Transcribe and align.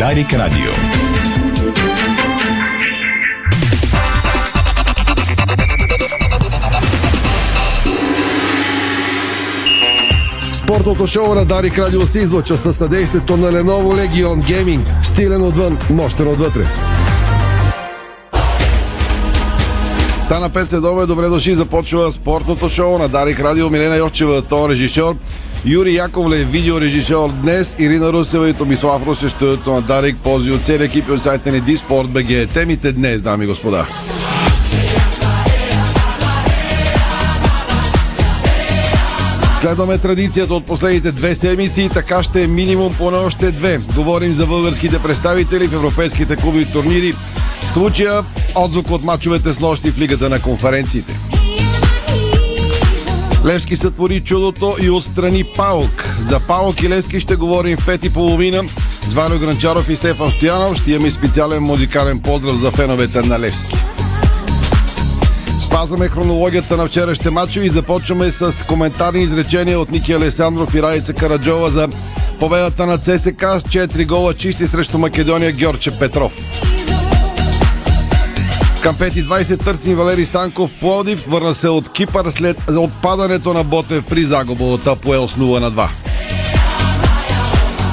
Дарик 0.00 0.34
Радио. 0.34 0.70
Спортното 10.52 11.06
шоу 11.06 11.34
на 11.34 11.44
Дарик 11.44 11.78
Радио 11.78 12.06
се 12.06 12.20
излъчва 12.20 12.58
със 12.58 12.76
съдействието 12.76 13.36
на 13.36 13.52
Lenovo 13.52 14.08
Legion 14.08 14.24
Gaming. 14.24 14.80
Стилен 15.02 15.42
отвън, 15.42 15.78
мощен 15.90 16.28
отвътре. 16.28 16.64
Стана 20.22 20.50
5 20.50 20.64
следове, 20.64 21.06
добре 21.06 21.28
дошли, 21.28 21.54
започва 21.54 22.12
спортното 22.12 22.68
шоу 22.68 22.98
на 22.98 23.08
Дарик 23.08 23.40
Радио. 23.40 23.70
Милена 23.70 23.96
Йовчева, 23.96 24.42
тон 24.42 24.70
режисьор. 24.70 25.16
Юрий 25.64 25.94
Яковлев, 25.94 26.50
видеорежисьор 26.50 27.30
днес. 27.32 27.76
Ирина 27.78 28.12
Русева 28.12 28.48
и 28.48 28.54
Томислав 28.54 29.06
Русев, 29.06 29.30
студиото 29.30 29.72
на 29.72 29.82
Дарик. 29.82 30.16
Пози 30.16 30.50
от 30.50 30.64
целия 30.64 30.84
екип 30.84 31.10
от 31.10 31.22
сайта 31.22 31.52
ни 31.52 31.60
Диспорт 31.60 32.08
БГ. 32.08 32.50
Темите 32.54 32.92
днес, 32.92 33.22
дами 33.22 33.44
и 33.44 33.46
господа. 33.46 33.86
Следваме 39.56 39.98
традицията 39.98 40.54
от 40.54 40.66
последните 40.66 41.12
две 41.12 41.34
седмици 41.34 41.82
и 41.82 41.88
така 41.88 42.22
ще 42.22 42.42
е 42.42 42.46
минимум 42.46 42.94
поне 42.98 43.16
още 43.16 43.50
две. 43.50 43.78
Говорим 43.94 44.34
за 44.34 44.46
българските 44.46 44.98
представители 44.98 45.66
в 45.66 45.74
европейските 45.74 46.36
клуби 46.36 46.60
и 46.60 46.72
турнири. 46.72 47.14
Случая 47.66 48.24
отзвук 48.54 48.90
от 48.90 49.04
мачовете 49.04 49.52
с 49.52 49.60
нощи 49.60 49.90
в 49.90 49.98
Лигата 49.98 50.28
на 50.28 50.40
конференциите. 50.40 51.29
Левски 53.44 53.76
сътвори 53.76 54.20
чудото 54.20 54.76
и 54.82 54.90
отстрани 54.90 55.44
Паук. 55.44 56.04
За 56.20 56.40
Паук 56.40 56.82
и 56.82 56.88
Левски 56.88 57.20
ще 57.20 57.36
говорим 57.36 57.76
в 57.76 57.86
пет 57.86 58.04
и 58.04 58.12
половина. 58.12 58.62
С 59.06 59.12
Ваня 59.12 59.38
Гранчаров 59.38 59.88
и 59.88 59.96
Стефан 59.96 60.30
Стоянов 60.30 60.76
ще 60.76 60.92
имаме 60.92 61.10
специален 61.10 61.62
музикален 61.62 62.20
поздрав 62.20 62.56
за 62.56 62.70
феновете 62.70 63.22
на 63.22 63.40
Левски. 63.40 63.76
Спазваме 65.60 66.08
хронологията 66.08 66.76
на 66.76 66.86
вчерашните 66.86 67.30
матчове 67.30 67.66
и 67.66 67.70
започваме 67.70 68.30
с 68.30 68.66
коментарни 68.66 69.22
изречения 69.22 69.80
от 69.80 69.90
Ники 69.90 70.12
Алесандров 70.12 70.74
и 70.74 70.82
Раиса 70.82 71.14
Караджова 71.14 71.70
за 71.70 71.88
победата 72.40 72.86
на 72.86 72.98
ЦСК 72.98 73.40
с 73.58 73.64
4 73.64 74.06
гола 74.06 74.34
чисти 74.34 74.66
срещу 74.66 74.98
Македония 74.98 75.52
Георче 75.52 75.90
Петров. 75.90 76.32
Към 78.82 78.96
5.20 78.96 79.64
търсим 79.64 79.96
Валери 79.96 80.24
Станков 80.24 80.70
Плодив. 80.80 81.24
Върна 81.28 81.54
се 81.54 81.68
от 81.68 81.92
Кипър 81.92 82.30
след 82.30 82.56
отпадането 82.70 83.54
на 83.54 83.64
Ботев 83.64 84.04
при 84.04 84.24
загуба 84.24 84.64
от 84.64 84.86
Апоел 84.86 85.28
с 85.28 85.34
0 85.34 85.60
на 85.60 85.72
2. 85.72 85.88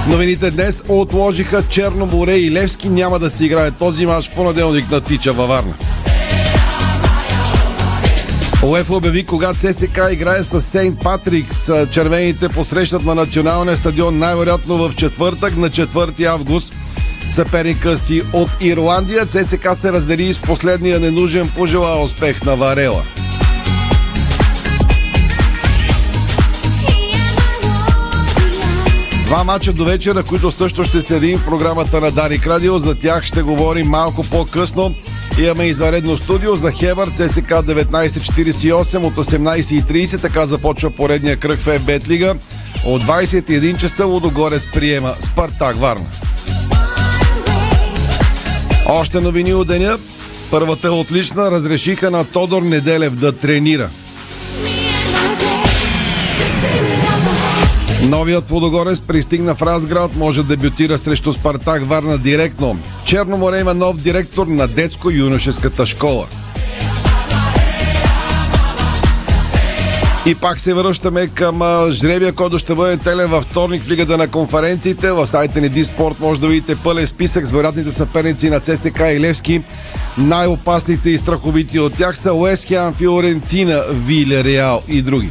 Новините 0.07 0.51
днес 0.51 0.83
отложиха 0.87 1.63
Черно 1.69 2.05
море 2.05 2.35
и 2.35 2.51
Левски. 2.51 2.89
Няма 2.89 3.19
да 3.19 3.29
се 3.29 3.45
играе 3.45 3.71
този 3.71 4.05
мач 4.05 4.29
понеделник 4.29 4.91
на 4.91 5.01
Тича 5.01 5.33
във 5.33 5.47
Варна. 5.47 5.73
ОЕФ 8.63 8.91
обяви 8.91 9.25
кога 9.25 9.53
ЦСК 9.53 9.99
играе 10.11 10.43
с 10.43 10.61
Сейнт 10.61 10.99
Патрикс. 10.99 11.69
Червените 11.91 12.49
посрещат 12.49 13.03
на 13.03 13.15
националния 13.15 13.77
стадион 13.77 14.17
най-вероятно 14.17 14.77
в 14.77 14.95
четвъртък 14.95 15.57
на 15.57 15.69
4 15.69 16.25
август. 16.25 16.73
Съперника 17.29 17.97
си 17.97 18.23
от 18.33 18.49
Ирландия 18.61 19.25
ЦСК 19.25 19.67
се 19.75 19.91
раздели 19.91 20.33
с 20.33 20.39
последния 20.39 20.99
ненужен 20.99 21.49
пожела 21.55 22.03
успех 22.03 22.43
на 22.45 22.55
Варела. 22.55 23.03
Два 29.25 29.43
мача 29.43 29.73
до 29.73 29.85
вечера, 29.85 30.23
които 30.23 30.51
също 30.51 30.83
ще 30.83 31.01
следим 31.01 31.37
в 31.37 31.45
програмата 31.45 32.01
на 32.01 32.11
Дарик 32.11 32.47
Радио. 32.47 32.79
За 32.79 32.95
тях 32.95 33.23
ще 33.23 33.41
говорим 33.41 33.87
малко 33.87 34.23
по-късно. 34.23 34.95
Имаме 35.39 35.65
изваредно 35.65 36.17
студио 36.17 36.55
за 36.55 36.71
Хевър 36.71 37.07
ЦСК 37.09 37.49
1948 37.49 39.05
от 39.05 39.15
18.30. 39.15 40.21
Така 40.21 40.45
започва 40.45 40.89
поредния 40.89 41.37
кръг 41.37 41.59
в 41.59 41.79
ФБЕТ 41.79 42.07
Лига. 42.07 42.35
От 42.85 43.03
21 43.03 43.77
часа 43.77 44.05
Лудогорец 44.05 44.67
приема 44.73 45.13
Спартак 45.19 45.77
Варна. 45.77 46.05
Още 48.89 49.21
новини 49.21 49.53
от 49.53 49.67
деня. 49.67 49.97
Първата 50.51 50.87
е 50.87 50.91
отлична. 50.91 51.51
Разрешиха 51.51 52.11
на 52.11 52.25
Тодор 52.25 52.61
Неделев 52.61 53.15
да 53.15 53.31
тренира. 53.31 53.89
Новият 58.03 58.49
Водогорец 58.49 59.01
пристигна 59.01 59.55
в 59.55 59.61
Разград, 59.61 60.15
може 60.15 60.43
да 60.43 60.47
дебютира 60.47 60.97
срещу 60.97 61.33
Спартак 61.33 61.89
Варна 61.89 62.17
директно. 62.17 62.77
Черно 63.05 63.37
море 63.37 63.59
има 63.59 63.73
нов 63.73 63.97
директор 63.97 64.47
на 64.47 64.67
детско-юношеската 64.67 65.85
школа. 65.85 66.25
И 70.27 70.35
пак 70.35 70.59
се 70.59 70.73
връщаме 70.73 71.27
към 71.27 71.61
жребия, 71.91 72.33
който 72.33 72.57
ще 72.57 72.75
бъде 72.75 72.97
телен 72.97 73.27
във 73.29 73.43
вторник 73.43 73.83
в 73.83 73.89
Лигата 73.89 74.17
на 74.17 74.27
конференциите. 74.27 75.11
В 75.11 75.27
сайта 75.27 75.61
ни 75.61 75.69
Диспорт 75.69 76.19
може 76.19 76.41
да 76.41 76.47
видите 76.47 76.75
пълен 76.75 77.07
списък 77.07 77.45
с 77.45 77.51
вероятните 77.51 77.91
съперници 77.91 78.49
на 78.49 78.59
ЦСК 78.59 78.99
и 78.99 79.19
Левски. 79.19 79.61
Най-опасните 80.17 81.09
и 81.09 81.17
страховити 81.17 81.79
от 81.79 81.93
тях 81.93 82.17
са 82.17 82.33
Уест 82.33 82.67
Хем, 82.67 82.93
Фиорентина, 82.93 83.83
Виле 83.91 84.43
Реал 84.43 84.81
и 84.87 85.01
други. 85.01 85.29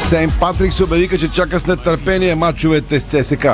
Сейн 0.00 0.32
Патрик 0.40 0.72
се 0.72 0.84
обявиха, 0.84 1.18
че 1.18 1.28
чака 1.28 1.60
с 1.60 1.66
нетърпение 1.66 2.34
мачовете 2.34 3.00
с 3.00 3.04
ЦСК. 3.04 3.46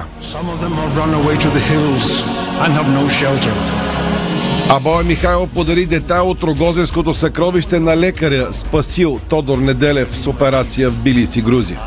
А 4.69 4.81
Бой 4.81 5.05
Михайлов 5.05 5.51
подари 5.51 5.87
детайл 5.87 6.31
от 6.31 6.43
рогозенското 6.43 7.15
съкровище 7.15 7.81
на 7.81 7.97
лекаря, 7.97 8.49
спасил 8.53 9.21
Тодор 9.29 9.59
Неделев 9.59 10.17
с 10.17 10.27
операция 10.27 10.91
в 10.91 11.03
Билис 11.03 11.37
и 11.37 11.43
Грузия. 11.43 11.81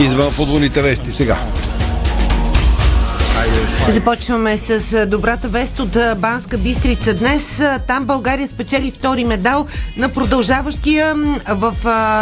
Извън 0.00 0.30
футболните 0.30 0.82
вести 0.82 1.12
сега. 1.12 1.38
Започваме 3.88 4.58
с 4.58 5.06
добрата 5.06 5.48
вест 5.48 5.78
от 5.78 5.96
Банска 6.16 6.58
Бистрица. 6.58 7.14
Днес 7.14 7.62
там 7.88 8.04
България 8.04 8.48
спечели 8.48 8.90
втори 8.90 9.24
медал 9.24 9.66
на 9.96 10.08
продължаващия 10.08 11.14
в 11.48 11.74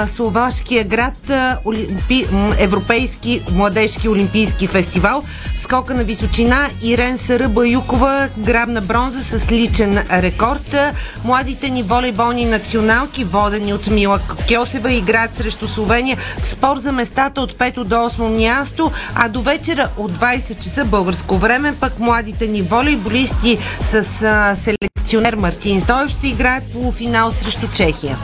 словашкия 0.07 0.85
град 0.85 1.31
Олимпи... 1.65 2.27
Европейски 2.59 3.43
младежки 3.53 4.09
олимпийски 4.09 4.67
фестивал. 4.67 5.23
В 5.55 5.61
скока 5.61 5.95
на 5.95 6.05
височина 6.05 6.69
Ирен 6.83 7.19
Саръба 7.19 7.69
Юкова 7.69 8.29
грабна 8.39 8.81
бронза 8.81 9.21
с 9.21 9.51
личен 9.51 9.99
рекорд. 10.13 10.77
Младите 11.25 11.71
ни 11.71 11.83
волейболни 11.83 12.47
националки, 12.47 13.25
водени 13.25 13.75
от 13.75 13.87
Мила 13.87 14.21
Кьосева, 14.49 14.93
играят 14.93 15.37
срещу 15.37 15.69
Словения 15.69 16.17
в 16.43 16.49
спор 16.49 16.77
за 16.77 16.93
местата 16.93 17.41
от 17.41 17.55
5 17.55 17.85
до 17.85 17.95
8 17.95 18.37
място, 18.37 18.93
а 19.15 19.29
до 19.29 19.43
вечера 19.43 19.89
от 19.97 20.13
20 20.13 20.59
часа 20.59 20.85
българско 20.85 21.34
време 21.39 21.75
пък 21.81 21.99
младите 21.99 22.47
ни 22.47 22.63
волейболисти 22.63 23.59
с 23.83 24.23
а, 24.23 24.57
селекционер 24.57 25.35
Мартин 25.35 25.81
Стоев 25.81 26.11
ще 26.11 26.29
играят 26.29 26.73
полуфинал 26.73 27.33
срещу 27.33 27.67
Чехия. 27.75 28.19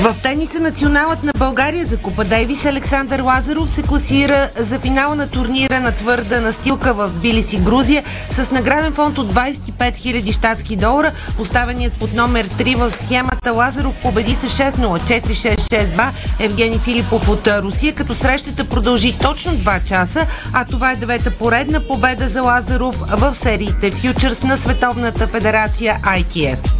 В 0.00 0.16
тениса 0.22 0.60
националът 0.60 1.24
на 1.24 1.32
България 1.38 1.86
за 1.86 1.96
Купа 1.96 2.24
Дейвис 2.24 2.64
Александър 2.64 3.20
Лазаров 3.20 3.70
се 3.70 3.82
класира 3.82 4.50
за 4.56 4.78
финала 4.78 5.14
на 5.14 5.28
турнира 5.28 5.80
на 5.80 5.92
твърда 5.92 6.40
настилка 6.40 6.94
в 6.94 7.08
Билис 7.08 7.52
и 7.52 7.58
Грузия 7.58 8.04
с 8.30 8.50
награден 8.50 8.92
фонд 8.92 9.18
от 9.18 9.34
25 9.34 9.70
000 9.78 10.38
щатски 10.38 10.76
долара. 10.76 11.12
Поставеният 11.36 11.92
под 11.92 12.14
номер 12.14 12.48
3 12.48 12.76
в 12.76 12.92
схемата 12.92 13.52
Лазаров 13.52 13.94
победи 14.02 14.34
с 14.34 14.62
6-0-4-6-6-2 14.62 16.08
Евгений 16.38 16.78
Филипов 16.78 17.28
от 17.28 17.48
Русия, 17.48 17.94
като 17.94 18.14
срещата 18.14 18.64
продължи 18.64 19.18
точно 19.18 19.52
2 19.52 19.84
часа, 19.84 20.26
а 20.52 20.64
това 20.64 20.90
е 20.90 20.96
девета 20.96 21.30
поредна 21.30 21.86
победа 21.86 22.28
за 22.28 22.42
Лазаров 22.42 22.96
в 22.96 23.34
сериите 23.34 23.90
Фьючерс 23.90 24.42
на 24.42 24.56
Световната 24.56 25.26
федерация 25.26 25.98
ITF. 26.04 26.79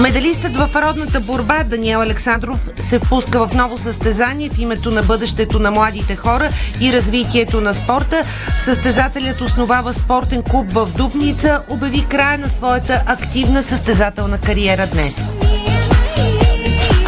Медалистът 0.00 0.56
в 0.56 0.70
родната 0.74 1.20
борба 1.20 1.64
Даниел 1.64 2.00
Александров 2.00 2.68
се 2.78 2.98
впуска 2.98 3.46
в 3.46 3.54
ново 3.54 3.78
състезание 3.78 4.48
в 4.48 4.58
името 4.58 4.90
на 4.90 5.02
бъдещето 5.02 5.58
на 5.58 5.70
младите 5.70 6.16
хора 6.16 6.48
и 6.80 6.92
развитието 6.92 7.60
на 7.60 7.74
спорта. 7.74 8.24
Състезателят 8.58 9.40
основава 9.40 9.94
спортен 9.94 10.42
клуб 10.42 10.66
в 10.72 10.86
Дубница, 10.96 11.62
обяви 11.68 12.04
края 12.10 12.38
на 12.38 12.48
своята 12.48 13.02
активна 13.06 13.62
състезателна 13.62 14.38
кариера 14.38 14.86
днес. 14.86 15.16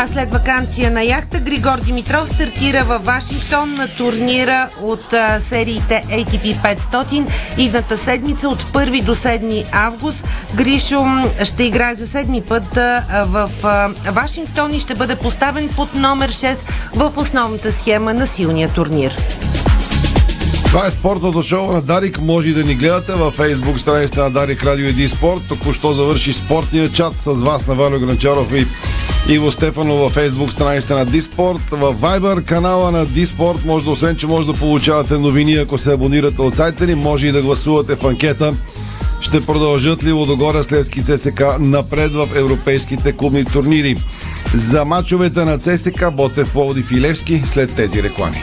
А 0.00 0.06
след 0.06 0.32
вакансия 0.32 0.90
на 0.90 1.02
яхта 1.02 1.40
Григор 1.40 1.80
Димитров 1.80 2.28
стартира 2.28 2.84
във 2.84 3.04
Вашингтон 3.04 3.74
на 3.74 3.88
турнира 3.88 4.68
от 4.82 5.12
а, 5.12 5.40
сериите 5.40 6.04
ATP 6.08 6.76
500 6.78 7.26
идната 7.58 7.98
седмица 7.98 8.48
от 8.48 8.62
1 8.62 9.04
до 9.04 9.14
7 9.14 9.64
август. 9.72 10.26
Гришо 10.54 11.04
ще 11.44 11.64
играе 11.64 11.94
за 11.94 12.06
седми 12.06 12.42
път 12.42 12.76
а, 12.76 13.04
в 13.26 13.50
а, 13.62 13.88
Вашингтон 14.12 14.74
и 14.74 14.80
ще 14.80 14.94
бъде 14.94 15.16
поставен 15.16 15.68
под 15.68 15.94
номер 15.94 16.32
6 16.32 16.56
в 16.94 17.12
основната 17.16 17.72
схема 17.72 18.14
на 18.14 18.26
силния 18.26 18.68
турнир. 18.68 19.16
Това 20.68 20.86
е 20.86 20.90
спортното 20.90 21.42
шоу 21.42 21.72
на 21.72 21.82
Дарик. 21.82 22.20
Може 22.20 22.48
и 22.48 22.52
да 22.52 22.64
ни 22.64 22.74
гледате 22.74 23.12
във 23.12 23.34
фейсбук 23.34 23.80
страницата 23.80 24.22
на 24.22 24.30
Дарик 24.30 24.64
Радио 24.64 24.86
Еди 24.86 25.08
Спорт. 25.08 25.40
Току-що 25.48 25.92
завърши 25.92 26.32
спортния 26.32 26.92
чат 26.92 27.18
с 27.18 27.26
вас 27.26 27.66
на 27.66 27.74
Валю 27.74 28.00
Гранчаров 28.00 28.52
и 28.52 28.66
Иво 29.28 29.50
Стефанов 29.50 29.98
във 29.98 30.12
фейсбук 30.12 30.52
страницата 30.52 30.96
на 30.96 31.06
Диспорт. 31.06 31.62
В 31.70 31.94
Viber 31.94 32.44
канала 32.44 32.90
на 32.90 33.06
Диспорт 33.06 33.64
може 33.64 33.84
да, 33.84 33.90
освен, 33.90 34.16
че 34.16 34.26
може 34.26 34.46
да 34.46 34.54
получавате 34.54 35.14
новини, 35.14 35.54
ако 35.54 35.78
се 35.78 35.92
абонирате 35.92 36.42
от 36.42 36.56
сайта 36.56 36.86
ни, 36.86 36.94
може 36.94 37.26
и 37.26 37.32
да 37.32 37.42
гласувате 37.42 37.96
в 37.96 38.04
анкета. 38.04 38.54
Ще 39.20 39.46
продължат 39.46 40.04
ли 40.04 40.12
Лодогоря 40.12 40.62
Слевски 40.62 41.04
ЦСК 41.04 41.42
напред 41.58 42.12
в 42.12 42.28
европейските 42.34 43.12
клубни 43.12 43.44
турнири? 43.44 43.96
За 44.54 44.84
мачовете 44.84 45.44
на 45.44 45.58
ЦСК 45.58 46.10
Ботев, 46.12 46.52
Пловдив 46.52 46.92
и 46.92 47.00
Левски 47.00 47.42
след 47.44 47.74
тези 47.74 48.02
реклами. 48.02 48.42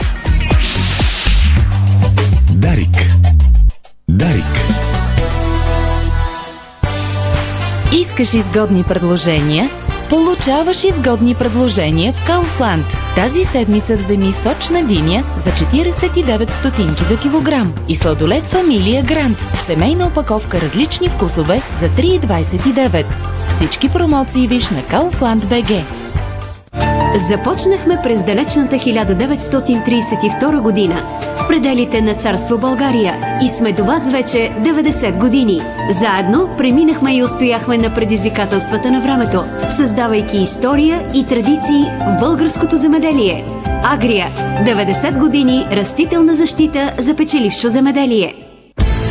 Искаш 8.16 8.34
изгодни 8.34 8.84
предложения? 8.84 9.70
Получаваш 10.10 10.84
изгодни 10.84 11.34
предложения 11.34 12.12
в 12.12 12.28
Kaufland. 12.28 13.14
Тази 13.14 13.44
седмица 13.44 13.96
вземи 13.96 14.34
сочна 14.42 14.84
диня 14.84 15.24
за 15.44 15.50
49 15.50 16.50
стотинки 16.50 17.04
за 17.04 17.18
килограм 17.18 17.74
и 17.88 17.94
сладолет 17.94 18.46
фамилия 18.46 19.02
Грант 19.02 19.38
в 19.38 19.60
семейна 19.60 20.06
опаковка 20.06 20.60
различни 20.60 21.08
вкусове 21.08 21.62
за 21.80 21.88
3,29. 21.88 23.04
Всички 23.48 23.88
промоции 23.88 24.48
виж 24.48 24.70
на 24.70 24.82
Kaufland 24.82 25.44
BG. 25.44 25.82
Започнахме 27.18 27.98
през 28.02 28.24
далечната 28.24 28.76
1932 28.76 30.60
година 30.60 31.02
в 31.36 31.48
пределите 31.48 32.00
на 32.00 32.14
царство 32.14 32.58
България 32.58 33.38
и 33.44 33.48
сме 33.48 33.72
до 33.72 33.84
вас 33.84 34.10
вече 34.10 34.38
90 34.38 35.18
години. 35.18 35.60
Заедно 35.90 36.48
преминахме 36.58 37.16
и 37.16 37.22
устояхме 37.22 37.78
на 37.78 37.94
предизвикателствата 37.94 38.90
на 38.90 39.00
времето, 39.00 39.44
създавайки 39.68 40.36
история 40.36 41.10
и 41.14 41.26
традиции 41.26 41.84
в 42.00 42.16
българското 42.20 42.76
земеделие. 42.76 43.44
Агрия– 43.84 44.26
90 44.36 45.18
години 45.18 45.66
растителна 45.72 46.34
защита 46.34 46.92
за 46.98 47.16
печелившо 47.16 47.68
земеделие. 47.68 48.45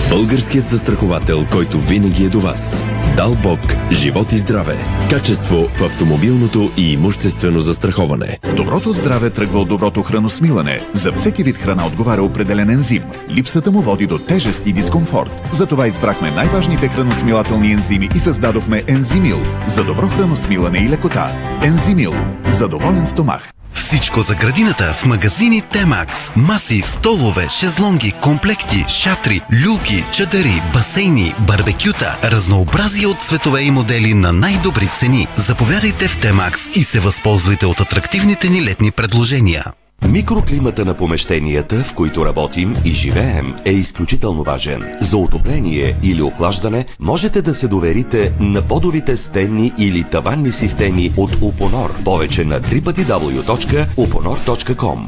Българският 0.10 0.70
застраховател, 0.70 1.46
който 1.52 1.80
винаги 1.80 2.26
е 2.26 2.30
до 2.30 2.40
вас. 2.40 2.84
Дал 3.18 3.36
Бог, 3.44 3.60
живот 3.92 4.32
и 4.32 4.38
здраве. 4.38 4.78
Качество 5.10 5.68
в 5.76 5.82
автомобилното 5.82 6.72
и 6.78 6.94
имуществено 6.94 7.62
застраховане. 7.62 8.40
Доброто 8.56 8.94
здраве 8.94 9.30
тръгва 9.30 9.60
от 9.60 9.68
доброто 9.68 10.04
храносмилане. 10.04 10.80
За 10.94 11.12
всеки 11.12 11.44
вид 11.44 11.56
храна 11.56 11.88
отговаря 11.88 12.24
определен 12.24 12.70
ензим. 12.70 13.04
Липсата 13.30 13.72
му 13.72 13.82
води 13.82 14.08
до 14.08 14.20
тежест 14.20 14.68
и 14.68 14.74
дискомфорт. 14.74 15.50
Затова 15.52 15.88
избрахме 15.88 16.32
най-важните 16.32 16.88
храносмилателни 16.88 17.72
ензими 17.72 18.10
и 18.16 18.20
създадохме 18.20 18.84
Ензимил 18.88 19.40
за 19.68 19.84
добро 19.84 20.08
храносмилане 20.08 20.78
и 20.78 20.90
лекота. 20.90 21.32
Ензимил 21.64 22.14
за 22.48 22.68
доволен 22.68 23.06
стомах. 23.06 23.55
Всичко 23.76 24.22
за 24.22 24.36
градината 24.36 24.94
в 24.94 25.06
магазини 25.06 25.62
Темакс. 25.62 26.32
Маси, 26.36 26.82
столове, 26.82 27.48
шезлонги, 27.50 28.14
комплекти, 28.22 28.86
шатри, 28.88 29.42
люлки, 29.66 30.06
чадъри, 30.14 30.62
басейни, 30.74 31.34
барбекюта, 31.48 32.18
разнообразие 32.24 33.08
от 33.08 33.22
цветове 33.22 33.62
и 33.62 33.72
модели 33.72 34.14
на 34.14 34.34
най-добри 34.34 34.90
цени. 35.00 35.28
Заповядайте 35.36 36.08
в 36.08 36.20
Темакс 36.20 36.62
и 36.76 36.84
се 36.84 37.00
възползвайте 37.00 37.66
от 37.66 37.80
атрактивните 37.80 38.50
ни 38.50 38.64
летни 38.64 38.92
предложения. 38.92 39.64
Микроклимата 40.12 40.86
на 40.86 40.94
помещенията, 40.94 41.84
в 41.84 41.94
които 41.94 42.26
работим 42.26 42.76
и 42.86 42.90
живеем, 42.90 43.54
е 43.66 43.72
изключително 43.72 44.44
важен. 44.44 44.84
За 45.02 45.18
отопление 45.18 45.96
или 46.04 46.22
охлаждане 46.22 46.86
можете 47.00 47.42
да 47.42 47.54
се 47.54 47.68
доверите 47.68 48.32
на 48.40 48.62
подовите 48.62 49.18
стенни 49.18 49.74
или 49.78 50.04
таванни 50.04 50.52
системи 50.52 51.14
от 51.18 51.38
Упонор. 51.42 52.04
Повече 52.04 52.46
на 52.46 52.62
www.uponor.com 52.62 55.00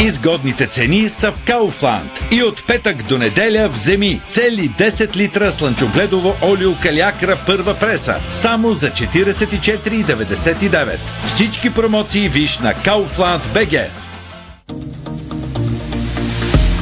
Изгодните 0.00 0.66
цени 0.66 1.08
са 1.08 1.32
в 1.32 1.42
Кауфланд. 1.46 2.24
И 2.30 2.42
от 2.42 2.66
петък 2.66 3.02
до 3.02 3.18
неделя 3.18 3.68
вземи 3.68 4.20
цели 4.28 4.70
10 4.70 5.16
литра 5.16 5.52
слънчогледово 5.52 6.34
олио 6.42 6.74
калиакра 6.82 7.38
първа 7.46 7.74
преса. 7.74 8.16
Само 8.30 8.74
за 8.74 8.90
44,99. 8.90 10.96
Всички 11.26 11.74
промоции 11.74 12.28
виж 12.28 12.58
на 12.58 12.74
Kaufland 12.74 13.40
BG. 13.54 14.01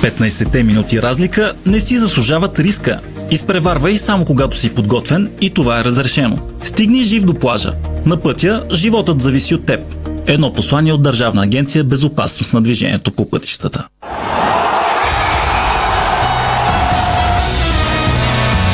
15-те 0.02 0.62
минути 0.62 1.02
разлика 1.02 1.52
не 1.66 1.80
си 1.80 1.98
заслужават 1.98 2.58
риска. 2.58 3.00
Изпреварвай 3.30 3.98
само 3.98 4.24
когато 4.24 4.58
си 4.58 4.74
подготвен 4.74 5.30
и 5.40 5.50
това 5.50 5.80
е 5.80 5.84
разрешено. 5.84 6.38
Стигни 6.62 7.02
жив 7.02 7.24
до 7.24 7.34
плажа. 7.34 7.72
На 8.06 8.16
пътя 8.16 8.64
животът 8.72 9.20
зависи 9.20 9.54
от 9.54 9.66
теб. 9.66 9.80
Едно 10.26 10.52
послание 10.52 10.92
от 10.92 11.02
Държавна 11.02 11.42
агенция 11.42 11.84
Безопасност 11.84 12.52
на 12.52 12.62
движението 12.62 13.12
по 13.12 13.30
пътищата. 13.30 13.88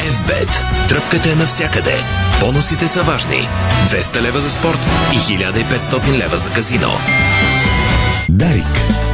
FBET. 0.01 0.51
Тръпката 0.89 1.31
е 1.31 1.35
навсякъде. 1.35 1.95
Бонусите 2.41 2.89
са 2.89 3.03
важни. 3.03 3.49
200 3.91 4.23
лева 4.23 4.41
за 4.41 4.51
спорт 4.51 4.79
и 5.13 5.17
1500 5.17 6.19
лева 6.19 6.37
за 6.37 6.51
казино. 6.51 6.91
Дарик. 8.29 9.06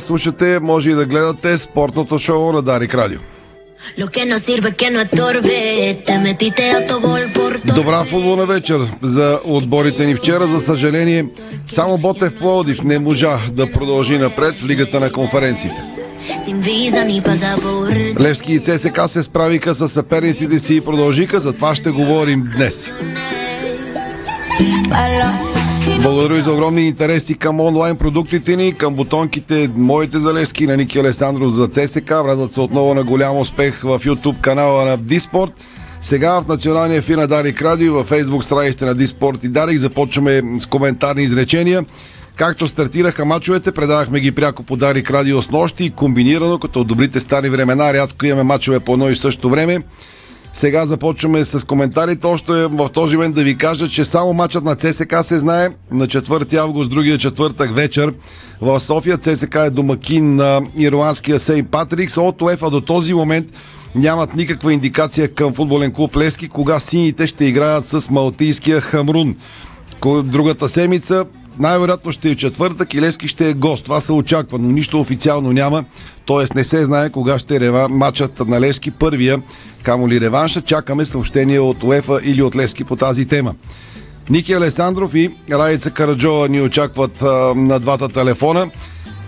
Слушате, 0.00 0.58
може 0.62 0.90
и 0.90 0.94
да 0.94 1.06
гледате 1.06 1.56
спортното 1.56 2.18
шоу 2.18 2.52
на 2.52 2.62
Дарик 2.62 2.94
Радио. 2.94 3.18
Добра 7.74 8.04
футболна 8.04 8.46
вечер 8.46 8.80
за 9.02 9.40
отборите 9.44 10.06
ни 10.06 10.14
вчера. 10.14 10.46
За 10.46 10.60
съжаление, 10.60 11.26
само 11.68 11.98
Ботев 11.98 12.36
Пловдив 12.38 12.82
не 12.82 12.98
можа 12.98 13.38
да 13.52 13.70
продължи 13.70 14.18
напред 14.18 14.54
в 14.58 14.68
Лигата 14.68 15.00
на 15.00 15.12
конференциите. 15.12 15.82
Левски 18.20 18.52
и 18.52 18.60
ЦСК 18.60 19.00
се 19.06 19.22
справиха 19.22 19.74
с 19.74 19.88
съперниците 19.88 20.58
си 20.58 20.74
и 20.74 20.80
продължиха, 20.80 21.40
за 21.40 21.52
това 21.52 21.74
ще 21.74 21.90
говорим 21.90 22.48
днес. 22.56 22.92
Благодаря 26.02 26.38
и 26.38 26.42
за 26.42 26.52
огромни 26.52 26.88
интереси 26.88 27.34
към 27.34 27.60
онлайн 27.60 27.96
продуктите 27.96 28.56
ни, 28.56 28.72
към 28.72 28.94
бутонките 28.94 29.70
моите 29.76 30.18
за 30.18 30.34
Левски 30.34 30.66
на 30.66 30.76
Ники 30.76 30.98
Алесандров 30.98 31.52
за 31.52 31.68
ЦСК. 31.68 32.08
Врадват 32.08 32.52
се 32.52 32.60
отново 32.60 32.94
на 32.94 33.04
голям 33.04 33.38
успех 33.38 33.80
в 33.80 34.00
YouTube 34.00 34.40
канала 34.40 34.84
на 34.84 34.96
Диспорт. 34.96 35.52
Сега 36.00 36.40
в 36.40 36.48
националния 36.48 36.98
ефир 36.98 37.18
на 37.18 37.26
Дарик 37.26 37.62
Радио, 37.62 37.94
във 37.94 38.10
Facebook 38.10 38.40
страниците 38.40 38.84
на 38.84 38.94
Диспорт 38.94 39.44
и 39.44 39.48
Дарик 39.48 39.78
започваме 39.78 40.42
с 40.58 40.66
коментарни 40.66 41.22
изречения. 41.22 41.84
Както 42.36 42.68
стартираха 42.68 43.24
мачовете, 43.24 43.72
предавахме 43.72 44.20
ги 44.20 44.32
пряко 44.32 44.62
по 44.62 44.76
Дарик 44.76 45.10
Радио 45.10 45.42
с 45.42 45.50
нощи 45.50 45.84
и 45.84 45.90
комбинирано, 45.90 46.58
като 46.58 46.80
от 46.80 46.86
добрите 46.86 47.20
стари 47.20 47.48
времена, 47.48 47.92
рядко 47.92 48.26
имаме 48.26 48.42
мачове 48.42 48.80
по 48.80 48.92
едно 48.92 49.08
и 49.08 49.16
също 49.16 49.50
време. 49.50 49.82
Сега 50.56 50.86
започваме 50.86 51.44
с 51.44 51.66
коментарите. 51.66 52.26
Още 52.26 52.52
в 52.52 52.88
този 52.88 53.16
момент 53.16 53.34
да 53.34 53.44
ви 53.44 53.56
кажа, 53.56 53.88
че 53.88 54.04
само 54.04 54.32
матчът 54.32 54.64
на 54.64 54.76
ЦСК 54.76 55.14
се 55.22 55.38
знае. 55.38 55.68
На 55.90 56.06
4 56.06 56.54
август, 56.54 56.90
другия 56.90 57.18
четвъртък 57.18 57.74
вечер 57.74 58.14
в 58.60 58.80
София. 58.80 59.18
ЦСК 59.18 59.54
е 59.54 59.70
домакин 59.70 60.36
на 60.36 60.60
ирландския 60.78 61.40
Сей 61.40 61.62
Патрикс. 61.62 62.16
От 62.16 62.42
УЕФА 62.42 62.70
до 62.70 62.80
този 62.80 63.14
момент 63.14 63.46
нямат 63.94 64.36
никаква 64.36 64.72
индикация 64.72 65.34
към 65.34 65.54
футболен 65.54 65.92
клуб 65.92 66.16
Левски, 66.16 66.48
кога 66.48 66.80
сините 66.80 67.26
ще 67.26 67.44
играят 67.44 67.84
с 67.84 68.10
малтийския 68.10 68.80
Хамрун. 68.80 69.36
Другата 70.24 70.68
седмица 70.68 71.24
най-вероятно 71.58 72.12
ще 72.12 72.30
е 72.30 72.36
четвъртък 72.36 72.94
и 72.94 73.00
Левски 73.00 73.28
ще 73.28 73.50
е 73.50 73.54
гост. 73.54 73.84
Това 73.84 74.00
се 74.00 74.12
очаква, 74.12 74.58
но 74.58 74.68
нищо 74.68 75.00
официално 75.00 75.52
няма. 75.52 75.84
Тоест 76.24 76.54
не 76.54 76.64
се 76.64 76.84
знае 76.84 77.10
кога 77.10 77.38
ще 77.38 77.56
е 77.56 77.60
рева 77.60 77.88
матчът 77.88 78.48
на 78.48 78.60
Левски 78.60 78.90
първия, 78.90 79.42
камо 79.82 80.08
ли 80.08 80.20
реванша. 80.20 80.62
Чакаме 80.62 81.04
съобщение 81.04 81.60
от 81.60 81.82
УЕФА 81.82 82.20
или 82.24 82.42
от 82.42 82.56
Левски 82.56 82.84
по 82.84 82.96
тази 82.96 83.26
тема. 83.26 83.54
Ники 84.30 84.52
Алесандров 84.52 85.14
и 85.14 85.30
Раица 85.52 85.90
Караджова 85.90 86.48
ни 86.48 86.60
очакват 86.60 87.22
а, 87.22 87.54
на 87.54 87.80
двата 87.80 88.08
телефона. 88.08 88.70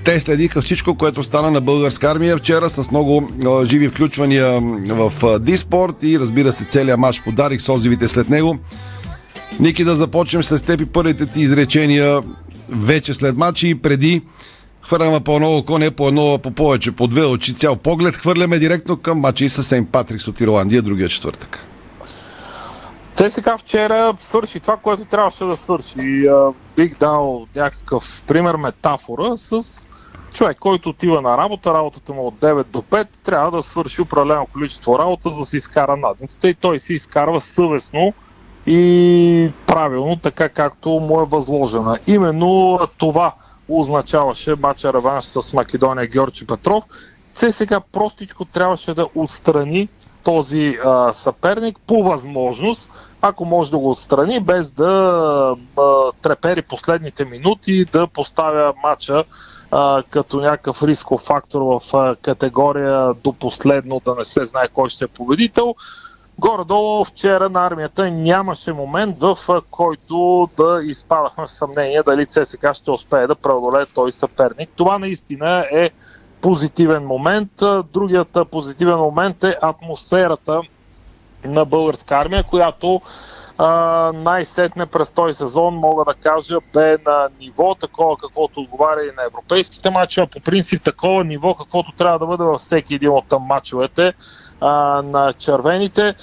Те 0.05 0.21
следиха 0.21 0.63
всичко, 0.63 0.95
което 0.95 1.23
стана 1.23 1.51
на 1.51 1.61
българска 1.61 2.11
армия 2.11 2.37
вчера 2.37 2.71
с 2.71 2.91
много 2.91 3.31
а, 3.47 3.67
живи 3.67 3.89
включвания 3.89 4.61
в 4.89 5.39
Диспорт 5.39 5.95
и 6.03 6.21
разбира 6.21 6.53
се 6.53 6.65
целият 6.65 7.01
матч 7.01 7.23
подарих 7.25 7.61
с 7.61 7.69
отзивите 7.69 8.09
след 8.09 8.29
него. 8.29 8.59
Ники, 9.61 9.85
да 9.85 9.97
започнем 9.97 10.43
с 10.43 10.65
теб 10.65 10.81
и 10.81 10.87
първите 10.87 11.27
ти 11.27 11.41
изречения 11.41 12.23
вече 12.69 13.15
след 13.15 13.37
матча 13.37 13.67
и 13.67 13.83
преди 13.83 14.23
хвърляме 14.83 15.21
по 15.21 15.37
едно 15.37 15.57
око, 15.57 15.79
не 15.79 15.91
по 15.91 16.09
едно, 16.09 16.39
по 16.39 16.51
повече, 16.51 16.93
по 16.93 17.07
две 17.07 17.25
очи, 17.25 17.55
цял 17.55 17.77
поглед. 17.77 18.17
Хвърляме 18.17 18.59
директно 18.59 18.97
към 18.97 19.19
матча 19.19 19.45
и 19.45 19.49
с 19.49 19.63
Сейнт 19.63 19.93
Патрикс 19.93 20.29
от 20.29 20.41
Ирландия 20.41 20.83
другия 20.83 21.09
четвъртък. 21.09 21.67
Те 23.17 23.31
сега 23.31 23.59
вчера 23.59 24.15
свърши 24.19 24.61
това, 24.61 24.77
което 24.77 25.05
трябваше 25.05 25.45
да 25.45 25.57
свърши. 25.57 26.29
Бих 26.77 26.99
дал 26.99 27.47
някакъв 27.57 28.23
пример, 28.27 28.57
метафора 28.57 29.37
с 29.37 29.63
човек, 30.33 30.59
който 30.59 30.89
отива 30.89 31.23
на 31.23 31.39
работа, 31.39 31.75
работата 31.75 32.13
му 32.13 32.27
от 32.27 32.35
9 32.35 32.65
до 32.65 32.83
5, 32.83 33.07
трябва 33.25 33.51
да 33.51 33.63
свърши 33.63 34.03
определено 34.03 34.47
количество 34.53 34.99
работа, 34.99 35.31
за 35.31 35.41
да 35.41 35.47
се 35.47 35.57
изкара 35.57 35.97
надницата 35.97 36.49
и 36.49 36.55
той 36.55 36.79
се 36.79 36.95
изкарва 36.95 37.41
съвестно 37.41 38.15
и 38.71 39.51
правилно, 39.67 40.17
така 40.17 40.49
както 40.49 40.91
му 40.91 41.21
е 41.21 41.25
възложена. 41.25 41.99
Именно 42.07 42.79
това 42.99 43.35
означаваше 43.69 44.55
матча 44.55 44.93
реванш 44.93 45.25
с 45.25 45.53
Македония 45.53 46.07
Георги 46.07 46.47
Петров. 46.47 46.85
сега 47.35 47.81
простичко 47.81 48.45
трябваше 48.45 48.95
да 48.95 49.07
отстрани 49.15 49.89
този 50.25 50.79
а, 50.85 51.13
съперник 51.13 51.79
по 51.87 52.03
възможност, 52.03 52.91
ако 53.23 53.45
може 53.45 53.71
да 53.71 53.79
го 53.79 53.91
отстрани, 53.91 54.41
без 54.41 54.71
да 54.71 54.93
а, 55.79 55.83
трепери 56.23 56.63
последните 56.63 57.25
минути, 57.25 57.85
да 57.85 58.07
поставя 58.07 58.73
матча 58.83 59.25
а, 59.71 60.03
като 60.11 60.41
някакъв 60.41 60.83
рисков 60.83 61.21
фактор 61.21 61.63
в 61.63 61.97
а, 61.97 62.17
категория 62.17 63.15
до 63.25 63.33
последно, 63.33 64.01
да 64.05 64.15
не 64.15 64.25
се 64.25 64.45
знае 64.45 64.69
кой 64.69 64.89
ще 64.89 65.05
е 65.05 65.09
победител. 65.09 65.75
Горе-долу 66.41 67.05
вчера 67.05 67.49
на 67.49 67.67
армията 67.67 68.11
нямаше 68.11 68.73
момент, 68.73 69.19
в 69.19 69.39
който 69.71 70.49
да 70.57 70.81
изпадахме 70.85 71.47
в 71.47 71.51
съмнение 71.51 72.03
дали 72.03 72.27
ЦСКА 72.27 72.75
ще 72.75 72.91
успее 72.91 73.27
да 73.27 73.35
преодолее 73.35 73.87
този 73.87 74.19
съперник. 74.19 74.71
Това 74.77 74.99
наистина 74.99 75.67
е 75.73 75.91
позитивен 76.41 77.07
момент. 77.07 77.51
Другият 77.93 78.39
позитивен 78.51 78.97
момент 78.99 79.45
е 79.45 79.59
атмосферата 79.63 80.61
на 81.45 81.65
българска 81.65 82.17
армия, 82.17 82.43
която 82.43 83.01
най-сетне 84.15 84.87
през 84.87 85.13
този 85.13 85.35
сезон, 85.35 85.75
мога 85.75 86.05
да 86.05 86.15
кажа, 86.15 86.57
бе 86.75 86.97
на 87.07 87.29
ниво 87.41 87.75
такова, 87.75 88.17
каквото 88.17 88.61
отговаря 88.61 89.03
и 89.03 89.17
на 89.17 89.25
европейските 89.27 89.91
матчове. 89.91 90.27
По 90.27 90.41
принцип 90.41 90.83
такова 90.83 91.25
ниво, 91.25 91.55
каквото 91.55 91.93
трябва 91.93 92.19
да 92.19 92.27
бъде 92.27 92.45
във 92.45 92.61
всеки 92.61 92.95
един 92.95 93.11
от 93.11 93.35
матчовете 93.41 94.15
а, 94.61 95.03
на 95.03 95.33
червените. 95.33 96.15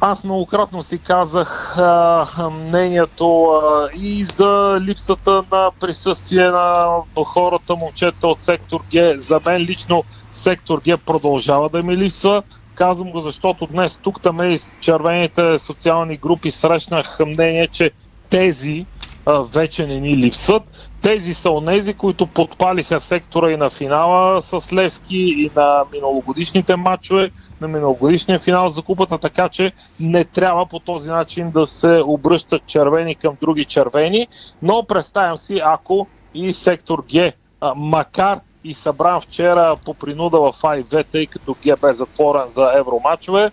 Аз 0.00 0.24
многократно 0.24 0.82
си 0.82 0.98
казах 0.98 1.78
а, 1.78 2.50
мнението 2.50 3.44
а, 3.44 3.88
и 3.94 4.24
за 4.24 4.78
липсата 4.80 5.42
на 5.52 5.70
присъствие 5.80 6.50
на 6.50 6.96
хората, 7.24 7.76
момчета 7.76 8.28
от 8.28 8.40
сектор 8.40 8.80
Г. 8.92 9.14
За 9.18 9.40
мен 9.46 9.62
лично 9.62 10.04
сектор 10.32 10.80
Г 10.88 10.98
продължава 10.98 11.68
да 11.68 11.82
ми 11.82 11.96
липсва. 11.96 12.42
Казвам 12.74 13.10
го, 13.10 13.20
защото 13.20 13.66
днес 13.66 13.96
тук 13.96 14.20
там 14.20 14.52
и 14.52 14.58
с 14.58 14.78
червените 14.80 15.58
социални 15.58 16.16
групи 16.16 16.50
срещнах 16.50 17.18
мнение, 17.26 17.66
че 17.66 17.90
тези 18.30 18.86
а, 19.26 19.38
вече 19.38 19.86
не 19.86 20.00
ни 20.00 20.16
липсват. 20.16 20.62
Тези 21.06 21.34
са 21.34 21.50
онези, 21.50 21.94
които 21.94 22.26
подпалиха 22.26 23.00
сектора 23.00 23.50
и 23.50 23.56
на 23.56 23.70
финала 23.70 24.42
с 24.42 24.72
Левски 24.72 25.16
и 25.16 25.50
на 25.56 25.84
миналогодишните 25.92 26.76
матчове, 26.76 27.30
на 27.60 27.68
миналогодишния 27.68 28.38
финал 28.38 28.68
за 28.68 28.82
купата, 28.82 29.18
така 29.18 29.48
че 29.48 29.72
не 30.00 30.24
трябва 30.24 30.66
по 30.66 30.78
този 30.78 31.10
начин 31.10 31.50
да 31.50 31.66
се 31.66 32.02
обръщат 32.06 32.66
червени 32.66 33.14
към 33.14 33.36
други 33.40 33.64
червени, 33.64 34.28
но 34.62 34.82
представям 34.82 35.36
си, 35.36 35.60
ако 35.64 36.06
и 36.34 36.52
сектор 36.52 37.04
Г, 37.12 37.32
макар 37.76 38.40
и 38.64 38.74
събран 38.74 39.20
вчера 39.20 39.76
по 39.84 39.94
принуда 39.94 40.40
в 40.40 40.54
АИВ, 40.64 41.04
тъй 41.12 41.26
като 41.26 41.54
Г 41.54 41.74
бе 41.82 41.92
затворен 41.92 42.46
за 42.46 42.72
евромачове, 42.74 43.50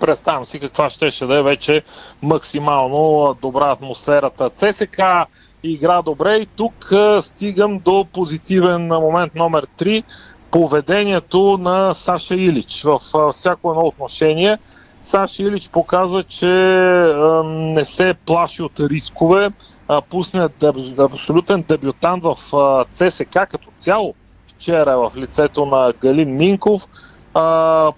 представям 0.00 0.44
си 0.44 0.60
каква 0.60 0.90
щеше 0.90 1.26
да 1.26 1.38
е 1.38 1.42
вече 1.42 1.82
максимално 2.22 3.36
добра 3.42 3.70
атмосферата. 3.70 4.50
ЦСК 4.50 5.00
игра 5.62 6.02
добре 6.02 6.34
и 6.36 6.46
тук 6.46 6.92
стигам 7.20 7.78
до 7.78 8.06
позитивен 8.12 8.86
момент 8.86 9.34
номер 9.34 9.66
3 9.78 10.02
поведението 10.50 11.58
на 11.60 11.94
Саша 11.94 12.34
Илич 12.34 12.82
в 12.82 13.00
всяко 13.32 13.70
едно 13.70 13.86
отношение. 13.86 14.58
Саша 15.02 15.42
Илич 15.42 15.70
показа, 15.70 16.22
че 16.22 16.46
не 17.44 17.84
се 17.84 18.14
плаши 18.26 18.62
от 18.62 18.80
рискове, 18.80 19.48
пусне 20.10 20.48
абсолютен 20.98 21.64
дебютант 21.68 22.24
в 22.24 22.36
ЦСК 22.92 23.32
като 23.32 23.68
цяло 23.76 24.14
вчера 24.46 24.96
в 24.98 25.12
лицето 25.16 25.66
на 25.66 25.92
Галин 26.00 26.36
Минков. 26.36 26.82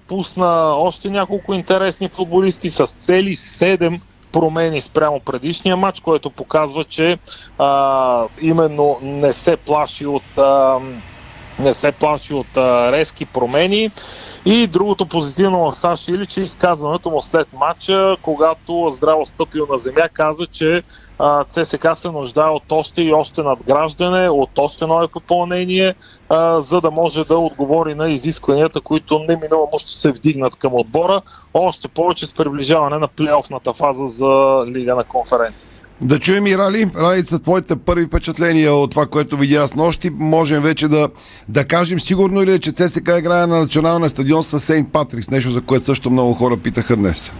Пусна 0.08 0.74
още 0.76 1.10
няколко 1.10 1.54
интересни 1.54 2.08
футболисти 2.08 2.70
с 2.70 2.86
цели 2.86 3.36
7 3.36 4.00
промени 4.32 4.80
спрямо 4.80 5.20
предишния 5.20 5.76
матч, 5.76 6.00
което 6.00 6.30
показва, 6.30 6.84
че 6.84 7.18
а, 7.58 8.28
именно 8.40 8.98
не 9.02 9.32
се 9.32 9.56
плаши 9.56 10.06
от 10.06 10.38
а, 10.38 10.78
не 11.60 11.74
се 11.74 11.92
плаши 11.92 12.34
от 12.34 12.56
а, 12.56 12.92
резки 12.92 13.26
промени. 13.26 13.90
И 14.44 14.66
другото 14.66 15.06
позитивно 15.06 15.70
в 15.70 15.76
САЩ 15.76 16.08
Илич 16.08 16.36
е 16.36 16.40
изказването 16.42 17.10
му 17.10 17.22
след 17.22 17.52
матча, 17.52 18.16
когато 18.22 18.90
здраво 18.92 19.26
стъпил 19.26 19.66
на 19.70 19.78
земя, 19.78 20.08
каза, 20.12 20.46
че 20.46 20.82
ЦСК 21.48 21.86
се 21.94 22.10
нуждае 22.10 22.50
от 22.50 22.72
още 22.72 23.02
и 23.02 23.12
още 23.12 23.42
надграждане, 23.42 24.30
от 24.30 24.58
още 24.58 24.86
ново 24.86 25.08
попълнение, 25.08 25.94
а, 26.28 26.60
за 26.60 26.80
да 26.80 26.90
може 26.90 27.24
да 27.24 27.38
отговори 27.38 27.94
на 27.94 28.08
изискванията, 28.08 28.80
които 28.80 29.18
неминуемо 29.18 29.78
ще 29.78 29.92
се 29.92 30.10
вдигнат 30.10 30.56
към 30.56 30.74
отбора, 30.74 31.22
още 31.54 31.88
повече 31.88 32.26
с 32.26 32.34
приближаване 32.34 32.98
на 32.98 33.08
плейофната 33.08 33.74
фаза 33.74 34.06
за 34.06 34.64
Лига 34.66 34.94
на 34.94 35.04
конференция. 35.04 35.79
Да 36.02 36.18
чуем 36.18 36.46
и 36.46 36.58
Рали. 36.58 36.86
Ралица, 36.96 37.38
твоите 37.38 37.76
първи 37.76 38.06
впечатления 38.06 38.74
от 38.74 38.90
това, 38.90 39.06
което 39.06 39.36
видя 39.36 39.66
с 39.66 39.74
нощи. 39.74 40.10
Можем 40.10 40.62
вече 40.62 40.88
да, 40.88 41.08
да 41.48 41.64
кажем 41.64 42.00
сигурно 42.00 42.42
ли 42.44 42.52
е, 42.52 42.58
че 42.58 42.72
ЦСК 42.72 43.10
играе 43.18 43.46
на 43.46 43.58
националния 43.58 44.10
стадион 44.10 44.44
с 44.44 44.60
Сейнт 44.60 44.92
Патрикс, 44.92 45.30
нещо 45.30 45.50
за 45.50 45.60
което 45.60 45.84
също 45.84 46.10
много 46.10 46.34
хора 46.34 46.56
питаха 46.56 46.96
днес. 46.96 47.32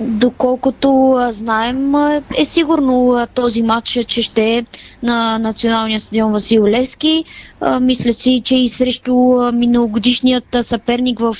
Доколкото 0.00 1.18
знаем, 1.30 1.94
е 2.38 2.44
сигурно 2.44 3.26
този 3.34 3.62
матч, 3.62 3.98
че 4.06 4.22
ще 4.22 4.56
е 4.56 4.64
на 5.02 5.38
националния 5.38 6.00
стадион 6.00 6.32
Васил 6.32 6.66
Левски. 6.66 7.24
Мисля 7.80 8.12
си, 8.12 8.42
че 8.44 8.56
и 8.56 8.68
срещу 8.68 9.14
миналогодишният 9.52 10.56
съперник 10.62 11.18
в 11.18 11.36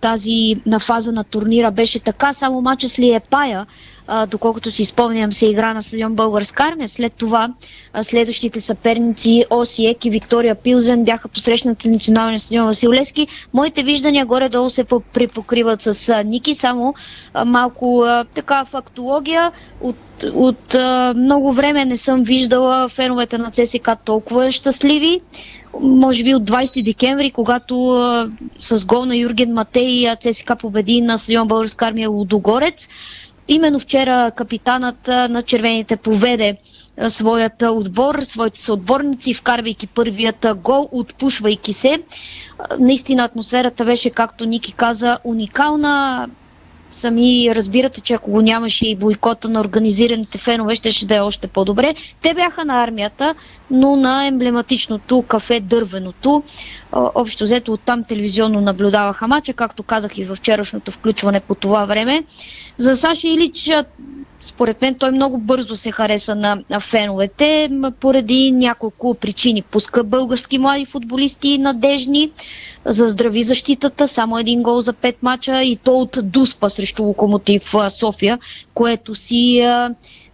тази 0.00 0.56
на 0.66 0.80
фаза 0.80 1.12
на 1.12 1.24
турнира 1.24 1.70
беше 1.70 2.00
така, 2.00 2.32
само 2.32 2.60
матча 2.60 2.88
с 2.88 2.98
Лиепая 2.98 3.66
а, 4.12 4.26
доколкото 4.26 4.70
си 4.70 4.84
спомням, 4.84 5.32
се 5.32 5.46
игра 5.46 5.74
на 5.74 5.82
стадион 5.82 6.14
Българска 6.14 6.64
армия. 6.64 6.88
След 6.88 7.14
това 7.14 7.48
а, 7.92 8.02
следващите 8.02 8.60
съперници 8.60 9.44
Осиек 9.50 10.04
и 10.04 10.10
Виктория 10.10 10.54
Пилзен 10.54 11.04
бяха 11.04 11.28
посрещнати 11.28 11.88
на 11.88 11.92
националния 11.92 12.38
стадион 12.38 12.66
Васил. 12.66 12.92
Моите 13.54 13.82
виждания 13.82 14.26
горе-долу 14.26 14.70
се 14.70 14.84
припокриват 15.12 15.82
с 15.82 16.08
а, 16.08 16.22
Ники, 16.22 16.54
само 16.54 16.94
а, 17.34 17.44
малко 17.44 18.02
а, 18.06 18.24
така 18.24 18.64
фактология. 18.64 19.52
От, 19.80 19.96
от 20.34 20.74
а, 20.74 21.14
много 21.16 21.52
време 21.52 21.84
не 21.84 21.96
съм 21.96 22.22
виждала 22.22 22.88
феновете 22.88 23.38
на 23.38 23.50
ЦСК 23.50 23.90
толкова 24.04 24.52
щастливи 24.52 25.20
може 25.80 26.24
би 26.24 26.34
от 26.34 26.42
20 26.50 26.82
декември, 26.82 27.30
когато 27.30 27.90
а, 27.90 28.30
с 28.60 28.86
гол 28.86 29.04
на 29.04 29.16
Юрген 29.16 29.52
Матей 29.52 30.06
ЦСКА 30.20 30.56
победи 30.56 31.00
на 31.00 31.18
стадион 31.18 31.48
Българска 31.48 31.86
армия 31.86 32.10
Лудогорец. 32.10 32.88
Именно 33.52 33.80
вчера 33.80 34.30
капитанът 34.30 35.06
на 35.08 35.42
червените 35.42 35.96
поведе 35.96 36.56
своят 37.08 37.62
отбор, 37.62 38.20
своите 38.22 38.60
съотборници, 38.60 39.34
вкарвайки 39.34 39.86
първият 39.86 40.46
гол, 40.56 40.88
отпушвайки 40.92 41.72
се. 41.72 42.02
Наистина 42.78 43.24
атмосферата 43.24 43.84
беше, 43.84 44.10
както 44.10 44.44
Ники 44.44 44.72
каза, 44.72 45.18
уникална. 45.24 46.28
Сами 46.92 47.54
разбирате, 47.54 48.00
че 48.00 48.14
ако 48.14 48.30
го 48.30 48.40
нямаше 48.42 48.86
и 48.86 48.96
бойкота 48.96 49.48
на 49.48 49.60
организираните 49.60 50.38
фенове, 50.38 50.74
ще, 50.74 50.90
ще 50.90 51.06
да 51.06 51.16
е 51.16 51.20
още 51.20 51.48
по-добре. 51.48 51.94
Те 52.22 52.34
бяха 52.34 52.64
на 52.64 52.82
армията, 52.82 53.34
но 53.70 53.96
на 53.96 54.26
емблематичното 54.26 55.22
кафе 55.22 55.60
Дървеното. 55.60 56.42
Общо 56.92 57.44
взето 57.44 57.72
оттам 57.72 58.04
телевизионно 58.04 58.60
наблюдаваха 58.60 59.28
мача, 59.28 59.52
както 59.52 59.82
казах 59.82 60.18
и 60.18 60.24
във 60.24 60.38
вчерашното 60.38 60.90
включване 60.90 61.40
по 61.40 61.54
това 61.54 61.84
време. 61.84 62.24
За 62.78 62.96
Саша 62.96 63.28
Илич 63.28 63.70
според 64.40 64.82
мен 64.82 64.94
той 64.94 65.10
много 65.10 65.38
бързо 65.38 65.76
се 65.76 65.90
хареса 65.90 66.34
на, 66.34 66.80
феновете 66.80 67.70
поради 68.00 68.52
няколко 68.52 69.14
причини. 69.14 69.62
Пуска 69.62 70.04
български 70.04 70.58
млади 70.58 70.84
футболисти 70.84 71.58
надежни, 71.58 72.30
заздрави 72.84 73.42
защитата, 73.42 74.08
само 74.08 74.38
един 74.38 74.62
гол 74.62 74.80
за 74.80 74.92
пет 74.92 75.22
мача 75.22 75.62
и 75.62 75.76
то 75.76 75.92
от 75.92 76.18
Дуспа 76.22 76.70
срещу 76.70 77.02
Локомотив 77.02 77.74
София, 77.88 78.38
което 78.74 79.14
си 79.14 79.62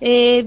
е, 0.01 0.45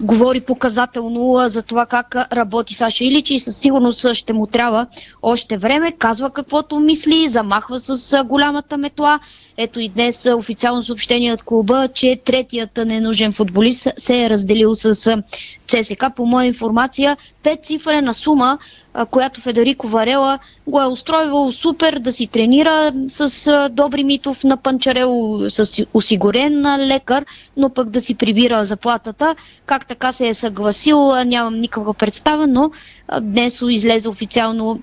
говори 0.00 0.40
показателно 0.40 1.48
за 1.48 1.62
това 1.62 1.86
как 1.86 2.14
работи 2.32 2.74
Саша 2.74 3.04
Илич 3.04 3.30
и 3.30 3.38
със 3.38 3.56
сигурност 3.56 4.14
ще 4.14 4.32
му 4.32 4.46
трябва 4.46 4.86
още 5.22 5.58
време. 5.58 5.92
Казва 5.92 6.30
каквото 6.30 6.80
мисли, 6.80 7.28
замахва 7.28 7.78
с 7.78 8.24
голямата 8.24 8.76
метла. 8.76 9.20
Ето 9.58 9.80
и 9.80 9.88
днес 9.88 10.26
официално 10.26 10.82
съобщение 10.82 11.32
от 11.32 11.42
клуба, 11.42 11.88
че 11.94 12.20
третият 12.24 12.76
ненужен 12.76 13.32
футболист 13.32 13.88
се 13.96 14.24
е 14.24 14.30
разделил 14.30 14.74
с 14.74 15.22
ЦСК. 15.66 16.04
По 16.16 16.26
моя 16.26 16.46
информация, 16.46 17.16
пет 17.42 17.64
цифрена 17.64 18.14
сума, 18.14 18.58
която 19.10 19.40
Федерико 19.40 19.88
Варела 19.88 20.38
го 20.66 20.80
е 20.80 20.86
устроивал 20.86 21.52
супер 21.52 21.98
да 21.98 22.12
си 22.12 22.26
тренира 22.26 22.92
с 23.08 23.68
Добри 23.72 24.04
Митов 24.04 24.44
на 24.44 24.56
Панчарел, 24.56 25.40
с 25.48 25.86
осигурен 25.94 26.86
лекар, 26.86 27.24
но 27.56 27.70
пък 27.70 27.90
да 27.90 28.00
си 28.00 28.14
прибира 28.14 28.64
заплатата. 28.64 29.34
Как 29.66 29.86
така 29.86 30.12
се 30.12 30.28
е 30.28 30.34
съгласил, 30.34 31.24
нямам 31.24 31.60
никаква 31.60 31.94
представа, 31.94 32.46
но 32.46 32.70
днес 33.20 33.62
излезе 33.68 34.08
официално 34.08 34.80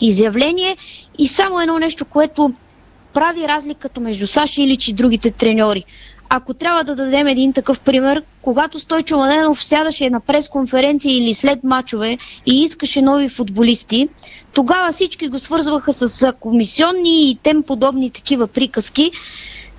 изявление. 0.00 0.76
И 1.18 1.26
само 1.26 1.60
едно 1.60 1.78
нещо, 1.78 2.04
което 2.04 2.52
прави 3.16 3.48
разликата 3.48 4.00
между 4.00 4.26
Саши 4.26 4.62
Илич 4.62 4.88
и 4.88 4.92
другите 4.92 5.30
треньори. 5.30 5.84
Ако 6.28 6.54
трябва 6.54 6.84
да 6.84 6.96
дадем 6.96 7.26
един 7.26 7.52
такъв 7.52 7.80
пример, 7.80 8.22
когато 8.42 8.78
Стойчо 8.78 9.16
Младенов 9.16 9.64
сядаше 9.64 10.10
на 10.10 10.20
пресконференция 10.20 11.16
или 11.16 11.34
след 11.34 11.64
мачове 11.64 12.18
и 12.46 12.62
искаше 12.62 13.02
нови 13.02 13.28
футболисти, 13.28 14.08
тогава 14.54 14.92
всички 14.92 15.28
го 15.28 15.38
свързваха 15.38 15.92
с 15.92 16.32
комисионни 16.32 17.30
и 17.30 17.38
тем 17.42 17.62
подобни 17.62 18.10
такива 18.10 18.46
приказки. 18.46 19.10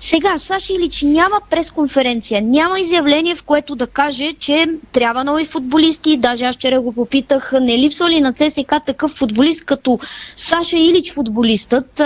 Сега 0.00 0.38
Саши 0.38 0.72
Илич 0.72 1.02
няма 1.02 1.40
пресконференция, 1.50 2.42
няма 2.42 2.80
изявление, 2.80 3.36
в 3.36 3.42
което 3.42 3.74
да 3.74 3.86
каже, 3.86 4.32
че 4.32 4.66
трябва 4.92 5.24
нови 5.24 5.44
футболисти. 5.44 6.16
Даже 6.16 6.44
аз 6.44 6.56
вчера 6.56 6.80
го 6.80 6.92
попитах, 6.92 7.52
не 7.60 7.78
липсва 7.78 8.10
ли 8.10 8.20
на 8.20 8.32
ЦСК 8.32 8.74
такъв 8.86 9.10
футболист 9.10 9.64
като 9.64 9.98
Саша 10.36 10.76
Илич 10.76 11.12
футболистът 11.12 12.02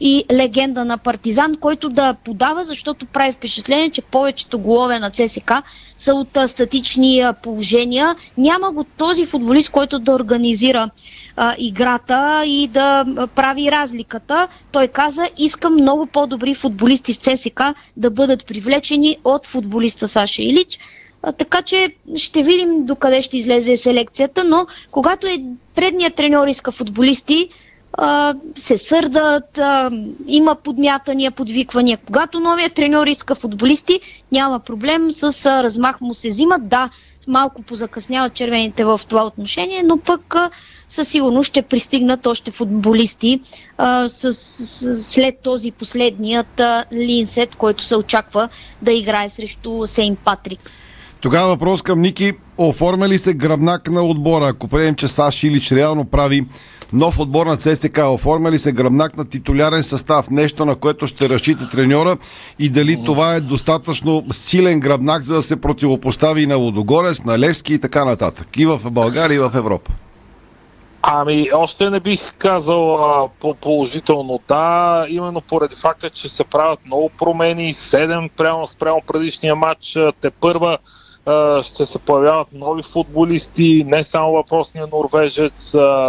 и 0.00 0.24
легенда 0.32 0.84
на 0.84 0.98
Партизан, 0.98 1.54
който 1.54 1.88
да 1.88 2.14
подава, 2.14 2.64
защото 2.64 3.06
прави 3.06 3.32
впечатление, 3.32 3.90
че 3.90 4.02
повечето 4.02 4.58
голове 4.58 4.98
на 4.98 5.10
ЦСК 5.10 5.52
са 5.96 6.14
от 6.14 6.38
статични 6.46 7.24
положения. 7.42 8.16
Няма 8.38 8.72
го 8.72 8.84
този 8.84 9.26
футболист, 9.26 9.70
който 9.70 9.98
да 9.98 10.12
организира 10.12 10.90
а, 11.36 11.54
играта 11.58 12.42
и 12.46 12.68
да 12.68 13.04
прави 13.34 13.70
разликата. 13.70 14.48
Той 14.72 14.88
каза, 14.88 15.28
искам 15.38 15.74
много 15.74 16.06
по-добри 16.06 16.54
футболисти 16.54 17.14
в 17.14 17.16
ЦСК 17.16 17.62
да 17.96 18.10
бъдат 18.10 18.46
привлечени 18.46 19.16
от 19.24 19.46
футболиста 19.46 20.08
Саша 20.08 20.42
Илич. 20.42 20.78
А, 21.22 21.32
така 21.32 21.62
че 21.62 21.88
ще 22.16 22.42
видим 22.42 22.84
докъде 22.84 23.22
ще 23.22 23.36
излезе 23.36 23.76
селекцията, 23.76 24.44
но 24.44 24.66
когато 24.90 25.26
е 25.26 25.44
предният 25.74 26.14
треньор 26.14 26.46
иска 26.46 26.72
футболисти, 26.72 27.48
се 28.54 28.78
сърдат, 28.78 29.58
има 30.26 30.54
подмятания, 30.54 31.30
подвиквания. 31.30 31.98
Когато 32.06 32.40
новият 32.40 32.74
треньор 32.74 33.06
иска 33.06 33.34
футболисти, 33.34 34.00
няма 34.32 34.60
проблем, 34.60 35.12
с 35.12 35.46
размах 35.62 36.00
му 36.00 36.14
се 36.14 36.28
взимат. 36.28 36.68
Да, 36.68 36.90
малко 37.28 37.62
позакъсняват 37.62 38.34
червените 38.34 38.84
в 38.84 39.00
това 39.08 39.26
отношение, 39.26 39.82
но 39.82 39.98
пък 39.98 40.34
със 40.88 41.08
сигурност 41.08 41.48
ще 41.48 41.62
пристигнат 41.62 42.26
още 42.26 42.50
футболисти 42.50 43.40
а, 43.78 44.08
с, 44.08 44.32
с, 44.32 45.02
след 45.02 45.38
този 45.42 45.70
последният 45.70 46.60
а, 46.60 46.84
линсет, 46.92 47.56
който 47.56 47.84
се 47.84 47.96
очаква 47.96 48.48
да 48.82 48.92
играе 48.92 49.30
срещу 49.30 49.86
Сейн 49.86 50.16
Патрикс. 50.16 50.72
Тогава 51.20 51.48
въпрос 51.48 51.82
към 51.82 52.00
Ники. 52.00 52.32
Оформя 52.58 53.08
ли 53.08 53.18
се 53.18 53.34
гръбнак 53.34 53.90
на 53.90 54.02
отбора? 54.02 54.46
Ако 54.46 54.68
приемем, 54.68 54.94
че 54.94 55.08
Саш 55.08 55.42
Илич 55.42 55.72
реално 55.72 56.04
прави 56.04 56.44
нов 56.94 57.20
отбор 57.20 57.46
на 57.46 57.56
ЦСК, 57.56 57.98
оформя 58.04 58.50
ли 58.50 58.58
се 58.58 58.72
гръбнак 58.72 59.16
на 59.16 59.24
титулярен 59.24 59.82
състав? 59.82 60.30
Нещо, 60.30 60.64
на 60.64 60.76
което 60.76 61.06
ще 61.06 61.28
разчита 61.28 61.68
треньора 61.68 62.16
и 62.58 62.68
дали 62.68 63.04
това 63.04 63.34
е 63.34 63.40
достатъчно 63.40 64.24
силен 64.32 64.80
гръбнак, 64.80 65.22
за 65.22 65.34
да 65.34 65.42
се 65.42 65.60
противопостави 65.60 66.46
на 66.46 66.56
Лудогорец, 66.56 67.24
на 67.24 67.38
Левски 67.38 67.74
и 67.74 67.78
така 67.78 68.04
нататък. 68.04 68.56
И 68.56 68.66
в 68.66 68.80
България, 68.90 69.36
и 69.36 69.38
в 69.38 69.52
Европа. 69.54 69.92
Ами, 71.02 71.48
още 71.54 71.90
не 71.90 72.00
бих 72.00 72.34
казал 72.38 73.30
по 73.40 73.54
положително 73.54 74.40
да, 74.48 75.06
именно 75.08 75.40
поради 75.40 75.74
факта, 75.74 76.10
че 76.10 76.28
се 76.28 76.44
правят 76.44 76.78
много 76.86 77.10
промени, 77.18 77.74
7 77.74 78.30
прямо 78.36 78.66
спрямо 78.66 79.02
предишния 79.06 79.56
матч, 79.56 79.98
те 80.20 80.30
първа 80.30 80.78
ще 81.62 81.86
се 81.86 81.98
появяват 81.98 82.48
нови 82.52 82.82
футболисти, 82.82 83.84
не 83.86 84.04
само 84.04 84.32
въпросния 84.32 84.86
норвежец, 84.92 85.68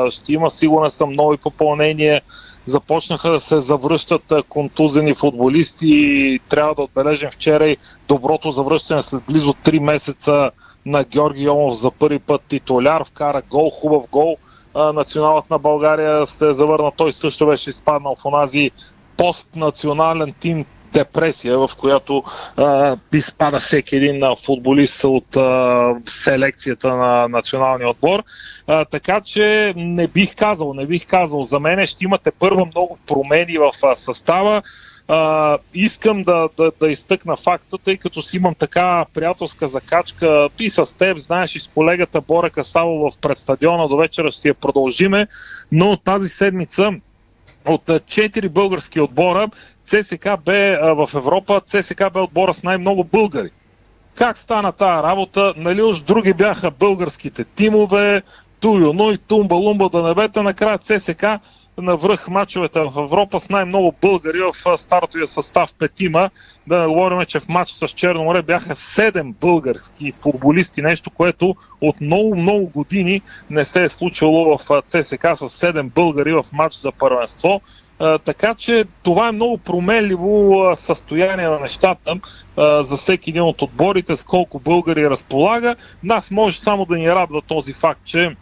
ще 0.09 0.33
има 0.33 0.51
сигурен 0.51 0.91
съм 0.91 1.11
нови 1.11 1.37
попълнения, 1.37 2.21
започнаха 2.65 3.31
да 3.31 3.39
се 3.39 3.59
завръщат 3.59 4.33
контузени 4.49 5.13
футболисти. 5.13 5.87
И 5.87 6.39
трябва 6.49 6.75
да 6.75 6.81
отбележим 6.81 7.29
вчера 7.31 7.67
и 7.67 7.77
доброто 8.07 8.51
завръщане 8.51 9.01
след 9.01 9.23
близо 9.23 9.53
3 9.53 9.79
месеца 9.79 10.51
на 10.85 11.03
Георги 11.03 11.43
Йомов 11.43 11.73
за 11.73 11.91
първи 11.91 12.19
път. 12.19 12.41
Титуляр, 12.47 13.03
вкара 13.03 13.41
гол, 13.49 13.69
хубав 13.69 14.03
гол. 14.11 14.37
Националът 14.75 15.49
на 15.49 15.59
България 15.59 16.25
се 16.25 16.53
завърна. 16.53 16.91
Той 16.97 17.13
също 17.13 17.47
беше 17.47 17.69
изпаднал 17.69 18.15
в 18.15 18.25
онази 18.25 18.71
постнационален 19.17 20.33
тим 20.39 20.65
депресия, 20.95 21.59
в 21.59 21.69
която 21.77 22.23
а, 22.57 22.97
изпада 23.13 23.59
всеки 23.59 23.95
един 23.95 24.23
футболист 24.45 25.03
от 25.03 25.35
а, 25.35 25.95
селекцията 26.05 26.95
на 26.95 27.27
националния 27.27 27.89
отбор. 27.89 28.23
А, 28.67 28.85
така 28.85 29.21
че 29.21 29.73
не 29.75 30.07
бих 30.07 30.35
казал, 30.35 30.73
не 30.73 30.85
бих 30.85 31.07
казал. 31.07 31.43
За 31.43 31.59
мен 31.59 31.87
ще 31.87 32.05
имате 32.05 32.31
първо 32.31 32.65
много 32.65 32.97
промени 33.07 33.57
в 33.57 33.71
а, 33.83 33.95
състава. 33.95 34.61
А, 35.07 35.57
искам 35.73 36.23
да, 36.23 36.49
да, 36.57 36.71
да 36.79 36.87
изтъкна 36.87 37.35
факта, 37.35 37.77
тъй 37.77 37.97
като 37.97 38.21
си 38.21 38.37
имам 38.37 38.55
така 38.55 39.05
приятелска 39.13 39.67
закачка 39.67 40.49
и 40.59 40.69
с 40.69 40.97
теб, 40.97 41.17
знаеш 41.17 41.55
и 41.55 41.59
с 41.59 41.67
колегата 41.67 42.21
Бора 42.21 42.49
Касало 42.49 43.11
в 43.11 43.17
предстадиона, 43.17 43.87
до 43.87 43.97
вечера 43.97 44.31
ще 44.31 44.41
си 44.41 44.47
я 44.47 44.53
продължиме, 44.53 45.27
но 45.71 45.97
тази 45.97 46.29
седмица 46.29 46.91
от 47.65 47.91
четири 48.07 48.49
български 48.49 49.01
отбора 49.01 49.49
ЦСК 49.85 50.27
бе 50.45 50.77
а, 50.81 50.93
в 50.93 51.09
Европа, 51.15 51.61
ЦСК 51.65 52.13
бе 52.13 52.19
отбора 52.19 52.53
с 52.53 52.63
най-много 52.63 53.03
българи. 53.03 53.49
Как 54.15 54.37
стана 54.37 54.71
тази 54.71 55.03
работа? 55.03 55.53
Нали 55.57 55.81
уж 55.81 56.01
други 56.01 56.33
бяха 56.33 56.71
българските 56.71 57.43
тимове, 57.43 58.21
Туюно 58.59 59.11
и 59.11 59.17
Тумба 59.17 59.55
Лумба 59.55 59.89
да 59.89 60.03
небета, 60.03 60.43
накрая 60.43 60.77
ЦСК 60.77 61.25
на 61.77 61.97
връх 61.97 62.27
мачовете 62.27 62.79
в 62.79 62.99
Европа 62.99 63.39
с 63.39 63.49
най-много 63.49 63.95
българи 64.01 64.39
в 64.39 64.77
стартовия 64.77 65.27
състав 65.27 65.75
петима. 65.75 66.29
Да 66.67 66.79
не 66.79 66.87
говорим, 66.87 67.25
че 67.25 67.39
в 67.39 67.49
матч 67.49 67.71
с 67.71 67.87
Черно 67.87 68.23
море 68.23 68.41
бяха 68.41 68.75
7 68.75 69.33
български 69.33 70.11
футболисти, 70.11 70.81
нещо, 70.81 71.09
което 71.09 71.55
от 71.81 72.01
много, 72.01 72.35
много 72.35 72.65
години 72.67 73.21
не 73.49 73.65
се 73.65 73.83
е 73.83 73.89
случвало 73.89 74.57
в 74.57 74.81
ЦСК 74.81 75.25
с 75.35 75.49
7 75.49 75.83
българи 75.83 76.33
в 76.33 76.45
матч 76.53 76.75
за 76.75 76.91
първенство. 76.91 77.61
Така 78.25 78.55
че 78.55 78.85
това 79.03 79.27
е 79.27 79.31
много 79.31 79.57
променливо 79.57 80.63
състояние 80.75 81.47
на 81.47 81.59
нещата 81.59 82.15
за 82.81 82.95
всеки 82.97 83.29
един 83.29 83.41
от 83.41 83.61
отборите, 83.61 84.15
с 84.15 84.23
колко 84.23 84.59
българи 84.59 85.09
разполага. 85.09 85.75
Нас 86.03 86.31
може 86.31 86.59
само 86.59 86.85
да 86.85 86.97
ни 86.97 87.09
радва 87.09 87.41
този 87.41 87.73
факт, 87.73 88.01
че 88.05 88.35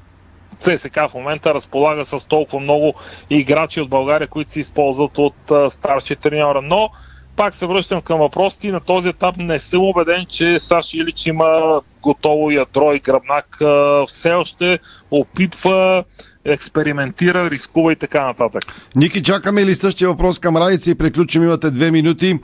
ЦСК 0.60 0.96
в 1.10 1.14
момента 1.14 1.54
разполага 1.54 2.06
с 2.06 2.28
толкова 2.28 2.60
много 2.60 2.94
играчи 3.30 3.82
от 3.82 3.90
България, 3.90 4.28
които 4.28 4.52
се 4.52 4.60
използват 4.60 5.18
от 5.18 5.52
а, 5.52 5.70
старши 5.70 6.16
треньора. 6.16 6.62
Но 6.62 6.90
пак 7.36 7.56
се 7.56 7.66
връщам 7.66 8.02
към 8.02 8.20
въпросите 8.20 8.72
на 8.72 8.80
този 8.80 9.10
етап 9.10 9.38
не 9.38 9.60
съм 9.60 9.82
убеден, 9.82 10.26
че 10.26 10.60
Саш 10.60 10.94
Илич 10.94 11.26
има 11.26 11.82
готово 12.02 12.52
ядро 12.52 12.94
и 12.94 13.00
гръбнак. 13.00 13.60
Все 14.08 14.34
още 14.34 14.80
опипва, 15.12 16.04
експериментира, 16.46 17.50
рискува 17.50 17.92
и 17.92 17.96
така 17.96 18.26
нататък. 18.26 18.64
Ники, 18.96 19.24
чакаме 19.24 19.66
ли 19.66 19.76
същия 19.76 20.10
въпрос 20.10 20.40
към 20.40 20.58
Радица 20.58 20.92
и 20.92 20.96
приключим, 20.96 21.44
имате 21.44 21.72
две 21.72 21.92
минути. 21.92 22.40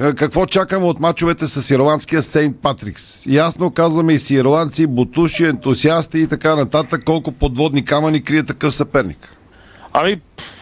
Е, 0.00 0.14
Какво 0.14 0.46
чакаме 0.46 0.86
от 0.86 1.00
мачовете 1.00 1.46
с 1.46 1.74
ирландския 1.74 2.22
Сейнт 2.22 2.62
Патрикс? 2.62 3.26
Ясно 3.26 3.70
казваме 3.70 4.12
и 4.12 4.18
си 4.18 4.34
ирландци, 4.34 4.86
бутуши, 4.86 5.44
ентусиасти 5.44 6.18
и 6.18 6.26
така 6.26 6.56
нататък, 6.56 7.04
колко 7.04 7.32
подводни 7.32 7.84
камъни 7.84 8.24
крие 8.24 8.42
такъв 8.42 8.74
съперник. 8.74 9.36
Ами, 9.92 10.20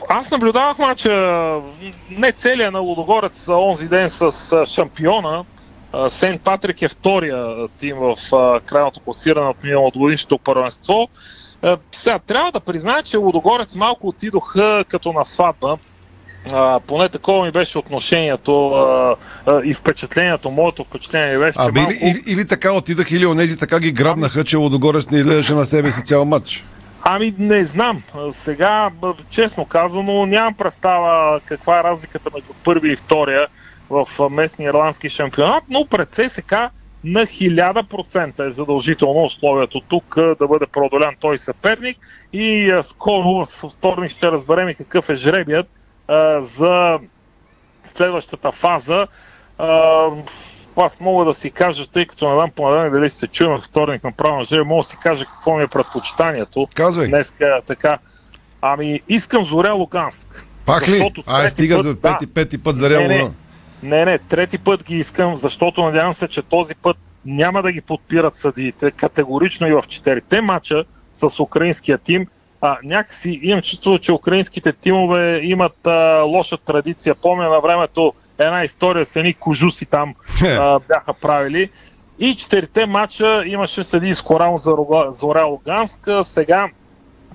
аз 0.09 0.31
наблюдавах 0.31 0.79
мача 0.79 1.59
не 2.11 2.33
целия 2.33 2.71
на 2.71 2.79
Лудогорец 2.79 3.49
онзи 3.49 3.89
ден 3.89 4.11
с 4.11 4.33
шампиона 4.67 5.45
а, 5.93 6.11
Сент 6.11 6.43
Патрик 6.43 6.83
е 6.83 6.89
втория 6.89 7.69
тим 7.81 7.97
в 7.97 8.17
крайното 8.67 9.01
класиране 9.01 9.49
от 9.49 9.65
миналото 9.65 9.99
годишното 9.99 10.39
първенство. 10.39 11.09
А, 11.63 11.79
сега, 11.93 12.19
трябва 12.19 12.53
да 12.53 12.61
призная, 12.61 13.03
че 13.03 13.17
Лудогорец 13.17 13.77
малко 13.77 14.09
отидоха 14.09 14.85
като 14.89 15.13
на 15.13 15.25
сватба. 15.25 15.79
А, 16.53 16.81
поне 16.81 17.09
такова 17.09 17.45
ми 17.45 17.53
беше 17.53 17.79
отношението 17.79 18.69
а, 18.69 19.17
а, 19.47 19.61
и 19.65 19.75
впечатлението, 19.75 20.51
моето 20.51 20.85
впечатление 20.85 21.39
беше, 21.39 21.59
че 21.59 21.65
А, 21.69 21.73
малко... 21.73 21.93
или, 21.93 22.11
или, 22.11 22.23
или 22.27 22.47
така 22.47 22.73
отидах, 22.73 23.11
или 23.11 23.27
онези 23.27 23.59
така 23.59 23.81
ги 23.81 23.93
грабнаха, 23.93 24.45
че 24.45 24.57
Лодогорец 24.57 25.11
не 25.11 25.19
изглеждаше 25.19 25.55
на 25.55 25.65
себе 25.65 25.93
си 25.93 26.05
цял 26.05 26.25
матч. 26.25 26.65
Ами 27.03 27.35
не 27.39 27.65
знам. 27.65 28.03
Сега, 28.31 28.91
честно 29.31 29.65
казано, 29.65 30.27
нямам 30.27 30.55
представа 30.55 31.41
каква 31.45 31.81
е 31.81 31.85
разликата 31.85 32.31
между 32.35 32.53
първи 32.65 32.93
и 32.93 32.97
втория 32.97 33.47
в 33.91 34.07
а, 34.21 34.29
местния 34.29 34.69
ирландски 34.69 35.09
шампионат, 35.09 35.65
но 35.71 35.87
пред 35.87 36.15
ССК 36.15 36.55
на 37.05 37.21
1000% 37.21 38.49
е 38.49 38.53
задължително 38.53 39.25
условието 39.25 39.81
тук 39.81 40.15
да 40.39 40.49
бъде 40.49 40.67
преодолян 40.67 41.15
той 41.21 41.39
съперник 41.39 41.99
и 42.33 42.79
скоро 42.83 43.47
с 43.47 43.69
вторник 43.69 44.11
ще 44.11 44.33
разберем 44.33 44.69
и 44.69 44.75
какъв 44.75 45.09
е 45.11 45.15
жребият 45.15 45.67
а, 46.09 46.41
за 46.41 46.99
следващата 47.85 48.53
фаза. 48.53 49.07
А, 49.59 50.07
аз 50.77 51.01
мога 51.01 51.25
да 51.25 51.35
си 51.35 51.51
кажа, 51.51 51.91
тъй 51.91 52.07
като 52.07 52.31
не 52.31 52.37
дам 52.37 52.51
понеделник 52.51 52.93
дали 52.93 53.11
се 53.11 53.27
чуем 53.27 53.61
вторник 53.61 54.05
направо 54.05 54.37
на 54.37 54.45
жребия, 54.45 54.65
мога 54.65 54.81
да 54.81 54.85
си 54.85 54.97
кажа 55.03 55.25
какво 55.25 55.57
ми 55.57 55.63
е 55.63 55.69
предпочитанието. 55.69 56.67
Казвай. 56.75 57.09
Днес 57.09 57.35
така. 57.67 57.99
Ами, 58.61 59.01
искам 59.09 59.45
Зоря 59.45 59.73
Луганск. 59.73 60.47
Пак 60.67 60.89
ли? 60.89 61.13
Ай, 61.27 61.51
стига 61.51 61.75
път- 61.75 61.83
за 61.83 61.95
да. 61.95 62.01
пети, 62.01 62.27
пети 62.27 62.59
път 62.59 62.77
за 62.77 62.91
Реал 62.91 63.03
Не, 63.03 63.09
не, 63.09 63.15
Луганск. 63.23 63.39
Не, 63.83 64.05
не, 64.05 64.19
трети 64.19 64.59
път 64.59 64.85
ги 64.85 64.97
искам, 64.97 65.37
защото 65.37 65.83
надявам 65.83 66.15
се, 66.15 66.29
че 66.29 66.43
този 66.43 66.75
път 66.75 66.97
няма 67.25 67.63
да 67.63 67.73
ги 67.73 67.81
подпират 67.81 68.35
съдиите 68.35 68.91
категорично 68.91 69.69
и 69.69 69.73
в 69.73 69.83
четирите 69.89 70.41
мача 70.41 70.85
с 71.15 71.41
украинския 71.41 71.99
тим. 71.99 72.27
А, 72.61 72.79
някакси 72.85 73.41
имам 73.43 73.63
чувство, 73.63 73.99
че 73.99 74.13
украинските 74.13 74.73
тимове 74.73 75.41
имат 75.43 75.87
а, 75.87 76.23
лоша 76.23 76.57
традиция. 76.57 77.15
Помня 77.15 77.49
на 77.49 77.61
времето 77.61 78.13
една 78.39 78.65
история 78.65 79.05
с 79.05 79.17
едни 79.17 79.35
кожуси 79.35 79.87
там 79.87 80.15
а, 80.45 80.79
бяха 80.79 81.15
правили. 81.15 81.71
И 82.19 82.35
четирите 82.35 82.87
мача 82.87 83.43
имаше 83.47 83.85
съдийско 83.85 84.41
рамо 84.41 84.59
за 84.59 84.77
Зоря 85.09 85.45
Луганск. 85.45 86.09
Сега 86.23 86.69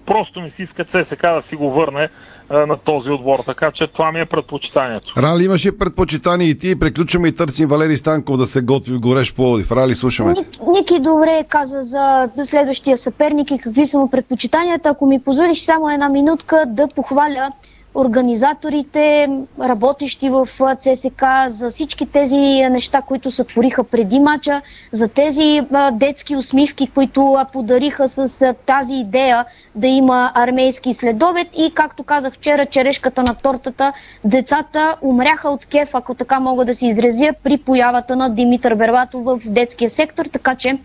просто 0.08 0.41
ми 0.41 0.50
се 0.50 0.63
иска 0.63 0.86
ЦСК 0.86 1.22
да 1.22 1.41
си 1.41 1.56
го 1.56 1.72
върне 1.72 2.10
а, 2.50 2.65
на 2.65 2.78
този 2.78 3.12
отбор. 3.12 3.39
Така 3.46 3.72
че 3.72 3.88
това 3.88 4.12
ми 4.12 4.20
е 4.20 4.26
предпочитанието. 4.26 5.13
Рали 5.17 5.46
имаше 5.46 5.78
предпочитание 5.78 6.48
и 6.48 6.58
ти. 6.58 6.80
Приключваме 6.80 7.28
и 7.28 7.32
търсим 7.32 7.67
Валери 7.67 7.98
Станков 7.98 8.38
да 8.38 8.46
се 8.46 8.62
готви 8.62 8.93
в 8.93 9.00
горещ 9.00 9.36
Пловдив. 9.36 9.72
Рали, 9.72 9.96
слушаме. 9.96 10.34
Ники 10.67 11.00
добре 11.00 11.46
каза 11.50 11.82
за 11.82 12.30
следващия 12.46 12.98
съперник 12.98 13.52
и 13.52 13.58
какви 13.58 13.88
са 13.88 14.00
му 14.00 14.10
предпочитанията. 14.10 14.89
Ако 14.89 15.06
ми 15.06 15.20
позволиш 15.20 15.63
само 15.63 15.89
една 15.89 16.10
минутка 16.10 16.63
да 16.67 16.88
похваля 16.88 17.52
организаторите, 17.98 19.30
работещи 19.60 20.30
в 20.30 20.48
ЦСК, 20.80 21.24
за 21.48 21.70
всички 21.70 22.06
тези 22.06 22.36
неща, 22.70 23.02
които 23.02 23.32
сътвориха 23.32 23.84
преди 23.84 24.20
мача, 24.20 24.62
за 24.92 25.08
тези 25.08 25.62
детски 25.92 26.36
усмивки, 26.36 26.88
които 26.88 27.38
подариха 27.54 28.10
с 28.10 28.54
тази 28.66 28.96
идея 28.96 29.46
да 29.76 29.88
има 29.88 30.32
армейски 30.36 30.94
следобед. 30.94 31.48
И, 31.58 31.72
както 31.74 32.04
казах 32.04 32.34
вчера, 32.34 32.66
черешката 32.66 33.24
на 33.24 33.36
тортата, 33.36 33.94
децата 34.24 34.98
умряха 35.02 35.50
от 35.50 35.66
кеф, 35.66 35.90
ако 35.96 36.14
така 36.14 36.40
мога 36.40 36.66
да 36.66 36.76
се 36.76 36.88
изразя, 36.88 37.30
при 37.44 37.58
появата 37.58 38.16
на 38.16 38.30
Димитър 38.30 38.76
Бербатов 38.76 39.24
в 39.26 39.40
детския 39.46 39.90
сектор, 39.90 40.26
така 40.26 40.56
че 40.56 40.78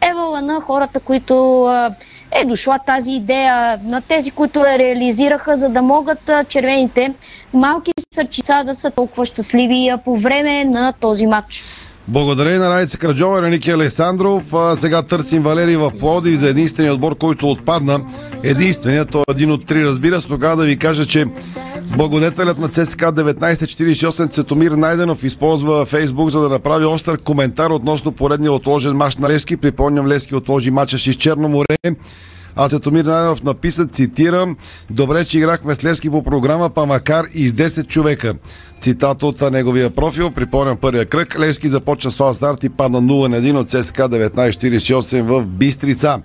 евала 0.00 0.42
на 0.42 0.60
хората, 0.60 1.00
които 1.00 1.66
е 2.32 2.44
дошла 2.44 2.78
тази 2.86 3.10
идея, 3.10 3.78
на 3.84 4.00
тези, 4.00 4.30
които 4.30 4.58
я 4.58 4.78
реализираха, 4.78 5.56
за 5.56 5.68
да 5.68 5.82
могат 5.82 6.30
червените 6.48 7.14
малки 7.54 7.92
сърчица 8.14 8.62
да 8.66 8.74
са 8.74 8.90
толкова 8.90 9.26
щастливи 9.26 9.90
по 10.04 10.16
време 10.16 10.64
на 10.64 10.92
този 11.00 11.26
матч. 11.26 11.64
Благодарение 12.08 12.58
на 12.58 12.70
Райца 12.70 12.98
Краджова 12.98 13.38
и 13.38 13.40
на 13.40 13.48
Ники 13.48 13.70
Александров. 13.70 14.54
А, 14.54 14.76
сега 14.76 15.02
търсим 15.02 15.42
Валерий 15.42 15.76
в 15.76 15.92
Пловдив 16.00 16.38
за 16.38 16.48
единствения 16.48 16.94
отбор, 16.94 17.18
който 17.18 17.50
отпадна. 17.50 18.00
Единственият, 18.42 19.10
той 19.10 19.20
е 19.20 19.32
един 19.32 19.52
от 19.52 19.66
три, 19.66 19.84
разбира 19.84 20.20
се. 20.20 20.28
Тогава 20.28 20.56
да 20.56 20.64
ви 20.64 20.78
кажа, 20.78 21.06
че 21.06 21.26
благодетелят 21.96 22.58
на 22.58 22.68
ЦСК 22.68 23.00
1948 23.00 24.30
Цветомир 24.30 24.72
Найденов 24.72 25.24
използва 25.24 25.86
Фейсбук, 25.86 26.30
за 26.30 26.40
да 26.40 26.48
направи 26.48 26.84
остър 26.84 27.18
коментар 27.18 27.70
относно 27.70 28.12
поредния 28.12 28.52
отложен 28.52 28.96
мач 28.96 29.16
на 29.16 29.28
Левски. 29.28 29.56
Припомням, 29.56 30.06
Левски 30.06 30.34
отложи 30.34 30.70
мача 30.70 30.98
си 30.98 31.12
с 31.12 31.16
Черно 31.16 31.48
море. 31.48 31.76
А 32.56 32.68
Светомир 32.68 33.04
Найденов 33.04 33.42
написа, 33.42 33.86
цитирам, 33.86 34.56
добре, 34.90 35.24
че 35.24 35.38
играхме 35.38 35.74
с 35.74 35.84
Левски 35.84 36.10
по 36.10 36.22
програма, 36.22 36.70
па 36.70 36.86
макар 36.86 37.24
и 37.34 37.48
с 37.48 37.52
10 37.52 37.86
човека. 37.86 38.34
Цитат 38.80 39.22
от 39.22 39.40
неговия 39.40 39.90
профил, 39.90 40.30
припомням 40.30 40.76
първия 40.76 41.06
кръг. 41.06 41.38
Левски 41.38 41.68
започна 41.68 42.10
с 42.10 42.16
фал 42.16 42.34
старт 42.34 42.64
и 42.64 42.68
падна 42.68 43.02
0 43.02 43.28
на 43.28 43.40
1 43.40 43.56
от 43.56 43.68
ЦСК 43.68 43.98
1948 43.98 45.22
в 45.22 45.46
Бистрица. 45.46 46.18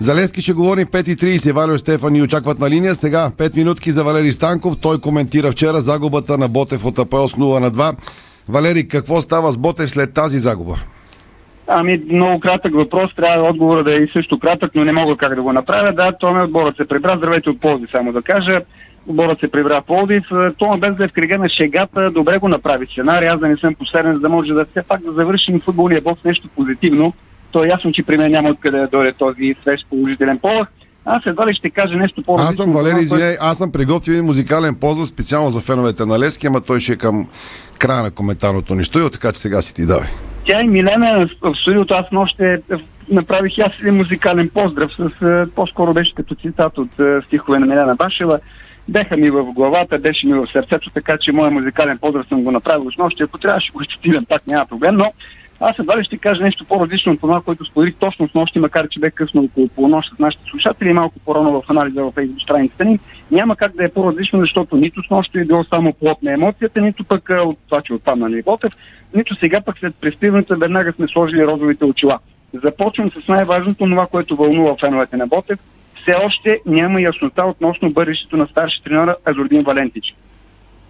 За 0.00 0.14
Левски 0.14 0.40
ще 0.40 0.52
говорим 0.52 0.86
в 0.86 0.90
5.30. 0.90 1.52
Валио 1.52 1.74
и 1.74 1.78
Стефан 1.78 2.12
ни 2.12 2.22
очакват 2.22 2.58
на 2.58 2.70
линия. 2.70 2.94
Сега 2.94 3.30
5 3.38 3.56
минутки 3.56 3.92
за 3.92 4.04
Валери 4.04 4.32
Станков. 4.32 4.80
Той 4.82 5.00
коментира 5.00 5.52
вчера 5.52 5.80
загубата 5.80 6.38
на 6.38 6.48
Ботев 6.48 6.84
от 6.84 6.98
АПЛ 6.98 7.26
с 7.26 7.34
0 7.34 7.60
на 7.60 7.70
2. 7.70 7.96
Валери, 8.48 8.88
какво 8.88 9.20
става 9.20 9.52
с 9.52 9.58
Ботев 9.58 9.90
след 9.90 10.14
тази 10.14 10.38
загуба? 10.38 10.74
Ами, 11.66 12.02
много 12.10 12.40
кратък 12.40 12.74
въпрос. 12.74 13.14
Трябва 13.14 13.48
отговора 13.48 13.84
да 13.84 13.94
е 13.94 13.98
и 13.98 14.10
също 14.12 14.38
кратък, 14.38 14.70
но 14.74 14.84
не 14.84 14.92
мога 14.92 15.16
как 15.16 15.34
да 15.34 15.42
го 15.42 15.52
направя. 15.52 15.92
Да, 15.92 16.12
Томе 16.20 16.42
отборът 16.42 16.76
се 16.76 16.88
прибра. 16.88 17.14
Здравейте 17.16 17.50
от 17.50 17.60
Пловдив, 17.60 17.90
само 17.90 18.12
да 18.12 18.22
кажа. 18.22 18.60
Отборът 19.06 19.40
се 19.40 19.50
прибра 19.50 19.80
в 19.80 19.86
Пловдив. 19.86 20.24
Е, 20.32 20.52
Тома 20.58 20.76
без 20.76 20.96
да 20.96 21.04
е 21.04 21.08
в 21.08 21.12
кръга 21.12 21.38
на 21.38 21.48
шегата, 21.48 22.10
добре 22.10 22.38
го 22.38 22.48
направи 22.48 22.86
сценарий. 22.86 23.28
Аз 23.28 23.40
да 23.40 23.48
не 23.48 23.56
съм 23.56 23.74
последен, 23.74 24.12
за 24.12 24.20
да 24.20 24.28
може 24.28 24.52
да 24.52 24.64
все 24.64 24.82
пак 24.82 25.00
да 25.00 25.12
завършим 25.12 25.60
футболния 25.60 26.00
бокс 26.00 26.24
нещо 26.24 26.48
позитивно. 26.56 27.12
То 27.50 27.64
е 27.64 27.68
ясно, 27.68 27.92
че 27.92 28.02
при 28.02 28.16
мен 28.16 28.32
няма 28.32 28.48
откъде 28.48 28.78
да 28.78 28.88
дойде 28.88 29.12
този 29.12 29.54
свеж 29.62 29.80
положителен 29.90 30.38
полъх. 30.38 30.68
Аз 31.04 31.22
едва 31.26 31.46
ли 31.46 31.54
ще 31.54 31.70
кажа 31.70 31.96
нещо 31.96 32.22
по 32.22 32.34
Аз 32.38 32.56
съм 32.56 32.72
Валери, 32.72 33.00
извиняй, 33.00 33.36
аз 33.40 33.58
съм 33.58 33.72
приготвил 33.72 34.12
един 34.12 34.24
музикален 34.24 34.74
позъв 34.80 35.06
специално 35.06 35.50
за 35.50 35.60
феновете 35.60 36.04
на 36.04 36.18
Лески, 36.18 36.46
ама 36.46 36.60
той 36.60 36.80
ще 36.80 36.92
е 36.92 36.96
към 36.96 37.28
края 37.78 38.02
на 38.02 38.10
коментарното 38.10 38.74
ни 38.74 38.84
стоило, 38.84 39.10
така 39.10 39.32
че 39.32 39.40
сега 39.40 39.62
си 39.62 39.74
ти 39.74 39.86
давай. 39.86 40.08
Тя 40.46 40.60
и 40.62 40.68
Милена 40.68 41.28
в 41.42 41.54
студиото, 41.54 41.94
аз 41.94 42.06
нощи 42.12 42.56
направих 43.10 43.58
и 43.58 43.60
аз 43.60 43.72
един 43.80 43.94
музикален 43.94 44.50
поздрав, 44.54 44.90
с, 44.98 45.26
е, 45.26 45.50
по-скоро 45.54 45.94
беше 45.94 46.14
като 46.14 46.34
цитат 46.34 46.78
от 46.78 47.00
е, 47.00 47.20
стихове 47.26 47.58
на 47.58 47.66
Милена 47.66 47.94
Башева. 47.94 48.40
Беха 48.88 49.16
ми 49.16 49.30
в 49.30 49.44
главата, 49.44 49.98
беше 49.98 50.26
ми 50.26 50.32
в 50.32 50.46
сърцето, 50.52 50.90
така 50.90 51.16
че 51.20 51.32
моят 51.32 51.52
музикален 51.54 51.98
поздрав 51.98 52.26
съм 52.28 52.42
го 52.42 52.50
направил 52.50 52.90
с 52.90 52.98
нощи. 52.98 53.22
Ако 53.22 53.38
трябва, 53.38 53.60
ще 53.60 53.72
го 53.72 53.84
цитирам, 53.84 54.24
пак 54.28 54.46
няма 54.46 54.66
проблем, 54.66 54.94
но 54.94 55.12
аз 55.60 55.78
едва 55.78 55.98
ли 55.98 56.04
ще 56.04 56.18
кажа 56.18 56.42
нещо 56.42 56.64
по-различно 56.64 57.12
от 57.12 57.20
това, 57.20 57.40
което 57.40 57.64
споделих 57.64 57.94
точно 57.94 58.28
с 58.28 58.34
нощи, 58.34 58.58
макар 58.58 58.88
че 58.88 59.00
бе 59.00 59.10
късно 59.10 59.42
около 59.42 59.68
полунощ 59.68 60.16
с 60.16 60.18
нашите 60.18 60.44
слушатели 60.50 60.92
малко 60.92 61.18
по-рано 61.18 61.62
в 61.62 61.70
анализа 61.70 62.04
в 62.04 62.12
Facebook 62.12 62.42
страницата 62.42 62.84
ни. 62.84 62.98
Няма 63.30 63.56
как 63.56 63.76
да 63.76 63.84
е 63.84 63.88
по-различно, 63.88 64.40
защото 64.40 64.76
нито 64.76 65.02
с 65.02 65.10
нощи 65.10 65.38
е 65.38 65.44
било 65.44 65.64
само 65.64 65.92
плод 65.92 66.22
на 66.22 66.32
емоцията, 66.32 66.80
нито 66.80 67.04
пък 67.04 67.30
от 67.30 67.58
това, 67.68 67.82
че 67.82 67.92
отпадна 67.94 68.28
на 68.28 68.42
Ботев, 68.42 68.72
нито 69.14 69.34
сега 69.34 69.60
пък 69.60 69.78
след 69.78 69.94
пристигането 70.00 70.56
веднага 70.58 70.92
сме 70.92 71.06
сложили 71.08 71.46
розовите 71.46 71.84
очила. 71.84 72.18
Започвам 72.64 73.10
с 73.10 73.28
най-важното, 73.28 73.84
това, 73.84 74.06
което 74.06 74.36
вълнува 74.36 74.76
феновете 74.80 75.16
на 75.16 75.26
Ботев. 75.26 75.58
Все 76.02 76.14
още 76.26 76.60
няма 76.66 77.02
яснота 77.02 77.44
относно 77.44 77.90
бъдещето 77.90 78.36
на 78.36 78.46
старши 78.46 78.82
тренера 78.84 79.16
Азордин 79.26 79.62
Валентич 79.62 80.14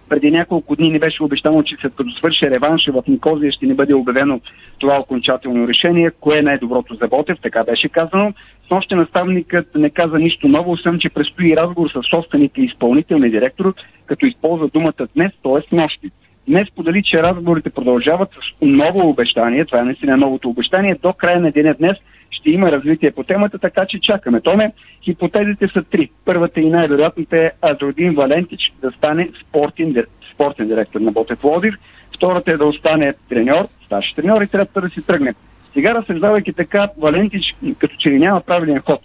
преди 0.09 0.31
няколко 0.31 0.75
дни 0.75 0.89
ни 0.89 0.99
беше 0.99 1.23
обещано, 1.23 1.63
че 1.63 1.75
след 1.81 1.93
като 1.95 2.11
свърши 2.11 2.49
реванша 2.49 2.91
в 2.91 3.03
Никозия 3.07 3.51
ще 3.51 3.65
ни 3.65 3.73
бъде 3.73 3.93
обявено 3.93 4.41
това 4.79 4.99
окончателно 4.99 5.67
решение, 5.67 6.11
кое 6.19 6.37
е 6.37 6.41
най-доброто 6.41 6.95
за 6.95 7.07
Ботев, 7.07 7.37
така 7.41 7.63
беше 7.63 7.89
казано. 7.89 8.33
С 8.69 8.95
наставникът 8.95 9.75
не 9.75 9.89
каза 9.89 10.19
нищо 10.19 10.47
ново, 10.47 10.71
освен 10.71 10.99
че 10.99 11.09
предстои 11.09 11.57
разговор 11.57 11.89
с 11.89 12.09
собственика 12.09 12.61
и 12.61 12.65
изпълнителния 12.65 13.31
директор, 13.31 13.73
като 14.05 14.25
използва 14.25 14.67
думата 14.67 15.07
днес, 15.15 15.31
т.е. 15.43 15.75
нощи. 15.75 16.11
Днес 16.47 16.67
подали, 16.75 17.03
че 17.03 17.23
разговорите 17.23 17.69
продължават 17.69 18.29
с 18.29 18.61
ново 18.61 19.09
обещание, 19.09 19.65
това 19.65 19.79
е 19.79 19.83
наистина 19.83 20.17
новото 20.17 20.49
обещание, 20.49 20.95
до 21.03 21.13
края 21.13 21.39
на 21.39 21.51
деня 21.51 21.75
днес 21.79 21.97
ще 22.39 22.49
има 22.49 22.71
развитие 22.71 23.11
по 23.11 23.23
темата, 23.23 23.59
така 23.59 23.85
че 23.85 23.99
чакаме. 23.99 24.41
Томе, 24.41 24.71
хипотезите 25.03 25.67
са 25.67 25.83
три. 25.83 26.09
Първата 26.25 26.59
и 26.61 26.69
най-вероятната 26.69 27.37
е 27.37 27.51
Азордин 27.61 28.15
Валентич 28.15 28.73
да 28.81 28.91
стане 28.91 29.29
спортен, 29.41 30.05
спортен 30.33 30.67
директор 30.67 30.99
на 30.99 31.11
Ботев 31.11 31.43
Лодив. 31.43 31.75
Втората 32.15 32.51
е 32.51 32.57
да 32.57 32.65
остане 32.65 33.13
треньор, 33.29 33.65
старши 33.85 34.15
треньор 34.15 34.41
и 34.41 34.47
третата 34.47 34.81
да 34.81 34.89
си 34.89 35.07
тръгне. 35.07 35.33
Сега 35.73 35.93
разсъждавайки 35.93 36.53
така, 36.53 36.89
Валентич 36.97 37.55
като 37.77 37.95
че 37.99 38.09
ли 38.09 38.19
няма 38.19 38.41
правилен 38.41 38.79
ход. 38.79 39.01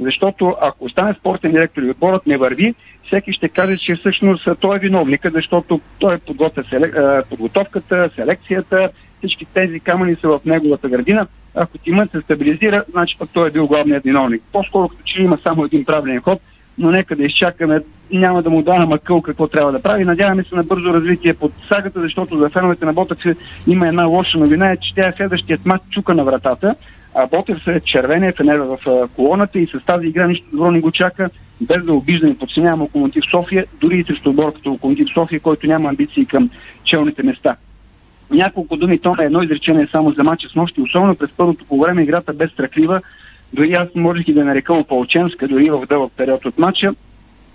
Защото 0.00 0.56
ако 0.62 0.84
остане 0.84 1.14
спортен 1.14 1.50
директор 1.50 1.82
и 1.82 1.90
отборът 1.90 2.26
не 2.26 2.36
върви, 2.36 2.74
всеки 3.06 3.32
ще 3.32 3.48
каже, 3.48 3.76
че 3.78 3.96
всъщност 3.96 4.48
той 4.60 4.76
е 4.76 4.78
виновника, 4.78 5.30
защото 5.34 5.80
той 5.98 6.18
подготвя 6.18 6.64
селек... 6.70 6.96
подготовката, 7.30 8.10
селекцията, 8.14 8.90
всички 9.18 9.46
тези 9.54 9.80
камъни 9.80 10.16
са 10.16 10.28
в 10.28 10.40
неговата 10.44 10.88
градина. 10.88 11.26
Ако 11.56 11.78
тимът 11.78 12.10
се 12.10 12.20
стабилизира, 12.20 12.84
значи 12.90 13.16
пък 13.18 13.28
той 13.32 13.48
е 13.48 13.50
бил 13.50 13.66
главният 13.66 14.04
виновник. 14.04 14.42
По-скоро 14.52 14.88
като 14.88 15.02
че 15.04 15.22
има 15.22 15.38
само 15.42 15.64
един 15.64 15.84
правилен 15.84 16.20
ход, 16.20 16.40
но 16.78 16.90
нека 16.90 17.16
да 17.16 17.24
изчакаме. 17.24 17.80
Няма 18.12 18.42
да 18.42 18.50
му 18.50 18.62
дава 18.62 18.86
макъл 18.86 19.22
какво 19.22 19.46
трябва 19.46 19.72
да 19.72 19.82
прави. 19.82 20.04
Надяваме 20.04 20.44
се 20.44 20.54
на 20.54 20.62
бързо 20.62 20.94
развитие 20.94 21.34
под 21.34 21.52
сагата, 21.68 22.00
защото 22.00 22.38
за 22.38 22.50
феновете 22.50 22.84
на 22.84 22.92
Ботев 22.92 23.36
има 23.66 23.88
една 23.88 24.04
лоша 24.04 24.38
новина, 24.38 24.70
е, 24.70 24.76
че 24.76 24.94
тя 24.94 25.08
е 25.08 25.12
следващият 25.16 25.66
матч 25.66 25.84
чука 25.90 26.14
на 26.14 26.24
вратата. 26.24 26.74
А 27.14 27.26
Ботев 27.26 27.64
се 27.64 27.80
червения 27.84 28.32
фенера 28.36 28.64
в 28.64 29.08
колоната 29.16 29.58
и 29.58 29.66
с 29.66 29.84
тази 29.86 30.06
игра 30.06 30.26
нищо 30.26 30.46
добро 30.52 30.70
не 30.70 30.80
го 30.80 30.92
чака, 30.92 31.30
без 31.60 31.84
да 31.84 31.92
обиждаме 31.94 32.32
и 32.32 32.38
подценявам 32.38 32.80
Локомотив 32.80 33.24
София, 33.30 33.66
дори 33.80 33.98
и 33.98 34.04
срещу 34.04 34.30
отбор 34.30 34.52
като 34.52 34.70
Локомотив 34.70 35.08
София, 35.14 35.40
който 35.40 35.66
няма 35.66 35.88
амбиции 35.88 36.26
към 36.26 36.50
челните 36.84 37.22
места. 37.22 37.56
Няколко 38.30 38.76
думи, 38.76 38.98
то 38.98 39.14
на 39.14 39.24
едно 39.24 39.42
изречение 39.42 39.88
само 39.92 40.10
за 40.10 40.24
матча 40.24 40.48
с 40.48 40.54
нощи, 40.54 40.80
особено 40.80 41.14
през 41.14 41.30
първото 41.36 41.64
по 41.64 41.80
време 41.80 42.02
играта 42.02 42.32
без 42.32 42.50
страхлива, 42.50 43.00
дори 43.52 43.72
аз 43.72 43.88
можех 43.94 44.28
и 44.28 44.32
да 44.32 44.44
нарека 44.44 44.74
ополченска, 44.74 45.48
дори 45.48 45.70
в 45.70 45.86
дълъг 45.88 46.12
период 46.16 46.44
от 46.44 46.58
матча. 46.58 46.94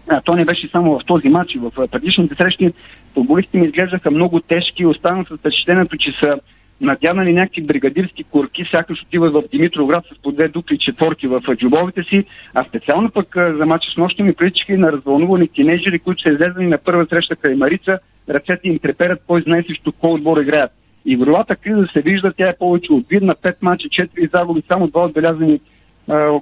А, 0.10 0.22
то 0.22 0.36
не 0.36 0.46
беше 0.46 0.70
само 0.72 1.00
в 1.00 1.06
този 1.06 1.30
матч, 1.30 1.56
в 1.56 1.88
предишните 1.92 2.36
срещи. 2.36 2.74
Футболистите 3.14 3.58
ми 3.58 3.66
изглеждаха 3.66 4.12
много 4.12 4.40
тежки 4.40 4.86
останах 4.86 5.28
с 5.28 5.38
впечатлението, 5.38 5.98
че 5.98 6.12
са 6.24 6.40
надянали 6.82 7.34
някакви 7.34 7.62
бригадирски 7.62 8.24
курки, 8.24 8.66
сякаш 8.72 9.02
отиват 9.02 9.34
в 9.34 9.44
Димитровград 9.52 10.04
с 10.06 10.22
по 10.22 10.32
две 10.32 10.48
дупли 10.48 10.78
четворки 10.78 11.28
в 11.28 11.42
джобовете 11.56 12.04
си, 12.04 12.26
а 12.54 12.64
специално 12.64 13.12
пък 13.12 13.36
за 13.36 13.66
матча 13.66 13.92
с 13.94 13.98
нощи 13.98 14.24
ми 14.24 14.34
приличаха 14.34 14.74
и 14.74 14.78
на 14.78 14.92
развълнувани 14.92 15.48
тинейджери, 15.48 16.00
които 16.00 16.22
са 16.22 16.30
излезли 16.30 16.68
на 16.68 16.78
първа 16.78 17.06
среща 17.10 17.36
край 17.36 17.56
Марица, 17.56 18.00
ръцете 18.34 18.67
им 18.67 18.80
треперят, 18.80 19.22
кой 19.28 19.41
знае 19.41 19.63
срещу 19.63 19.91
кой 19.91 20.12
отбор 20.12 20.38
играят. 20.38 20.72
И 21.06 21.13
игровата 21.13 21.56
криза 21.56 21.88
се 21.94 22.02
вижда, 22.02 22.34
тя 22.38 22.50
е 22.50 22.58
повече 22.60 22.94
от 22.94 23.08
видна, 23.10 23.36
5 23.36 23.56
мача, 23.62 23.88
4 23.88 24.32
загуби, 24.34 24.63
само 24.67 24.88
два 24.88 25.06
отбелязани 25.06 25.60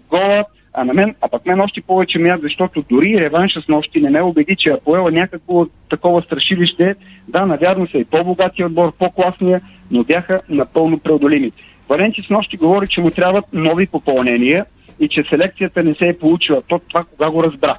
гола, 0.10 0.46
а 0.74 0.84
на 0.84 0.94
мен, 0.94 1.16
а 1.22 1.30
пък 1.30 1.46
мен 1.46 1.62
още 1.62 1.82
повече 1.82 2.20
мят, 2.20 2.42
защото 2.42 2.84
дори 2.90 3.20
реванша 3.20 3.62
с 3.62 3.68
нощи 3.68 4.02
не 4.02 4.10
ме 4.10 4.22
убеди, 4.22 4.56
че 4.60 4.70
е 4.70 5.12
някакво 5.12 5.66
такова 5.90 6.22
страшилище. 6.22 6.96
Да, 7.28 7.46
навярно 7.46 7.88
са 7.88 7.98
и 7.98 8.06
по-богатия 8.06 8.66
отбор, 8.66 8.92
по-класния, 9.00 9.62
но 9.92 10.04
бяха 10.04 10.42
напълно 10.50 11.00
преодолими. 11.00 11.52
Валенти 11.90 12.22
с 12.22 12.30
нощи 12.30 12.58
говори, 12.58 12.88
че 12.88 13.02
му 13.02 13.10
трябват 13.10 13.46
нови 13.54 13.88
попълнения 13.88 14.66
и 15.00 15.08
че 15.08 15.24
селекцията 15.24 15.84
не 15.84 15.96
се 15.96 16.08
е 16.08 16.18
получила. 16.18 16.62
То 16.68 16.80
това 16.80 17.04
кога 17.04 17.30
го 17.30 17.44
разбра? 17.44 17.78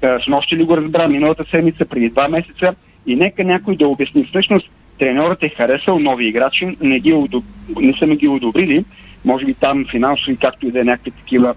С 0.00 0.26
нощи 0.28 0.56
ли 0.56 0.64
го 0.64 0.76
разбра? 0.76 1.08
Миналата 1.08 1.44
седмица, 1.50 1.84
преди 1.84 2.10
два 2.10 2.28
месеца. 2.28 2.74
И 3.08 3.16
нека 3.16 3.44
някой 3.44 3.76
да 3.76 3.88
обясни. 3.88 4.24
Всъщност, 4.24 4.70
треньорът 4.98 5.42
е 5.42 5.48
харесал 5.48 5.98
нови 5.98 6.26
играчи, 6.26 6.76
не, 6.80 7.00
ги, 7.00 7.28
не 7.80 7.92
са 7.98 8.06
ми 8.06 8.16
ги 8.16 8.28
одобрили, 8.28 8.84
може 9.24 9.44
би 9.44 9.54
там 9.54 9.86
финансови, 9.90 10.36
както 10.36 10.66
и 10.66 10.70
да 10.70 10.80
е 10.80 10.84
някакви 10.84 11.10
такива 11.10 11.54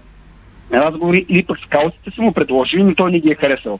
разговори, 0.72 1.26
или 1.28 1.42
пък 1.42 1.58
скаутите 1.58 2.10
са 2.10 2.22
му 2.22 2.32
предложили, 2.32 2.82
но 2.82 2.94
той 2.94 3.12
не 3.12 3.20
ги 3.20 3.30
е 3.30 3.34
харесал. 3.34 3.78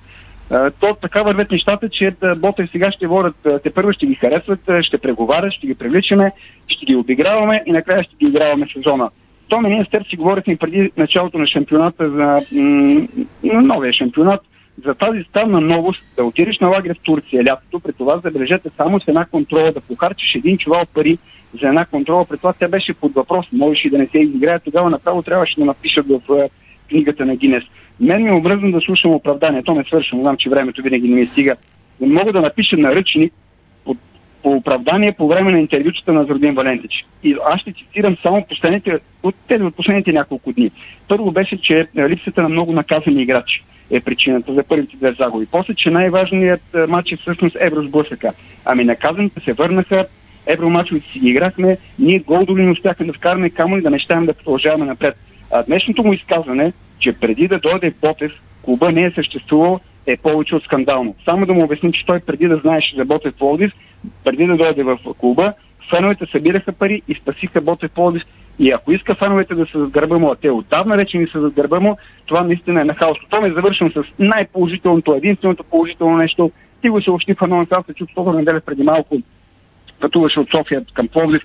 То 0.80 0.96
така 1.02 1.22
вървят 1.22 1.50
нещата, 1.50 1.88
че 1.88 2.14
Ботев 2.36 2.70
сега 2.70 2.92
ще 2.92 3.06
водят, 3.06 3.36
те 3.62 3.70
първо 3.70 3.92
ще 3.92 4.06
ги 4.06 4.14
харесват, 4.14 4.60
ще 4.82 4.98
преговарят, 4.98 5.52
ще 5.52 5.66
ги 5.66 5.74
привличаме, 5.74 6.32
ще 6.68 6.86
ги 6.86 6.96
обиграваме 6.96 7.62
и 7.66 7.72
накрая 7.72 8.04
ще 8.04 8.16
ги 8.16 8.26
играваме 8.26 8.66
сезона. 8.72 9.10
То 9.48 9.60
ние 9.60 9.84
с 9.84 9.90
теб 9.90 10.08
си 10.08 10.16
говорихме 10.16 10.56
преди 10.56 10.90
началото 10.96 11.38
на 11.38 11.46
шампионата 11.46 12.10
за 12.10 12.56
м- 12.60 13.06
новия 13.42 13.92
шампионат, 13.92 14.40
за 14.84 14.94
тази 14.94 15.22
ставна 15.22 15.60
новост 15.60 16.04
да 16.16 16.24
отидеш 16.24 16.58
на 16.58 16.68
лагер 16.68 16.94
в 16.94 17.02
Турция 17.02 17.44
лятото, 17.44 17.80
при 17.80 17.92
това 17.92 18.18
забележете 18.18 18.70
само 18.76 19.00
с 19.00 19.08
една 19.08 19.24
контрола 19.24 19.72
да 19.72 19.80
похарчиш 19.80 20.34
един 20.34 20.58
чувал 20.58 20.86
пари 20.94 21.18
за 21.60 21.68
една 21.68 21.84
контрола, 21.84 22.24
при 22.24 22.36
това 22.36 22.52
тя 22.52 22.68
беше 22.68 22.94
под 22.94 23.14
въпрос, 23.14 23.46
можеше 23.52 23.86
и 23.86 23.90
да 23.90 23.98
не 23.98 24.06
се 24.06 24.18
изиграе, 24.18 24.58
тогава 24.58 24.90
направо 24.90 25.22
трябваше 25.22 25.58
да 25.58 25.64
напишат 25.64 26.06
в 26.08 26.48
книгата 26.88 27.26
на 27.26 27.36
Гинес. 27.36 27.64
Мен 28.00 28.22
ми 28.22 28.68
е 28.68 28.72
да 28.72 28.80
слушам 28.80 29.10
оправдание, 29.10 29.62
то 29.62 29.74
не 29.74 29.84
свършвам, 29.84 30.20
знам, 30.20 30.36
че 30.36 30.50
времето 30.50 30.82
винаги 30.82 31.08
не 31.08 31.14
ми 31.14 31.26
стига. 31.26 31.56
Но 32.00 32.06
мога 32.06 32.32
да 32.32 32.40
напиша 32.40 32.76
наръчник 32.76 33.32
по, 33.84 33.96
по 34.42 34.50
оправдание 34.50 35.12
по 35.12 35.28
време 35.28 35.52
на 35.52 35.60
интервютата 35.60 36.12
на 36.12 36.24
Зродин 36.24 36.54
Валентич. 36.54 36.92
И 37.22 37.36
аз 37.46 37.60
ще 37.60 37.72
цитирам 37.72 38.16
само 38.22 38.46
последните, 38.48 38.98
от 39.22 39.34
тези 39.48 39.64
от 39.64 39.76
последните 39.76 40.12
няколко 40.12 40.52
дни. 40.52 40.70
Първо 41.08 41.30
беше, 41.30 41.60
че 41.62 41.86
липсата 41.96 42.42
на 42.42 42.48
много 42.48 42.72
наказани 42.72 43.22
играчи 43.22 43.64
е 43.90 44.00
причината 44.00 44.54
за 44.54 44.62
първите 44.62 44.96
две 44.96 45.12
загуби. 45.12 45.46
После, 45.50 45.74
че 45.74 45.90
най-важният 45.90 46.62
матч 46.88 47.12
е 47.12 47.16
всъщност 47.16 47.56
Евросблъсъка. 47.60 48.32
Ами 48.64 48.84
наказаните 48.84 49.40
се 49.40 49.52
върнаха, 49.52 50.06
евромачовете 50.46 51.06
си 51.06 51.18
ги 51.18 51.28
играхме, 51.28 51.76
ние 51.98 52.18
голдоли 52.18 52.62
не 52.62 52.70
успяхме 52.70 53.06
да 53.06 53.12
вкараме 53.12 53.50
камо 53.50 53.78
и 53.78 53.82
да 53.82 53.90
мечтаем 53.90 54.26
да 54.26 54.34
продължаваме 54.34 54.84
напред. 54.84 55.16
А 55.50 55.62
днешното 55.62 56.04
му 56.04 56.12
изказване, 56.12 56.72
че 56.98 57.12
преди 57.12 57.48
да 57.48 57.58
дойде 57.58 57.94
Ботев, 58.00 58.32
клуба 58.62 58.92
не 58.92 59.04
е 59.04 59.10
съществувал, 59.10 59.80
е 60.06 60.16
повече 60.16 60.54
от 60.54 60.64
скандално. 60.64 61.14
Само 61.24 61.46
да 61.46 61.54
му 61.54 61.64
обясним, 61.64 61.92
че 61.92 62.06
той 62.06 62.20
преди 62.20 62.48
да 62.48 62.56
знаеше 62.56 62.96
за 62.96 63.04
Ботев 63.04 63.34
Пловдив, 63.34 63.72
преди 64.24 64.46
да 64.46 64.56
дойде 64.56 64.82
в 64.82 64.98
клуба, 65.18 65.52
феновете 65.90 66.26
събираха 66.32 66.72
пари 66.72 67.02
и 67.08 67.14
спасиха 67.14 67.60
Ботев 67.60 67.90
Пловдив. 67.90 68.22
И 68.62 68.70
ако 68.70 68.92
иска 68.92 69.14
феновете 69.14 69.54
да 69.54 69.66
са 69.66 69.78
зад 69.78 69.90
гърба 69.90 70.18
му, 70.18 70.30
а 70.30 70.36
те 70.36 70.50
отдавна 70.50 70.96
вече 70.96 71.18
ни 71.18 71.26
са 71.26 71.40
зад 71.40 71.54
гърба 71.54 71.80
му, 71.80 71.96
това 72.26 72.42
наистина 72.42 72.80
е 72.80 72.84
на 72.84 72.94
хаос. 72.94 73.18
Това 73.30 73.40
ме 73.40 73.52
завършвам 73.52 73.92
с 73.92 74.02
най-положителното, 74.18 75.14
единственото 75.14 75.64
положително 75.64 76.16
нещо. 76.16 76.50
Ти 76.82 76.88
го 76.88 77.02
съобщи 77.02 77.34
в 77.34 77.42
анонс, 77.42 77.68
аз 77.70 77.86
се 77.86 77.94
чух 77.94 78.08
това 78.14 78.32
неделя 78.32 78.60
преди 78.60 78.82
малко, 78.82 79.18
пътуваше 80.00 80.40
от 80.40 80.48
София 80.56 80.84
към 80.94 81.08
Пловдив. 81.08 81.42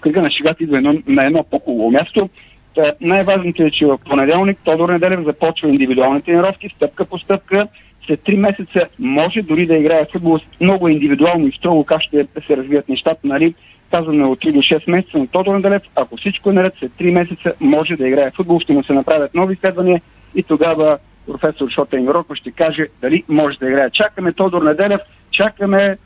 Кръга 0.00 0.22
на 0.22 0.30
шегата 0.30 0.64
идва 0.64 0.76
едно, 0.76 0.94
на 1.06 1.26
едно 1.26 1.44
по-хубаво 1.50 1.90
място. 1.90 2.28
Та, 2.74 2.92
най-важното 3.00 3.62
е, 3.62 3.70
че 3.70 3.86
в 3.86 3.98
понеделник 4.10 4.58
Тодор 4.64 4.88
Неделев 4.88 5.24
започва 5.24 5.68
индивидуални 5.68 6.22
тренировки, 6.22 6.68
стъпка 6.76 7.04
по 7.04 7.18
стъпка. 7.18 7.66
След 8.06 8.22
три 8.24 8.36
месеца 8.36 8.86
може 8.98 9.42
дори 9.42 9.66
да 9.66 9.76
играе 9.76 10.06
футбол 10.12 10.38
много 10.60 10.88
индивидуално 10.88 11.46
и 11.46 11.52
строго 11.52 11.84
как 11.84 12.02
ще 12.02 12.26
се 12.46 12.56
развият 12.56 12.88
нещата, 12.88 13.20
нали? 13.24 13.54
Казваме 13.92 14.24
от 14.24 14.40
3 14.40 14.52
до 14.52 14.58
6 14.58 14.90
месеца 14.90 15.18
на 15.18 15.26
Тодор 15.26 15.54
Неделев. 15.54 15.82
Ако 15.96 16.16
всичко 16.16 16.50
е 16.50 16.52
наред, 16.52 16.74
след 16.78 16.92
3 16.92 17.10
месеца 17.10 17.52
може 17.60 17.96
да 17.96 18.08
играе 18.08 18.30
футбол, 18.30 18.60
ще 18.60 18.72
му 18.72 18.84
се 18.84 18.92
направят 18.92 19.34
нови 19.34 19.54
изследвания 19.54 20.00
и 20.34 20.42
тогава 20.42 20.98
професор 21.26 21.70
Шотен 21.70 22.08
Рокко 22.08 22.34
ще 22.34 22.50
каже 22.50 22.86
дали 23.00 23.24
може 23.28 23.58
да 23.58 23.68
играе. 23.68 23.90
Чакаме 23.90 24.32
Тодор 24.32 24.62
Неделев, 24.62 25.00
чакаме 25.30 25.98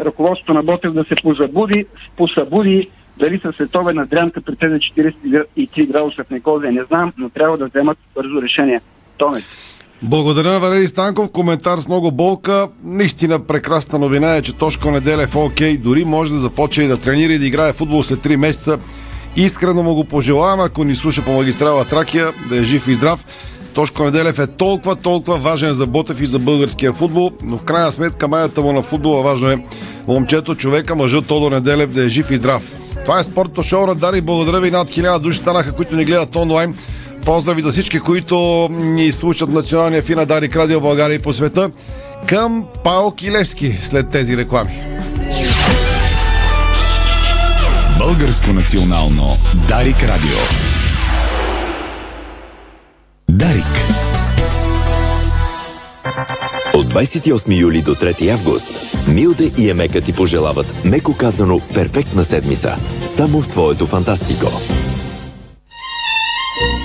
ръководството 0.00 0.54
на 0.54 0.62
Ботев 0.62 0.92
да 0.92 1.04
се 1.04 1.14
позабуди, 1.22 1.86
посъбуди 2.16 2.88
дали 3.16 3.38
са 3.38 3.68
на 3.94 4.06
дрянка 4.06 4.40
при 4.40 4.56
тези 4.56 4.74
43 4.74 5.92
градуса 5.92 6.24
в 6.24 6.30
Никозия, 6.30 6.72
не 6.72 6.84
знам, 6.84 7.12
но 7.18 7.30
трябва 7.30 7.58
да 7.58 7.66
вземат 7.66 7.98
бързо 8.14 8.42
решение. 8.42 8.80
Томец. 9.18 9.79
Благодаря 10.02 10.52
на 10.52 10.58
Валерий 10.58 10.86
Станков. 10.86 11.30
Коментар 11.30 11.78
с 11.78 11.88
много 11.88 12.12
болка. 12.12 12.68
Наистина 12.84 13.38
прекрасна 13.38 13.98
новина 13.98 14.36
е, 14.36 14.42
че 14.42 14.52
Тошко 14.52 14.90
неделя 14.90 15.22
е 15.22 15.38
окей. 15.38 15.76
Дори 15.76 16.04
може 16.04 16.34
да 16.34 16.40
започне 16.40 16.84
и 16.84 16.88
да 16.88 16.96
тренира 16.96 17.32
и 17.32 17.38
да 17.38 17.46
играе 17.46 17.72
футбол 17.72 18.02
след 18.02 18.18
3 18.18 18.36
месеца. 18.36 18.78
Искрено 19.36 19.82
му 19.82 19.94
го 19.94 20.04
пожелавам, 20.04 20.60
ако 20.60 20.84
ни 20.84 20.96
слуша 20.96 21.22
по 21.22 21.32
магистрала 21.32 21.84
Тракия, 21.84 22.32
да 22.48 22.56
е 22.56 22.64
жив 22.64 22.88
и 22.88 22.94
здрав. 22.94 23.24
Тошко 23.74 24.04
Неделев 24.04 24.38
е 24.38 24.46
толкова, 24.46 24.96
толкова 24.96 25.38
важен 25.38 25.72
за 25.72 25.86
Ботев 25.86 26.20
и 26.20 26.26
за 26.26 26.38
българския 26.38 26.92
футбол, 26.92 27.30
но 27.42 27.58
в 27.58 27.64
крайна 27.64 27.92
сметка 27.92 28.28
майната 28.28 28.62
му 28.62 28.72
на 28.72 28.82
футбола 28.82 29.22
важно 29.22 29.50
е 29.50 29.64
момчето, 30.08 30.54
човека, 30.54 30.96
мъжът 30.96 31.26
Тодор 31.26 31.52
Неделев 31.52 31.90
да 31.90 32.04
е 32.04 32.08
жив 32.08 32.30
и 32.30 32.36
здрав. 32.36 32.72
Това 33.04 33.18
е 33.18 33.22
спортното 33.22 33.62
шоу 33.62 33.86
на 33.86 33.94
Дари. 33.94 34.20
Благодаря 34.20 34.60
ви. 34.60 34.70
Над 34.70 34.90
хиляда 34.90 35.18
души 35.18 35.38
станаха, 35.38 35.72
които 35.72 35.96
ни 35.96 36.04
гледат 36.04 36.36
онлайн. 36.36 36.74
Поздрави 37.24 37.62
за 37.62 37.72
всички, 37.72 38.00
които 38.00 38.68
ни 38.70 39.12
слушат 39.12 39.50
националния 39.50 40.02
фина 40.02 40.26
Дарик 40.26 40.56
Радио 40.56 40.80
България 40.80 41.14
и 41.14 41.22
по 41.22 41.32
света. 41.32 41.70
Към 42.26 42.64
Пао 42.84 43.14
Килевски 43.14 43.78
след 43.82 44.10
тези 44.10 44.36
реклами. 44.36 44.82
Българско 47.98 48.52
национално 48.52 49.36
Дарик 49.68 50.02
Радио. 50.02 50.38
Дарик. 53.28 53.64
От 56.74 56.86
28 56.86 57.60
юли 57.60 57.82
до 57.82 57.94
3 57.94 58.32
август 58.32 58.90
Милде 59.08 59.50
и 59.58 59.70
Емека 59.70 60.00
ти 60.00 60.12
пожелават, 60.12 60.82
меко 60.84 61.16
казано, 61.16 61.60
перфектна 61.74 62.24
седмица. 62.24 62.76
Само 63.06 63.42
в 63.42 63.48
твоето 63.48 63.86
фантастико. 63.86 64.46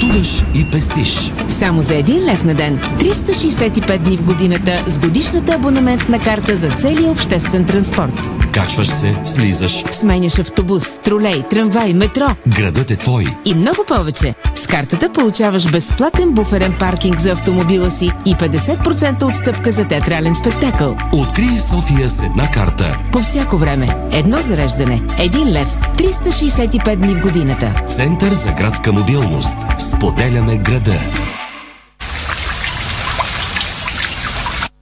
Пътуваш 0.00 0.44
и 0.54 0.64
пестиш. 0.72 1.32
Само 1.48 1.82
за 1.82 1.94
един 1.94 2.24
лев 2.24 2.44
на 2.44 2.54
ден, 2.54 2.78
365 2.98 3.98
дни 3.98 4.16
в 4.16 4.24
годината 4.24 4.82
с 4.86 4.98
годишната 4.98 5.52
абонаментна 5.52 6.18
карта 6.18 6.56
за 6.56 6.70
целия 6.70 7.10
обществен 7.10 7.64
транспорт. 7.64 8.37
Качваш 8.52 8.88
се, 8.88 9.16
слизаш. 9.24 9.84
Сменяш 9.90 10.38
автобус, 10.38 10.98
тролей, 10.98 11.42
трамвай, 11.50 11.94
метро 11.94 12.26
Градът 12.58 12.90
е 12.90 12.96
твой. 12.96 13.26
и 13.44 13.54
много 13.54 13.84
повече. 13.88 14.34
С 14.54 14.66
картата 14.66 15.12
получаваш 15.12 15.70
безплатен 15.70 16.32
буферен 16.32 16.74
паркинг 16.78 17.18
за 17.18 17.30
автомобила 17.32 17.90
си 17.90 18.10
и 18.26 18.34
50% 18.34 19.22
отстъпка 19.28 19.72
за 19.72 19.84
театрален 19.84 20.34
спектакъл. 20.34 20.96
Открий 21.12 21.58
София 21.58 22.08
с 22.10 22.22
една 22.22 22.50
карта. 22.50 22.98
По 23.12 23.20
всяко 23.20 23.56
време. 23.56 23.88
Едно 24.12 24.36
зареждане. 24.40 25.02
Един 25.18 25.52
лев. 25.52 25.76
365 25.96 26.96
дни 26.96 27.14
в 27.14 27.20
годината. 27.20 27.82
Център 27.88 28.32
за 28.32 28.52
градска 28.52 28.92
мобилност. 28.92 29.56
Споделяме 29.78 30.56
града. 30.56 30.94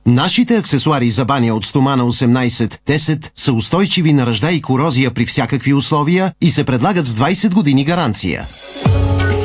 Нашите 0.07 0.57
аксесуари 0.57 1.11
за 1.11 1.25
баня 1.25 1.55
от 1.55 1.65
стомана 1.65 2.05
18-10 2.05 3.31
са 3.35 3.53
устойчиви 3.53 4.13
на 4.13 4.27
ръжда 4.27 4.51
и 4.51 4.63
корозия 4.63 5.11
при 5.11 5.27
всякакви 5.27 5.75
условия 5.75 6.33
и 6.41 6.51
се 6.51 6.65
предлагат 6.65 7.07
с 7.07 7.15
20 7.15 7.55
години 7.55 7.85
гаранция. 7.85 8.45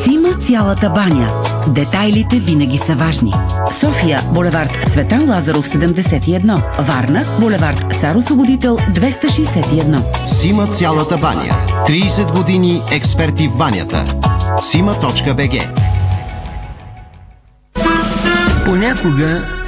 Сима 0.04 0.30
цялата 0.48 0.90
баня. 0.90 1.34
Детайлите 1.68 2.40
винаги 2.40 2.78
са 2.78 2.96
важни. 2.96 3.34
София, 3.80 4.22
булевард 4.34 4.92
Цветан 4.94 5.30
Лазаров 5.30 5.70
71. 5.70 6.86
Варна, 6.88 7.26
булевард 7.40 7.94
Цар 8.00 8.16
Освободител 8.16 8.78
261. 8.78 10.28
Сима 10.28 10.68
цялата 10.68 11.18
баня. 11.18 11.56
30 11.88 12.38
години 12.38 12.82
експерти 12.92 13.48
в 13.48 13.58
банята. 13.58 14.04
Сима.бг 14.62 15.82
Понякога 18.66 19.61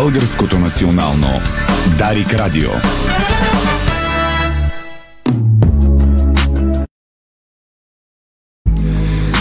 Българското 0.00 0.58
национално 0.58 1.28
Дарик 1.98 2.34
Радио.– 2.34 2.70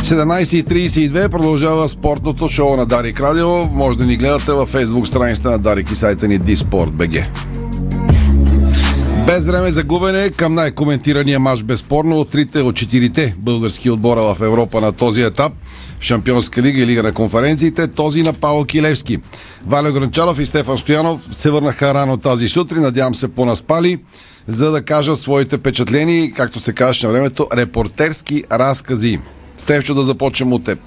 17.32 0.03 1.29
продължава 1.29 1.89
спортното 1.89 2.47
шоу 2.47 2.75
на 2.75 2.85
Дарик 2.85 3.21
Радио. 3.21 3.65
Може 3.65 3.97
да 3.97 4.05
ни 4.05 4.17
гледате 4.17 4.51
във 4.51 4.69
фейсбук 4.69 5.07
страницата 5.07 5.51
на 5.51 5.59
Дарик 5.59 5.91
и 5.91 5.95
сайта 5.95 6.27
ни 6.27 6.39
dsport.bg. 6.39 7.27
Без 9.29 9.45
време 9.45 9.71
за 9.71 9.83
губене 9.83 10.29
към 10.29 10.55
най-коментирания 10.55 11.39
матч 11.39 11.63
безспорно 11.63 12.19
от 12.19 12.29
трите 12.29 12.61
от 12.61 12.75
четирите 12.75 13.35
български 13.37 13.89
отбора 13.89 14.21
в 14.21 14.37
Европа 14.41 14.81
на 14.81 14.93
този 14.93 15.21
етап 15.21 15.53
в 15.99 16.03
Шампионска 16.03 16.61
лига 16.61 16.81
и 16.81 16.85
Лига 16.85 17.03
на 17.03 17.13
конференциите, 17.13 17.87
този 17.87 18.23
на 18.23 18.33
Павел 18.33 18.65
Килевски. 18.65 19.17
Валио 19.65 19.93
Гранчалов 19.93 20.39
и 20.39 20.45
Стефан 20.45 20.77
Стоянов 20.77 21.27
се 21.31 21.49
върнаха 21.49 21.93
рано 21.93 22.17
тази 22.17 22.49
сутрин, 22.49 22.81
надявам 22.81 23.15
се 23.15 23.27
понаспали, 23.27 23.99
за 24.47 24.71
да 24.71 24.81
кажат 24.81 25.19
своите 25.19 25.57
впечатления, 25.57 26.31
както 26.31 26.59
се 26.59 26.73
казваше 26.73 27.07
на 27.07 27.13
времето, 27.13 27.47
репортерски 27.53 28.43
разкази. 28.51 29.19
Стефчо, 29.57 29.93
да 29.93 30.03
започнем 30.03 30.53
от 30.53 30.63
теб. 30.63 30.79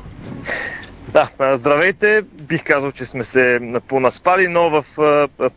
Да, 1.12 1.28
здравейте. 1.56 2.22
Бих 2.32 2.64
казал, 2.64 2.90
че 2.90 3.04
сме 3.04 3.24
се 3.24 3.60
понаспали, 3.88 4.48
но 4.48 4.82
в 4.82 4.84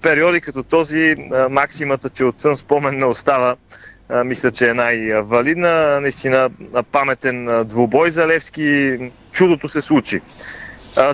периоди 0.02 0.42
като 0.42 0.64
този 0.64 1.16
максимата, 1.50 2.10
че 2.10 2.26
от 2.26 2.42
сън 2.42 2.58
спомен 2.58 2.98
не 2.98 3.06
остава, 3.06 3.56
мисля, 4.26 4.52
че 4.52 4.70
е 4.70 4.74
най-валидна. 4.74 6.02
Наистина 6.02 6.50
паметен 6.92 7.64
двубой 7.66 8.12
за 8.12 8.28
Левски. 8.28 8.98
Чудото 9.32 9.70
се 9.70 9.82
случи. 9.82 10.22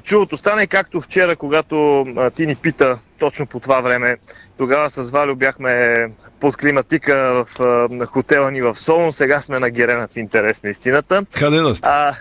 Чудото 0.03 0.37
стане 0.37 0.67
както 0.67 1.01
вчера, 1.01 1.35
когато 1.35 2.05
ти 2.35 2.47
ни 2.47 2.55
пита 2.55 2.99
точно 3.19 3.45
по 3.47 3.59
това 3.59 3.81
време. 3.81 4.17
Тогава 4.57 4.89
с 4.89 5.11
Валю 5.11 5.35
бяхме 5.35 5.95
под 6.39 6.57
климатика 6.57 7.45
в 7.57 7.89
хотела 8.05 8.51
ни 8.51 8.61
в 8.61 8.75
Солун. 8.75 9.11
Сега 9.11 9.39
сме 9.39 9.59
на 9.59 9.69
Герена 9.69 10.07
в 10.07 10.17
интерес 10.17 10.63
на 10.63 10.69
истината. 10.69 11.25
Къде 11.39 11.57
да 11.57 11.75
сте? 11.75 11.87
А, 11.91 12.13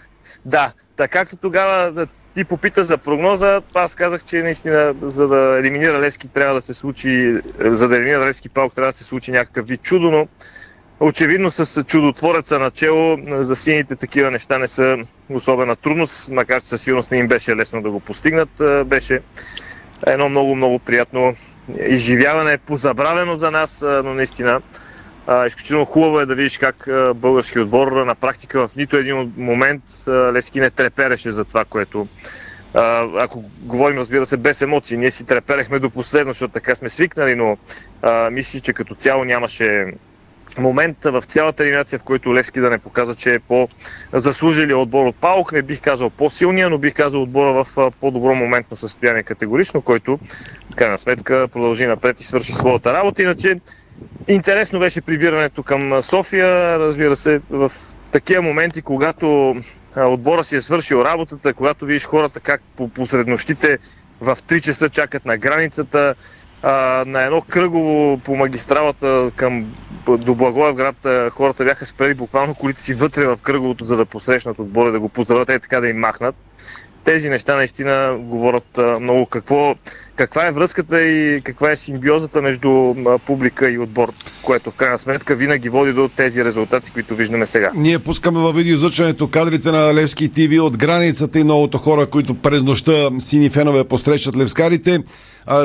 да, 0.44 0.72
така 1.00 1.18
както 1.18 1.36
тогава 1.36 2.06
ти 2.34 2.44
попита 2.44 2.84
за 2.84 2.98
прогноза, 2.98 3.60
аз 3.74 3.94
казах, 3.94 4.24
че 4.24 4.42
наистина 4.42 4.94
за 5.02 5.28
да 5.28 5.58
елиминира 5.58 6.00
Левски 6.00 6.28
трябва 6.28 6.54
да 6.54 6.62
се 6.62 6.74
случи, 6.74 7.34
за 7.60 7.88
да 7.88 7.96
елиминира 7.96 8.26
Левски 8.26 8.48
палк 8.48 8.74
трябва 8.74 8.92
да 8.92 8.98
се 8.98 9.04
случи 9.04 9.32
някакъв 9.32 9.66
вид 9.66 9.82
чудо, 9.82 10.10
но 10.10 10.28
очевидно 11.00 11.50
с 11.50 11.84
чудотвореца 11.84 12.58
начело 12.58 13.18
за 13.28 13.56
сините 13.56 13.96
такива 13.96 14.30
неща 14.30 14.58
не 14.58 14.68
са 14.68 14.96
особена 15.30 15.76
трудност, 15.76 16.30
макар 16.30 16.62
че 16.62 16.68
със 16.68 16.82
сигурност 16.82 17.10
не 17.10 17.18
им 17.18 17.28
беше 17.28 17.56
лесно 17.56 17.82
да 17.82 17.90
го 17.90 18.00
постигнат. 18.00 18.50
Беше 18.86 19.20
едно 20.06 20.28
много-много 20.28 20.78
приятно 20.78 21.34
изживяване, 21.88 22.58
позабравено 22.58 23.36
за 23.36 23.50
нас, 23.50 23.80
но 23.82 24.14
наистина 24.14 24.60
а, 25.26 25.46
изключително 25.46 25.84
хубаво 25.84 26.20
е 26.20 26.26
да 26.26 26.34
видиш 26.34 26.58
как 26.58 26.88
а, 26.88 27.14
български 27.14 27.58
отбор 27.58 27.92
на 27.92 28.14
практика 28.14 28.68
в 28.68 28.76
нито 28.76 28.96
един 28.96 29.32
момент 29.36 29.82
а, 30.06 30.10
Левски 30.10 30.60
не 30.60 30.70
трепереше 30.70 31.30
за 31.30 31.44
това, 31.44 31.64
което 31.64 32.08
а, 32.74 33.06
ако 33.16 33.44
говорим, 33.60 33.98
разбира 33.98 34.26
се, 34.26 34.36
без 34.36 34.62
емоции, 34.62 34.98
ние 34.98 35.10
си 35.10 35.24
треперехме 35.24 35.78
до 35.78 35.90
последно, 35.90 36.32
защото 36.32 36.52
така 36.52 36.74
сме 36.74 36.88
свикнали, 36.88 37.34
но 37.34 37.56
мисля, 38.30 38.60
че 38.60 38.72
като 38.72 38.94
цяло 38.94 39.24
нямаше 39.24 39.92
момент 40.58 40.96
в 41.04 41.22
цялата 41.22 41.62
елиминация, 41.62 41.98
в 41.98 42.02
който 42.02 42.34
Левски 42.34 42.60
да 42.60 42.70
не 42.70 42.78
показа, 42.78 43.14
че 43.14 43.34
е 43.34 43.38
по-заслужили 43.38 44.74
отбор 44.74 45.06
от 45.06 45.16
Паук. 45.16 45.52
Не 45.52 45.62
бих 45.62 45.80
казал 45.80 46.10
по-силния, 46.10 46.70
но 46.70 46.78
бих 46.78 46.94
казал 46.94 47.22
отбора 47.22 47.64
в 47.64 47.92
по-добро 48.00 48.34
моментно 48.34 48.76
състояние 48.76 49.22
категорично, 49.22 49.82
който 49.82 50.18
в 50.72 50.74
крайна 50.76 50.98
сметка 50.98 51.48
продължи 51.52 51.86
напред 51.86 52.20
и 52.20 52.24
свърши 52.24 52.52
своята 52.52 52.92
работа. 52.92 53.22
Иначе 53.22 53.60
Интересно 54.28 54.78
беше 54.78 55.00
прибирането 55.00 55.62
към 55.62 56.02
София, 56.02 56.78
разбира 56.78 57.16
се, 57.16 57.40
в 57.50 57.72
такива 58.12 58.42
моменти, 58.42 58.82
когато 58.82 59.56
отбора 59.96 60.44
си 60.44 60.56
е 60.56 60.60
свършил 60.60 60.96
работата, 60.96 61.54
когато 61.54 61.86
видиш 61.86 62.06
хората 62.06 62.40
как 62.40 62.62
по, 62.76 62.88
посред 62.88 63.26
нощите 63.26 63.78
в 64.20 64.36
3 64.36 64.60
часа 64.60 64.88
чакат 64.88 65.24
на 65.24 65.36
границата, 65.36 66.14
на 67.06 67.22
едно 67.22 67.40
кръгово 67.40 68.18
по 68.18 68.36
магистралата 68.36 69.30
към 69.36 69.74
до 70.18 70.34
Благоевград 70.34 70.96
хората 71.30 71.64
бяха 71.64 71.86
спрели 71.86 72.14
буквално 72.14 72.54
колите 72.54 72.80
си 72.80 72.94
вътре 72.94 73.26
в 73.26 73.38
кръговото, 73.42 73.84
за 73.84 73.96
да 73.96 74.06
посрещнат 74.06 74.58
отбора, 74.58 74.92
да 74.92 75.00
го 75.00 75.08
поздравят 75.08 75.48
и 75.48 75.60
така 75.60 75.80
да 75.80 75.88
им 75.88 75.98
махнат. 75.98 76.34
Тези 77.10 77.28
неща 77.28 77.56
наистина 77.56 78.16
говорят 78.20 78.80
много 79.00 79.26
какво, 79.26 79.74
каква 80.16 80.46
е 80.46 80.52
връзката 80.52 81.02
и 81.02 81.42
каква 81.44 81.70
е 81.70 81.76
симбиозата 81.76 82.42
между 82.42 82.94
публика 83.26 83.70
и 83.70 83.78
отбор, 83.78 84.12
което 84.42 84.70
в 84.70 84.74
крайна 84.74 84.98
сметка 84.98 85.34
винаги 85.34 85.68
води 85.68 85.92
до 85.92 86.10
тези 86.16 86.44
резултати, 86.44 86.90
които 86.90 87.14
виждаме 87.14 87.46
сега. 87.46 87.70
Ние 87.74 87.98
пускаме 87.98 88.38
във 88.40 88.56
видеоизлъчването 88.56 89.28
кадрите 89.28 89.72
на 89.72 89.94
Левски 89.94 90.28
ТВ 90.28 90.62
от 90.62 90.76
границата 90.76 91.38
и 91.38 91.44
многото 91.44 91.78
хора, 91.78 92.06
които 92.06 92.34
през 92.34 92.62
нощта 92.62 92.92
сини 93.18 93.50
фенове 93.50 93.84
посрещат 93.84 94.36
левскарите. 94.36 94.98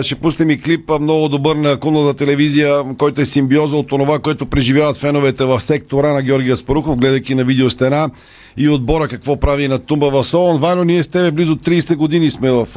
Ще 0.01 0.15
пуснем 0.15 0.49
и 0.49 0.61
клип 0.61 0.91
много 1.01 1.29
добър 1.29 1.55
на 1.55 1.77
кулната 1.77 2.17
телевизия, 2.17 2.83
който 2.97 3.21
е 3.21 3.25
симбиоза 3.25 3.77
от 3.77 3.87
това, 3.87 4.19
което 4.19 4.45
преживяват 4.45 4.97
феновете 4.97 5.45
в 5.45 5.59
сектора 5.61 6.13
на 6.13 6.21
Георгия 6.21 6.57
Спарухов, 6.57 6.97
гледайки 6.97 7.35
на 7.35 7.43
видеостена 7.43 8.09
и 8.57 8.69
отбора 8.69 9.07
какво 9.07 9.39
прави 9.39 9.67
на 9.67 9.79
Тумба 9.79 10.09
в 10.09 10.23
Солон. 10.23 10.57
Вано, 10.57 10.83
ние 10.83 11.03
с 11.03 11.07
тебе 11.07 11.31
близо 11.31 11.55
30 11.55 11.95
години 11.95 12.31
сме 12.31 12.51
в, 12.51 12.67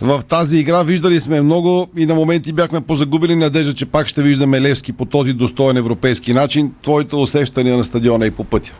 в 0.00 0.22
тази 0.28 0.58
игра. 0.58 0.82
Виждали 0.82 1.20
сме 1.20 1.42
много 1.42 1.88
и 1.96 2.06
на 2.06 2.14
моменти 2.14 2.52
бяхме 2.52 2.80
позагубили 2.80 3.36
надежда, 3.36 3.74
че 3.74 3.86
пак 3.86 4.06
ще 4.06 4.22
виждаме 4.22 4.60
Левски 4.60 4.92
по 4.92 5.04
този 5.04 5.32
достоен 5.32 5.76
европейски 5.76 6.32
начин. 6.32 6.72
Твоите 6.82 7.16
усещания 7.16 7.76
на 7.76 7.84
стадиона 7.84 8.26
и 8.26 8.30
по 8.30 8.44
пътя. 8.44 8.72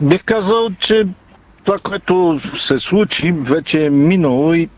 Бих 0.00 0.24
казал, 0.24 0.68
че 0.80 1.06
това, 1.64 1.78
което 1.78 2.40
се 2.58 2.78
случи, 2.78 3.32
вече 3.32 3.86
е 3.86 3.90
минало 3.90 4.54
и 4.54 4.68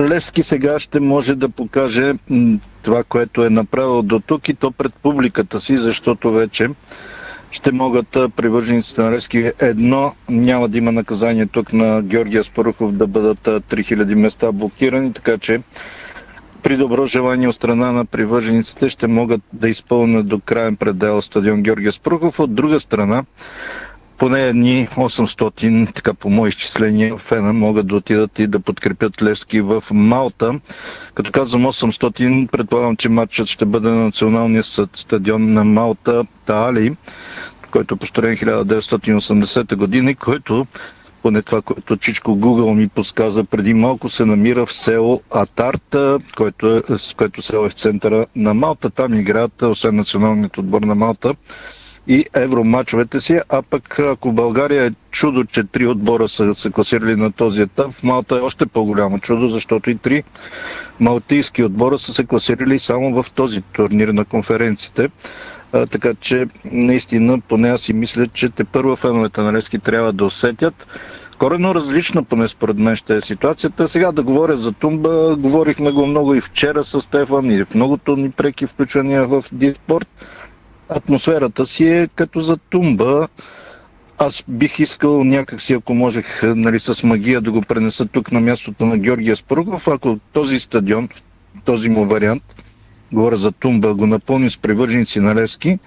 Левски 0.00 0.42
сега 0.42 0.78
ще 0.78 1.00
може 1.00 1.34
да 1.34 1.48
покаже 1.48 2.14
това, 2.82 3.04
което 3.04 3.44
е 3.44 3.50
направил 3.50 4.02
до 4.02 4.20
тук 4.20 4.48
и 4.48 4.54
то 4.54 4.70
пред 4.70 4.96
публиката 4.96 5.60
си, 5.60 5.76
защото 5.76 6.32
вече 6.32 6.68
ще 7.50 7.72
могат 7.72 8.08
привържениците 8.08 9.02
на 9.02 9.10
Левски 9.12 9.52
едно, 9.60 10.14
няма 10.28 10.68
да 10.68 10.78
има 10.78 10.92
наказание 10.92 11.46
тук 11.46 11.72
на 11.72 12.02
Георгия 12.02 12.44
Спарухов 12.44 12.92
да 12.92 13.06
бъдат 13.06 13.40
3000 13.40 14.14
места 14.14 14.52
блокирани, 14.52 15.12
така 15.12 15.38
че 15.38 15.60
при 16.62 16.76
добро 16.76 17.06
желание 17.06 17.48
от 17.48 17.54
страна 17.54 17.92
на 17.92 18.04
привържениците 18.04 18.88
ще 18.88 19.06
могат 19.06 19.40
да 19.52 19.68
изпълнят 19.68 20.28
до 20.28 20.40
крайен 20.40 20.76
предел 20.76 21.22
стадион 21.22 21.62
Георгия 21.62 21.92
Спарухов. 21.92 22.40
От 22.40 22.54
друга 22.54 22.80
страна, 22.80 23.24
поне 24.18 24.48
едни 24.48 24.88
800, 24.96 25.94
така 25.94 26.14
по 26.14 26.30
мои 26.30 26.48
изчисления, 26.48 27.18
фена 27.18 27.52
могат 27.52 27.86
да 27.86 27.96
отидат 27.96 28.38
и 28.38 28.46
да 28.46 28.60
подкрепят 28.60 29.22
Левски 29.22 29.60
в 29.60 29.84
Малта. 29.92 30.60
Като 31.14 31.32
казвам 31.32 31.66
800, 31.66 32.50
предполагам, 32.50 32.96
че 32.96 33.08
матчът 33.08 33.48
ще 33.48 33.64
бъде 33.64 33.88
на 33.88 34.04
националния 34.04 34.62
стадион 34.62 35.52
на 35.52 35.64
Малта 35.64 36.24
Таали, 36.46 36.96
който 37.70 37.94
е 37.94 37.98
построен 37.98 38.36
1980 38.36 39.76
година, 39.76 40.14
който 40.14 40.66
поне 41.22 41.42
това, 41.42 41.62
което 41.62 41.96
Чичко 41.96 42.30
Google 42.30 42.74
ми 42.74 42.88
подсказа 42.88 43.44
преди 43.44 43.74
малко, 43.74 44.08
се 44.08 44.24
намира 44.24 44.66
в 44.66 44.72
село 44.72 45.22
Атарта, 45.30 46.18
което 46.36 46.76
е, 46.76 46.82
което 47.16 47.42
село 47.42 47.64
е 47.66 47.68
в 47.68 47.72
центъра 47.72 48.26
на 48.36 48.54
Малта. 48.54 48.90
Там 48.90 49.14
играят, 49.14 49.62
освен 49.62 49.96
националният 49.96 50.58
отбор 50.58 50.82
на 50.82 50.94
Малта, 50.94 51.34
и 52.08 52.24
евромачовете 52.34 53.20
си, 53.20 53.40
а 53.48 53.62
пък 53.62 53.98
ако 53.98 54.32
България 54.32 54.86
е 54.86 54.90
чудо, 55.10 55.44
че 55.44 55.64
три 55.64 55.86
отбора 55.86 56.28
са 56.28 56.54
се 56.54 56.70
класирали 56.70 57.16
на 57.16 57.32
този 57.32 57.62
етап, 57.62 57.92
в 57.92 58.02
Малта 58.02 58.36
е 58.36 58.40
още 58.40 58.66
по-голямо 58.66 59.18
чудо, 59.18 59.48
защото 59.48 59.90
и 59.90 59.94
три 59.94 60.22
малтийски 61.00 61.64
отбора 61.64 61.98
са 61.98 62.14
се 62.14 62.26
класирали 62.26 62.78
само 62.78 63.22
в 63.22 63.32
този 63.32 63.62
турнир 63.62 64.08
на 64.08 64.24
конференциите. 64.24 65.08
А, 65.72 65.86
така 65.86 66.14
че 66.14 66.46
наистина, 66.64 67.40
поне 67.40 67.68
аз 67.68 67.80
си 67.80 67.92
мисля, 67.92 68.26
че 68.26 68.48
те 68.48 68.64
първа 68.64 68.96
феновете 68.96 69.40
на 69.40 69.52
Лески 69.52 69.78
трябва 69.78 70.12
да 70.12 70.24
усетят. 70.24 70.86
Корено 71.38 71.74
различна, 71.74 72.24
поне 72.24 72.48
според 72.48 72.78
мен 72.78 72.96
ще 72.96 73.16
е 73.16 73.20
ситуацията. 73.20 73.88
Сега 73.88 74.12
да 74.12 74.22
говоря 74.22 74.56
за 74.56 74.72
Тумба, 74.72 75.36
говорихме 75.38 75.90
го 75.90 76.06
много 76.06 76.34
и 76.34 76.40
вчера 76.40 76.84
с 76.84 77.00
Стефан, 77.00 77.50
и 77.50 77.64
в 77.64 77.74
многото 77.74 78.16
ни 78.16 78.30
преки 78.30 78.66
включвания 78.66 79.26
в 79.26 79.44
Диспорт 79.52 80.10
атмосферата 80.88 81.66
си 81.66 81.88
е 81.88 82.08
като 82.14 82.40
за 82.40 82.56
тумба. 82.56 83.28
Аз 84.18 84.44
бих 84.48 84.78
искал 84.78 85.24
някакси, 85.24 85.72
ако 85.72 85.94
можех 85.94 86.40
нали, 86.42 86.78
с 86.78 87.02
магия 87.02 87.40
да 87.40 87.52
го 87.52 87.62
пренеса 87.62 88.06
тук 88.06 88.32
на 88.32 88.40
мястото 88.40 88.86
на 88.86 88.98
Георгия 88.98 89.36
Спругов, 89.36 89.88
ако 89.88 90.18
този 90.32 90.60
стадион, 90.60 91.08
този 91.64 91.88
му 91.88 92.04
вариант, 92.04 92.42
говоря 93.12 93.36
за 93.36 93.52
Тумба, 93.52 93.94
го 93.94 94.06
напълни 94.06 94.50
с 94.50 94.58
привърженици 94.58 95.20
на 95.20 95.34
Левски, 95.34 95.78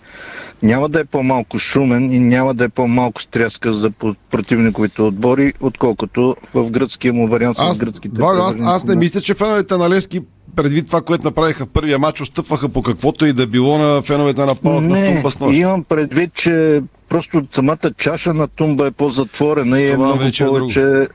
няма 0.64 0.90
да 0.90 1.00
е 1.00 1.06
по-малко 1.06 1.60
шумен 1.60 2.14
и 2.14 2.20
няма 2.20 2.54
да 2.54 2.64
е 2.64 2.70
по-малко 2.70 3.22
стряска 3.22 3.74
за 3.74 3.92
противниковите 4.32 5.02
отбори, 5.02 5.54
отколкото 5.60 6.36
в 6.54 6.72
гръцкия 6.72 7.14
му 7.14 7.28
вариант 7.28 7.58
аз, 7.60 7.78
с 7.78 7.80
гръцките 7.80 8.22
Валю, 8.22 8.42
аз, 8.42 8.56
аз 8.62 8.84
не 8.84 8.96
мисля, 8.96 9.22
че 9.22 9.34
феновете 9.34 9.78
на 9.78 9.90
Левски 9.90 10.22
предвид 10.56 10.88
това, 10.88 11.02
което 11.02 11.24
направиха 11.24 11.66
в 11.66 11.70
първия 11.70 12.00
матч, 12.00 12.22
отстъпваха 12.22 12.70
по 12.70 12.82
каквото 12.82 13.26
и 13.26 13.34
да 13.34 13.48
било 13.48 13.78
на 13.78 14.02
феновете 14.02 14.46
на 14.46 14.56
Палът 14.56 14.84
на 14.84 15.06
Тумба 15.06 15.32
с 15.32 15.40
нощ. 15.40 15.60
имам 15.60 15.84
предвид, 15.84 16.34
че 16.34 16.82
просто 17.10 17.44
самата 17.52 17.92
чаша 17.98 18.34
на 18.34 18.48
Тумба 18.48 18.88
е 18.88 18.92
по-затворена 18.92 19.82
и 19.82 19.90
е 19.90 19.98
много 19.98 20.20
вече 20.20 20.44
е 20.44 20.48
повече 20.48 20.82
друго. 20.82 21.08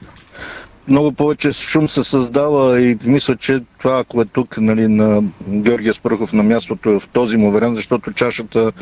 много 0.88 1.12
повече 1.12 1.52
шум 1.52 1.88
се 1.88 2.04
създава 2.04 2.80
и 2.80 2.98
мисля, 3.04 3.36
че 3.36 3.60
това, 3.78 3.98
ако 3.98 4.20
е 4.20 4.24
тук 4.24 4.58
нали, 4.58 4.88
на 4.88 5.22
Георгия 5.48 5.94
Спарухов 5.94 6.32
на 6.32 6.42
мястото 6.42 6.90
е 6.90 7.00
в 7.00 7.08
този 7.08 7.36
му 7.36 7.50
вариант, 7.50 7.74
защото 7.76 8.12
чашата 8.12 8.72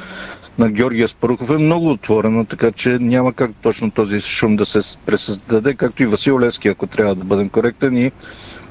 на 0.58 0.70
Георгия 0.70 1.08
Спарухов 1.08 1.50
е 1.50 1.58
много 1.58 1.90
отворена, 1.90 2.46
така 2.46 2.72
че 2.72 2.98
няма 3.00 3.32
как 3.32 3.50
точно 3.62 3.90
този 3.90 4.20
шум 4.20 4.56
да 4.56 4.66
се 4.66 4.98
пресъздаде, 5.06 5.74
както 5.74 6.02
и 6.02 6.06
Васил 6.06 6.40
Левски, 6.40 6.68
ако 6.68 6.86
трябва 6.86 7.14
да 7.14 7.24
бъдем 7.24 7.48
коректен 7.48 7.96
и 7.96 8.12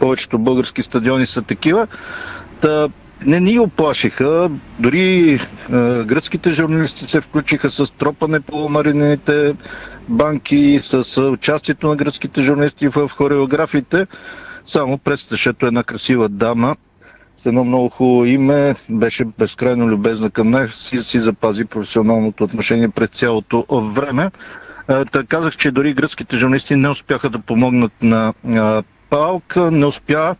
повечето 0.04 0.40
български 0.40 0.82
стадиони 0.82 1.26
са 1.26 1.42
такива. 1.42 1.88
Та, 2.62 2.90
не 3.26 3.40
ни 3.40 3.60
оплашиха, 3.60 4.50
дори 4.80 5.34
е, 5.34 5.40
гръцките 6.04 6.50
журналисти 6.50 7.04
се 7.04 7.22
включиха 7.22 7.70
с 7.70 7.94
тропане 7.94 8.40
по 8.40 8.70
маринените 8.70 9.56
банки, 10.10 10.80
с 10.82 11.22
участието 11.22 11.88
на 11.88 11.96
гръцките 11.96 12.42
журналисти 12.42 12.88
в 12.88 13.10
хореографите. 13.10 14.08
Само 14.66 14.98
представящето 14.98 15.66
една 15.66 15.84
красива 15.84 16.30
дама 16.30 16.76
с 17.38 17.46
едно 17.46 17.64
много 17.64 17.90
хубаво 17.90 18.26
име, 18.26 18.76
беше 18.90 19.26
безкрайно 19.26 19.88
любезна 19.88 20.30
към 20.30 20.50
нас 20.50 20.94
и 20.94 21.00
си 21.00 21.20
запази 21.20 21.66
професионалното 21.66 22.44
отношение 22.44 22.90
през 22.90 23.10
цялото 23.10 23.66
време. 23.72 24.32
Е, 24.90 25.06
Та 25.06 25.24
казах, 25.24 25.58
че 25.58 25.72
дори 25.72 25.94
гръцките 25.94 26.38
журналисти 26.38 26.76
не 26.76 26.90
успяха 26.90 27.30
да 27.30 27.40
помогнат 27.40 27.92
на 28.02 28.34
а, 28.48 28.84
Палк, 29.14 29.56
не 29.58 29.86
успя 29.86 30.36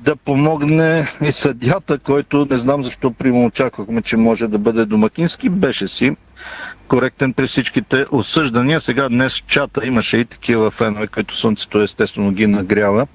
да 0.00 0.16
помогне 0.16 1.08
и 1.22 1.32
съдята, 1.32 1.98
който 1.98 2.46
не 2.50 2.56
знам 2.56 2.82
защо 2.84 3.10
прямо 3.10 3.46
очаквахме, 3.46 4.02
че 4.02 4.16
може 4.16 4.48
да 4.48 4.58
бъде 4.58 4.84
домакински, 4.84 5.48
беше 5.48 5.88
си 5.88 6.16
коректен 6.88 7.32
при 7.32 7.46
всичките 7.46 8.04
осъждания. 8.10 8.80
Сега 8.80 9.08
днес 9.08 9.36
в 9.36 9.46
чата 9.46 9.86
имаше 9.86 10.16
и 10.16 10.24
такива 10.24 10.70
фенове, 10.70 11.06
които 11.06 11.36
слънцето 11.36 11.80
естествено 11.80 12.32
ги 12.32 12.46
нагрява. 12.46 13.06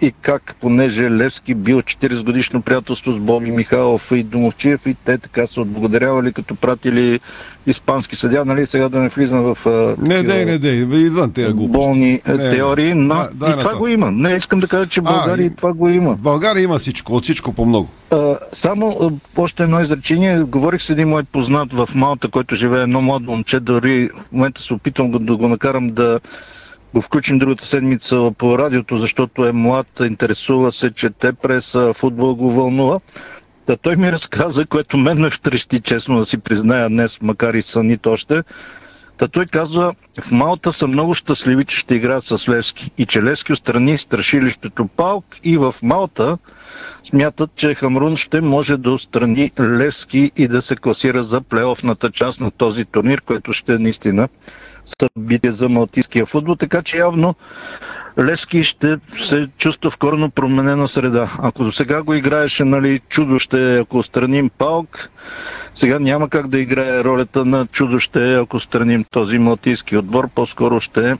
И 0.00 0.12
как, 0.22 0.56
понеже 0.60 1.10
Левски 1.10 1.54
бил 1.54 1.82
40 1.82 2.24
годишно 2.24 2.62
приятелство 2.62 3.12
с 3.12 3.18
Боби 3.18 3.50
Михайлов 3.50 4.12
и 4.12 4.22
Домовчиев 4.22 4.86
и 4.86 4.94
те 4.94 5.18
така 5.18 5.46
са 5.46 5.60
отблагодарявали, 5.60 6.32
като 6.32 6.54
пратили 6.54 7.20
испански 7.66 8.16
съдя, 8.16 8.44
нали 8.44 8.66
сега 8.66 8.88
да 8.88 8.98
не 8.98 9.08
влизам 9.08 9.54
в 9.54 9.66
а, 9.66 9.96
Не, 9.98 10.22
не, 10.22 10.44
не, 10.44 10.58
не, 10.58 10.96
идвам 10.96 11.32
тези 11.32 11.52
глупости. 11.52 11.78
болни 11.78 12.20
е, 12.26 12.32
Не, 12.32 12.50
теории, 12.50 12.94
но 12.94 13.14
Да, 13.14 13.24
и 13.24 13.38
това 13.38 13.48
нататък. 13.48 13.78
го 13.78 13.88
има. 13.88 14.10
Не, 14.10 14.30
искам 14.34 14.60
да 14.60 14.68
кажа, 14.68 14.86
че 14.88 15.00
България 15.00 15.46
и 15.46 15.54
това 15.54 15.72
го 15.72 15.88
има. 15.88 16.16
България 16.16 16.62
има 16.62 16.78
всичко, 16.78 17.16
от 17.16 17.22
всичко 17.22 17.52
по 17.52 17.66
много. 17.66 17.88
А, 18.10 18.36
само 18.52 18.98
а, 19.00 19.10
още 19.40 19.62
едно 19.62 19.80
изречение. 19.80 20.40
Говорих 20.40 20.82
с 20.82 20.90
един 20.90 21.08
мой 21.08 21.22
познат 21.22 21.72
в 21.72 21.88
Малта, 21.94 22.28
който 22.28 22.54
живее 22.54 22.82
едно 22.82 23.00
младо 23.00 23.30
момче. 23.30 23.60
Дори 23.60 24.08
в 24.08 24.32
момента 24.32 24.62
се 24.62 24.74
опитвам 24.74 25.10
да 25.10 25.36
го 25.36 25.48
накарам 25.48 25.90
да 25.90 26.20
го 26.94 27.00
включим 27.00 27.38
другата 27.38 27.66
седмица 27.66 28.32
по 28.38 28.58
радиото, 28.58 28.98
защото 28.98 29.46
е 29.46 29.52
млад, 29.52 30.00
интересува 30.00 30.72
се, 30.72 30.90
чете 30.90 31.32
преса, 31.32 31.92
футбол 31.94 32.34
го 32.34 32.50
вълнува. 32.50 33.00
Та 33.66 33.76
той 33.76 33.96
ми 33.96 34.12
разказа, 34.12 34.66
което 34.66 34.96
мен 34.96 35.18
ме 35.18 35.30
втрещи, 35.30 35.80
честно 35.80 36.18
да 36.18 36.26
си 36.26 36.38
призная 36.38 36.88
днес, 36.88 37.22
макар 37.22 37.54
и 37.54 37.62
сънит 37.62 38.06
още. 38.06 38.42
Та 39.18 39.28
той 39.28 39.46
казва, 39.46 39.94
в 40.22 40.30
Малта 40.30 40.72
са 40.72 40.86
много 40.86 41.14
щастливи, 41.14 41.64
че 41.64 41.76
ще 41.76 41.94
играят 41.94 42.24
с 42.24 42.48
Левски 42.48 42.90
и 42.98 43.06
че 43.06 43.22
Левски 43.22 43.52
отстрани 43.52 43.98
страшилището 43.98 44.86
Палк 44.86 45.24
и 45.44 45.58
в 45.58 45.74
Малта 45.82 46.38
смятат, 47.04 47.50
че 47.56 47.74
Хамрун 47.74 48.16
ще 48.16 48.40
може 48.40 48.76
да 48.76 48.90
отстрани 48.90 49.52
Левски 49.60 50.32
и 50.36 50.48
да 50.48 50.62
се 50.62 50.76
класира 50.76 51.22
за 51.22 51.40
плейофната 51.40 52.10
част 52.10 52.40
на 52.40 52.50
този 52.50 52.84
турнир, 52.84 53.20
което 53.20 53.52
ще 53.52 53.74
е 53.74 53.78
наистина 53.78 54.28
събитие 54.84 55.52
за 55.52 55.68
малтийския 55.68 56.26
футбол, 56.26 56.56
така 56.56 56.82
че 56.82 56.96
явно 56.96 57.34
Левски 58.18 58.62
ще 58.62 58.96
се 59.18 59.48
чувства 59.58 59.90
в 59.90 59.98
корено 59.98 60.30
променена 60.30 60.88
среда. 60.88 61.30
Ако 61.38 61.64
до 61.64 61.72
сега 61.72 62.02
го 62.02 62.14
играеше, 62.14 62.64
нали, 62.64 63.00
чудо 63.08 63.38
ще 63.38 63.74
е, 63.74 63.78
ако 63.78 64.02
страним 64.02 64.50
Палк, 64.58 65.10
сега 65.74 65.98
няма 65.98 66.28
как 66.28 66.48
да 66.48 66.58
играе 66.58 67.04
ролята 67.04 67.44
на 67.44 67.66
чудо 67.66 67.98
ще 67.98 68.32
е, 68.32 68.40
ако 68.40 68.60
страним 68.60 69.04
този 69.10 69.38
малтийски 69.38 69.96
отбор, 69.96 70.28
по-скоро 70.28 70.80
ще 70.80 71.10
е 71.10 71.16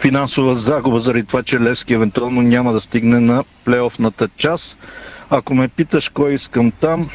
финансова 0.00 0.54
загуба 0.54 1.00
заради 1.00 1.24
това, 1.24 1.42
че 1.42 1.60
Левски 1.60 1.94
евентуално 1.94 2.42
няма 2.42 2.72
да 2.72 2.80
стигне 2.80 3.20
на 3.20 3.44
плейофната 3.64 4.28
част. 4.36 4.78
Ако 5.30 5.54
ме 5.54 5.68
питаш 5.68 6.08
кой 6.08 6.32
искам 6.32 6.70
там, 6.70 7.10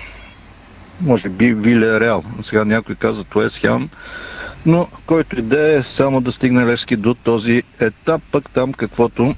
може 1.01 1.29
би 1.29 1.53
Виле 1.53 1.99
Реал. 1.99 2.23
Сега 2.41 2.65
някой 2.65 2.95
каза 2.95 3.25
Уест 3.35 3.57
Хем, 3.57 3.89
но 4.65 4.87
който 5.05 5.39
иде 5.39 5.75
е 5.75 5.83
само 5.83 6.21
да 6.21 6.31
стигне 6.31 6.65
Левски 6.65 6.95
до 6.95 7.13
този 7.13 7.63
етап, 7.79 8.21
пък 8.31 8.49
там 8.49 8.73
каквото 8.73 9.35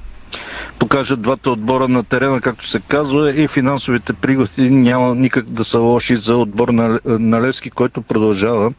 покажат 0.80 1.22
двата 1.22 1.52
отбора 1.52 1.88
на 1.88 2.04
терена, 2.04 2.42
както 2.42 2.68
се 2.68 2.80
казва, 2.88 3.42
и 3.42 3.48
финансовите 3.48 4.14
пригоди 4.14 4.70
няма 4.70 5.16
никак 5.16 5.46
да 5.46 5.64
са 5.64 5.80
лоши 5.80 6.16
за 6.16 6.38
отбор 6.38 6.70
на, 6.70 7.00
на 7.06 7.42
Левски, 7.42 7.70
който 7.70 8.02
продължава 8.02 8.74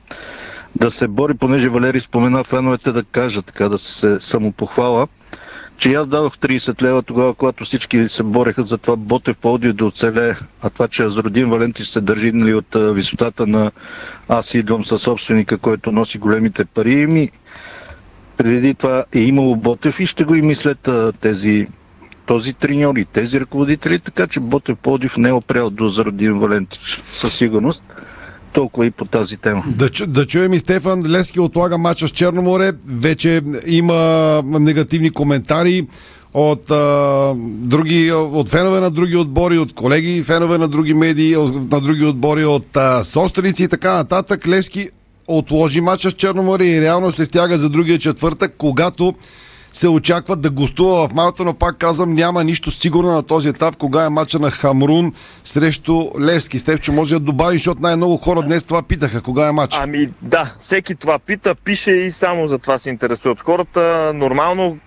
да 0.76 0.90
се 0.90 1.08
бори, 1.08 1.34
понеже 1.34 1.68
Валери 1.68 2.00
спомена 2.00 2.44
феновете 2.44 2.92
да 2.92 3.04
кажат, 3.04 3.46
така 3.46 3.68
да 3.68 3.78
се 3.78 4.20
самопохвала, 4.20 5.06
че 5.76 5.94
аз 5.94 6.08
дадох 6.08 6.36
30 6.36 6.82
лева 6.82 7.02
тогава, 7.02 7.34
когато 7.34 7.64
всички 7.64 8.08
се 8.08 8.22
бореха 8.22 8.62
за 8.62 8.78
това 8.78 8.96
Ботев 8.96 9.36
Плодив 9.36 9.72
да 9.72 9.84
оцеле, 9.86 10.36
а 10.62 10.70
това, 10.70 10.88
че 10.88 11.02
Азродин 11.02 11.50
Валенти 11.50 11.84
се 11.84 12.00
държи 12.00 12.32
нали, 12.32 12.54
от 12.54 12.66
висотата 12.74 13.46
на 13.46 13.70
аз 14.28 14.54
идвам 14.54 14.84
със 14.84 15.02
собственика, 15.02 15.58
който 15.58 15.92
носи 15.92 16.18
големите 16.18 16.64
пари. 16.64 17.06
Ми, 17.06 17.30
преди 18.36 18.74
това 18.74 19.04
е 19.14 19.18
имало 19.18 19.56
Ботев 19.56 20.00
и 20.00 20.06
ще 20.06 20.24
го 20.24 20.34
и 20.34 20.42
мислят 20.42 20.88
а, 20.88 21.12
тези 21.20 21.66
този 22.26 22.52
треньор 22.52 22.96
и 22.96 23.04
тези 23.04 23.40
ръководители, 23.40 23.98
така 23.98 24.26
че 24.26 24.40
Ботев 24.40 24.76
Плодив 24.76 25.16
не 25.16 25.28
е 25.28 25.32
опрял 25.32 25.70
до 25.70 25.84
Азродин 25.84 26.38
Валентич 26.38 27.00
със 27.02 27.34
сигурност 27.34 27.84
толкова 28.52 28.86
и 28.86 28.90
по 28.90 29.04
тази 29.04 29.36
тема. 29.36 29.64
Да, 29.66 29.90
да 30.06 30.26
чуем 30.26 30.52
и 30.52 30.58
Стефан 30.58 31.04
Лески 31.06 31.40
отлага 31.40 31.78
мача 31.78 32.08
с 32.08 32.10
Черноморе. 32.10 32.72
Вече 32.86 33.42
има 33.66 34.42
негативни 34.44 35.10
коментари 35.10 35.86
от, 36.34 36.70
а, 36.70 37.34
други, 37.38 38.12
от 38.12 38.48
фенове 38.48 38.80
на 38.80 38.90
други 38.90 39.16
отбори, 39.16 39.58
от 39.58 39.74
колеги 39.74 40.22
фенове 40.22 40.58
на 40.58 40.68
други 40.68 40.94
медии, 40.94 41.36
на 41.70 41.80
други 41.80 42.04
отбори, 42.04 42.44
от 42.44 42.76
а, 42.76 43.04
собственици 43.04 43.64
и 43.64 43.68
така 43.68 43.94
нататък. 43.94 44.48
Левски 44.48 44.90
отложи 45.28 45.80
мача 45.80 46.10
с 46.10 46.14
Черноморе 46.14 46.64
и 46.64 46.80
реално 46.80 47.12
се 47.12 47.24
стяга 47.24 47.56
за 47.56 47.70
другия 47.70 47.98
четвъртък, 47.98 48.54
когато 48.58 49.14
се 49.72 49.88
очаква 49.88 50.36
да 50.36 50.50
гостува 50.50 51.08
в 51.08 51.14
Малта, 51.14 51.44
но 51.44 51.54
пак 51.54 51.76
казвам, 51.76 52.14
няма 52.14 52.44
нищо 52.44 52.70
сигурно 52.70 53.12
на 53.12 53.22
този 53.22 53.48
етап, 53.48 53.76
кога 53.76 54.04
е 54.04 54.08
мача 54.08 54.38
на 54.38 54.50
Хамрун 54.50 55.12
срещу 55.44 56.10
Левски. 56.20 56.58
Степчо, 56.58 56.92
може 56.92 57.14
да 57.14 57.20
добавиш, 57.20 57.60
защото 57.60 57.82
най-много 57.82 58.16
хора 58.16 58.42
днес 58.42 58.64
това 58.64 58.82
питаха, 58.82 59.22
кога 59.22 59.48
е 59.48 59.52
матч. 59.52 59.76
Ами 59.80 60.10
да, 60.22 60.54
всеки 60.60 60.94
това 60.94 61.18
пита, 61.18 61.54
пише 61.54 61.92
и 61.92 62.10
само 62.10 62.48
за 62.48 62.58
това 62.58 62.78
се 62.78 62.90
интересуват 62.90 63.40
хората. 63.40 64.12
Нормално 64.14 64.78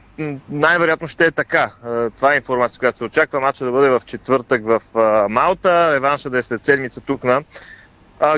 най-вероятно 0.50 1.08
ще 1.08 1.26
е 1.26 1.32
така. 1.32 1.72
Това 2.16 2.34
е 2.34 2.38
информация, 2.38 2.80
която 2.80 2.98
се 2.98 3.04
очаква. 3.04 3.40
Мача 3.40 3.66
да 3.66 3.72
бъде 3.72 3.90
в 3.90 4.02
четвъртък 4.06 4.64
в 4.66 4.82
Малта, 5.30 5.94
реванша 5.94 6.30
да 6.30 6.38
е 6.38 6.42
след 6.42 6.66
седмица 6.66 7.02
тук 7.02 7.24
на 7.24 7.42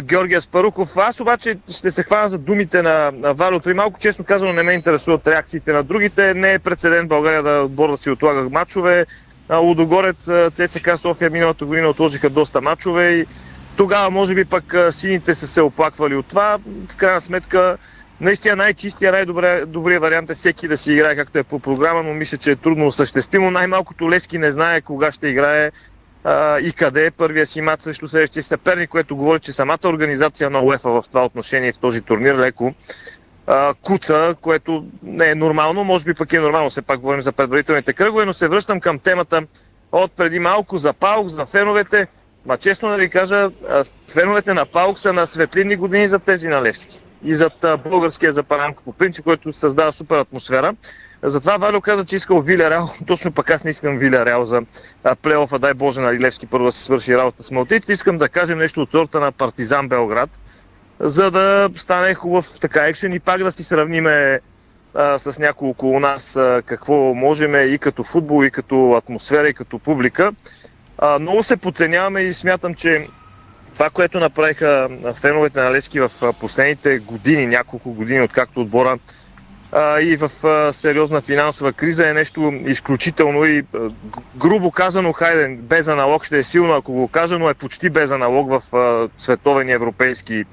Георгия 0.01 0.41
Спаруков. 0.41 0.97
Аз 0.97 1.19
обаче 1.19 1.57
ще 1.69 1.91
се 1.91 2.03
хвана 2.03 2.30
за 2.30 2.38
думите 2.38 2.82
на, 2.82 3.11
на 3.15 3.34
Валио. 3.34 3.59
И 3.69 3.73
малко 3.73 3.99
честно 3.99 4.25
казано 4.25 4.53
не 4.53 4.63
ме 4.63 4.73
интересуват 4.73 5.27
реакциите 5.27 5.71
на 5.71 5.84
другите. 5.84 6.34
Не 6.34 6.53
е 6.53 6.59
прецедент 6.59 7.09
България 7.09 7.43
да 7.43 7.61
отбор 7.61 7.97
си 7.97 8.09
отлага 8.09 8.49
мачове. 8.49 9.05
Лудогорец, 9.53 10.30
ЦСК 10.53 10.97
София 10.97 11.30
миналата 11.30 11.65
година 11.65 11.89
отложиха 11.89 12.30
доста 12.30 12.61
мачове 12.61 13.09
и 13.09 13.25
тогава 13.77 14.11
може 14.11 14.36
би 14.36 14.45
пък 14.45 14.75
сините 14.91 15.36
са 15.36 15.47
се 15.47 15.61
оплаквали 15.61 16.15
от 16.15 16.27
това. 16.27 16.57
В 16.89 16.95
крайна 16.95 17.21
сметка 17.21 17.77
Наистина 18.21 18.55
най-чистия, 18.55 19.11
най-добрият 19.11 20.01
вариант 20.01 20.30
е 20.30 20.34
всеки 20.34 20.67
да 20.67 20.77
си 20.77 20.91
играе 20.93 21.15
както 21.15 21.38
е 21.38 21.43
по 21.43 21.59
програма, 21.59 22.03
но 22.03 22.13
мисля, 22.13 22.38
че 22.38 22.51
е 22.51 22.55
трудно 22.55 22.88
осъществимо. 22.88 23.51
Най-малкото 23.51 24.09
Лески 24.09 24.38
не 24.38 24.51
знае 24.51 24.82
кога 24.82 25.11
ще 25.11 25.27
играе 25.27 25.71
а, 26.24 26.59
и 26.59 26.72
къде 26.72 27.05
е 27.05 27.11
първия 27.11 27.45
си 27.45 27.61
мат 27.61 27.82
срещу 27.82 28.07
следващия 28.07 28.43
съперник, 28.43 28.89
което 28.89 29.15
говори, 29.15 29.39
че 29.39 29.51
самата 29.51 29.80
организация 29.86 30.49
на 30.49 30.61
УЕФА 30.61 30.89
в 30.89 31.03
това 31.09 31.26
отношение 31.26 31.74
в 31.74 31.80
този 31.80 32.01
турнир 32.01 32.36
леко 32.36 32.74
а, 33.49 33.74
куца, 33.82 34.36
което 34.41 34.86
не 35.03 35.30
е 35.30 35.36
нормално, 35.36 35.84
може 35.84 36.05
би 36.05 36.13
пък 36.13 36.34
е 36.34 36.39
нормално, 36.39 36.70
все 36.70 36.82
пак 36.82 36.99
говорим 36.99 37.22
за 37.22 37.32
предварителните 37.32 37.93
кръгове, 37.93 38.26
но 38.26 38.34
се 38.34 38.47
връщам 38.47 38.80
към 38.80 38.99
темата 38.99 39.43
от 39.91 40.11
преди 40.11 40.39
малко 40.39 40.78
за 40.78 40.93
Паук, 40.93 41.28
за 41.28 41.45
феновете. 41.45 42.07
Ма 42.45 42.57
честно 42.57 42.89
да 42.89 42.97
ви 42.97 43.09
кажа, 43.09 43.49
феновете 44.13 44.53
на 44.53 44.65
Паук 44.65 44.99
са 44.99 45.13
на 45.13 45.28
светлини 45.28 45.76
години 45.76 46.07
за 46.07 46.20
тези 46.20 46.47
на 46.47 46.61
Левски 46.61 47.01
и 47.24 47.36
за 47.36 47.49
българския 47.84 48.34
за 48.34 48.43
Парамка 48.43 48.84
по 48.84 48.93
принцип, 48.93 49.24
който 49.24 49.53
създава 49.53 49.93
супер 49.93 50.20
атмосфера. 50.20 50.76
Затова 51.24 51.57
Валио 51.57 51.82
каза, 51.82 52.05
че 52.05 52.15
искал 52.15 52.41
Виля 52.41 52.70
Реал. 52.70 52.89
Точно 53.07 53.32
пък 53.32 53.49
аз 53.49 53.63
не 53.63 53.72
искам 53.72 53.97
Виля 53.97 54.26
Реал 54.26 54.45
за 54.45 54.61
плейофа. 55.22 55.59
Дай 55.59 55.74
Боже 55.74 56.01
на 56.01 56.13
Левски 56.13 56.47
първо 56.47 56.65
да 56.65 56.72
се 56.72 56.84
свърши 56.84 57.17
работа 57.17 57.43
с 57.43 57.51
Малтийците. 57.51 57.93
Искам 57.93 58.17
да 58.17 58.30
кажем 58.30 58.57
нещо 58.57 58.82
от 58.82 58.91
сорта 58.91 59.20
на 59.20 59.32
Партизан 59.32 59.88
Белград, 59.88 60.30
за 60.99 61.32
да 61.32 61.70
стане 61.76 62.13
хубав 62.13 62.59
така 62.61 62.88
екшен 62.88 63.13
и 63.13 63.20
пак 63.20 63.43
да 63.43 63.51
си 63.51 63.63
сравниме 63.63 64.39
а, 64.93 65.20
с 65.20 65.39
няколко 65.39 65.89
у 65.89 65.99
нас 65.99 66.36
а, 66.36 66.61
какво 66.65 67.13
можем 67.13 67.74
и 67.74 67.78
като 67.78 68.03
футбол, 68.03 68.43
и 68.43 68.51
като 68.51 68.93
атмосфера, 68.93 69.49
и 69.49 69.53
като 69.53 69.80
публика. 69.80 70.34
А, 70.97 71.20
много 71.20 71.43
се 71.43 71.57
подценяваме 71.57 72.22
и 72.22 72.34
смятам, 72.34 72.76
че 72.76 73.07
това, 73.74 73.89
което 73.89 74.20
направиха 74.20 74.89
феновете 75.22 75.59
на 75.59 75.72
Лески 75.72 75.99
в 75.99 76.11
последните 76.39 76.99
години, 76.99 77.47
няколко 77.47 77.93
години, 77.93 78.22
откакто 78.22 78.61
отбора 78.61 78.97
а, 79.72 80.01
и 80.01 80.17
в 80.17 80.32
а, 80.47 80.74
сериозна 80.74 81.22
финансова 81.22 81.74
криза 81.74 82.09
е 82.09 82.13
нещо 82.13 82.53
изключително 82.65 83.45
и 83.45 83.63
а, 83.76 83.78
грубо 84.36 84.72
казано, 84.72 85.13
хайде, 85.13 85.57
без 85.61 85.88
аналог 85.88 86.26
ще 86.26 86.38
е 86.38 86.43
силно, 86.43 86.74
ако 86.74 86.93
го 86.93 87.07
кажа, 87.07 87.39
но 87.39 87.49
е 87.49 87.53
почти 87.53 87.89
без 87.89 88.11
аналог 88.11 88.49
в 88.49 88.76
а, 88.76 89.09
световен 89.17 89.70
и 89.70 89.72
европейски 89.72 90.45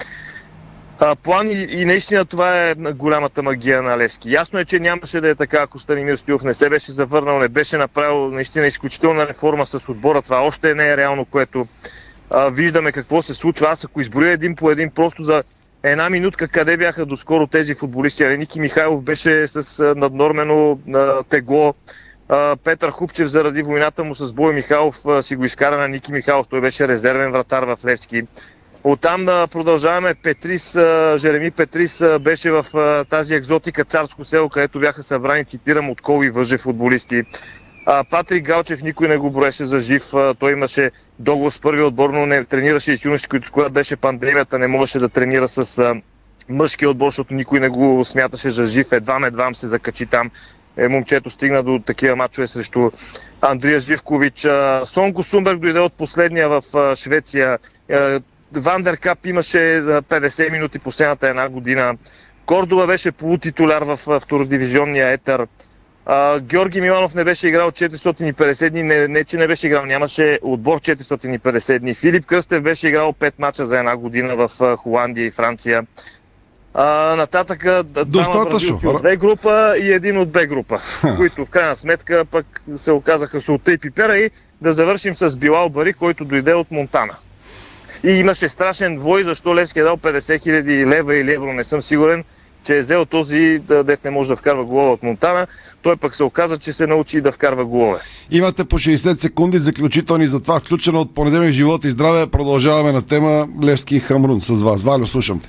план 1.23 1.51
и, 1.51 1.67
и 1.71 1.85
наистина 1.85 2.25
това 2.25 2.69
е 2.69 2.75
голямата 2.75 3.43
магия 3.43 3.83
на 3.83 3.99
Левски. 3.99 4.33
Ясно 4.33 4.59
е, 4.59 4.65
че 4.65 4.81
нямаше 4.81 5.21
да 5.21 5.29
е 5.29 5.35
така, 5.35 5.63
ако 5.63 5.79
Станимир 5.79 6.17
Стоилов 6.17 6.45
не 6.45 6.55
се 6.55 6.69
беше 6.69 6.93
завърнал, 6.93 7.39
не 7.39 7.49
беше 7.49 7.77
направил 7.77 8.31
наистина 8.31 8.67
изключителна 8.67 9.29
реформа 9.29 9.67
с 9.67 9.89
отбора. 9.89 10.23
Това 10.23 10.41
още 10.41 10.75
не 10.75 10.89
е 10.89 10.97
реално, 10.97 11.25
което 11.25 11.67
а, 12.31 12.49
виждаме 12.49 12.93
какво 12.93 13.23
се 13.23 13.35
случва. 13.35 13.69
Аз 13.69 13.85
ако 13.85 14.01
изброя 14.01 14.33
един 14.33 14.57
по 14.57 14.71
един, 14.71 14.91
просто 14.91 15.23
за 15.23 15.43
една 15.93 16.11
минутка 16.11 16.49
къде 16.49 16.77
бяха 16.77 17.07
доскоро 17.07 17.47
тези 17.47 17.75
футболисти. 17.75 18.25
Ники 18.25 18.61
Михайлов 18.61 19.03
беше 19.03 19.49
с 19.49 19.95
наднормено 19.97 20.79
тегло. 21.29 21.75
Петър 22.65 22.91
Хупчев 22.91 23.29
заради 23.29 23.63
войната 23.63 24.05
му 24.05 24.15
с 24.15 24.33
Бой 24.33 24.55
Михайлов 24.55 24.97
си 25.21 25.37
го 25.37 25.45
изкара 25.45 25.79
на 25.79 25.89
Ники 25.89 26.13
Михайлов. 26.13 26.47
Той 26.49 26.61
беше 26.61 26.89
резервен 26.89 27.33
вратар 27.33 27.63
в 27.63 27.79
Левски. 27.85 28.23
Оттам 28.85 29.27
продължаваме. 29.27 30.15
Петрис, 30.15 30.73
Жереми 31.17 31.51
Петрис 31.51 32.03
беше 32.21 32.51
в 32.51 32.67
тази 33.11 33.35
екзотика 33.35 33.85
Царско 33.85 34.25
село, 34.25 34.49
където 34.49 34.81
бяха 34.81 35.03
събрани, 35.03 35.45
цитирам, 35.45 35.91
от 35.91 36.01
коли 36.01 36.31
въже 36.31 36.59
футболисти. 36.59 37.23
Патрик 38.11 38.47
Галчев 38.47 38.83
никой 38.83 39.09
не 39.09 39.17
го 39.17 39.31
броеше 39.31 39.65
за 39.65 39.81
жив. 39.81 40.13
Той 40.39 40.53
имаше 40.53 40.91
договор 41.19 41.51
с 41.51 41.61
първи 41.61 41.83
отбор, 41.83 42.11
но 42.11 42.27
не 42.27 42.45
тренираше 42.45 42.93
и 42.93 42.99
с 42.99 43.05
юноши, 43.05 43.29
които 43.29 43.53
когато 43.53 43.73
беше 43.73 43.97
пандемията, 43.97 44.59
не 44.59 44.67
можеше 44.67 44.99
да 44.99 45.09
тренира 45.09 45.49
с 45.49 45.95
мъжки 46.49 46.87
отбор, 46.87 47.07
защото 47.07 47.35
никой 47.35 47.61
не 47.61 47.69
го 47.69 48.05
смяташе 48.05 48.51
за 48.51 48.67
жив. 48.67 48.93
Едвам, 48.93 49.25
едвам 49.25 49.55
се 49.55 49.67
закачи 49.67 50.07
там. 50.07 50.31
Е, 50.77 50.89
момчето 50.89 51.31
стигна 51.31 51.63
до 51.63 51.79
такива 51.87 52.17
мачове 52.17 52.47
срещу 52.47 52.91
Андрия 53.41 53.81
Живкович. 53.81 54.47
Сонко 54.85 55.23
Сумберг 55.23 55.59
дойде 55.59 55.81
от 55.81 55.93
последния 55.93 56.49
в 56.49 56.63
Швеция. 56.97 57.59
Вандеркап 58.53 59.27
имаше 59.27 59.59
50 59.59 60.53
минути 60.53 60.79
последната 60.79 61.29
една 61.29 61.49
година. 61.49 61.97
Кордова 62.47 62.87
беше 62.87 63.13
полутитуляр 63.13 63.83
в 63.83 64.21
втородивизионния 64.21 65.13
етер. 65.13 65.47
А, 66.07 66.41
Георги 66.41 66.81
Миланов 66.81 67.15
не 67.15 67.25
беше 67.25 67.49
играл 67.49 67.71
450 67.71 68.71
дни, 68.71 68.83
не, 68.83 69.09
не 69.09 69.25
че 69.25 69.37
не 69.37 69.47
беше 69.47 69.67
играл, 69.67 69.87
нямаше 69.87 70.39
отбор 70.43 70.81
450 70.81 71.79
дни. 71.79 71.95
Филип 71.95 72.27
Кръстев 72.27 72.63
беше 72.63 72.89
играл 72.89 73.13
5 73.13 73.33
мача 73.39 73.67
за 73.67 73.79
една 73.79 73.97
година 73.97 74.37
в 74.37 74.77
Холандия 74.77 75.27
и 75.27 75.31
Франция. 75.31 75.87
А, 76.75 77.17
нататък 77.17 77.83
Достатъчно. 78.07 78.81
от 78.85 79.03
Б 79.03 79.17
група 79.17 79.75
и 79.81 79.93
един 79.93 80.19
от 80.19 80.31
Б 80.31 80.47
група, 80.47 80.81
които 81.17 81.45
в 81.45 81.51
крайна 81.51 81.77
сметка 81.77 82.25
пък 82.31 82.63
се 82.77 82.93
оказаха 82.93 83.41
султа 83.41 83.73
и 83.73 83.79
пипера 83.79 84.19
и 84.19 84.31
да 84.63 84.73
завършим 84.73 85.15
с 85.15 85.37
Билал 85.37 85.69
Бари, 85.69 85.93
който 85.93 86.25
дойде 86.25 86.55
от 86.55 86.71
Монтана. 86.71 87.17
И 88.05 88.11
имаше 88.11 88.49
страшен 88.49 88.97
двой, 88.97 89.25
защо 89.25 89.55
Левски 89.55 89.79
е 89.79 89.83
дал 89.83 89.97
50 89.97 90.43
хиляди 90.43 90.87
лева 90.87 91.17
или 91.17 91.33
евро, 91.33 91.53
не 91.53 91.65
съм 91.65 91.83
сигурен, 91.83 92.25
че 92.67 92.77
е 92.77 92.81
взел 92.81 93.05
този, 93.05 93.61
дет 93.85 94.05
не 94.05 94.11
може 94.11 94.29
да 94.29 94.37
вкарва 94.37 94.65
голове 94.65 94.91
от 94.91 95.03
Монтана. 95.03 95.47
Той 95.83 95.97
пък 95.97 96.15
се 96.15 96.25
оказа, 96.25 96.59
че 96.59 96.73
се 96.73 96.87
научи 96.87 97.21
да 97.21 97.33
вкарва 97.33 97.65
голове. 97.65 97.99
Имате 98.31 98.65
по 98.65 98.79
60 98.79 99.15
секунди 99.15 99.59
заключителни 99.59 100.27
за 100.27 100.41
това, 100.43 100.61
включено 100.61 101.01
от 101.01 101.15
понеделник 101.15 101.53
живот 101.53 101.85
и 101.85 101.91
здраве. 101.91 102.27
Продължаваме 102.27 102.93
на 102.93 103.03
тема 103.03 103.49
Левски 103.63 103.97
и 103.97 104.01
Хамрун 104.01 104.41
с 104.41 104.63
вас. 104.63 104.83
Валю, 104.83 105.07
слушам 105.07 105.41
те. 105.41 105.49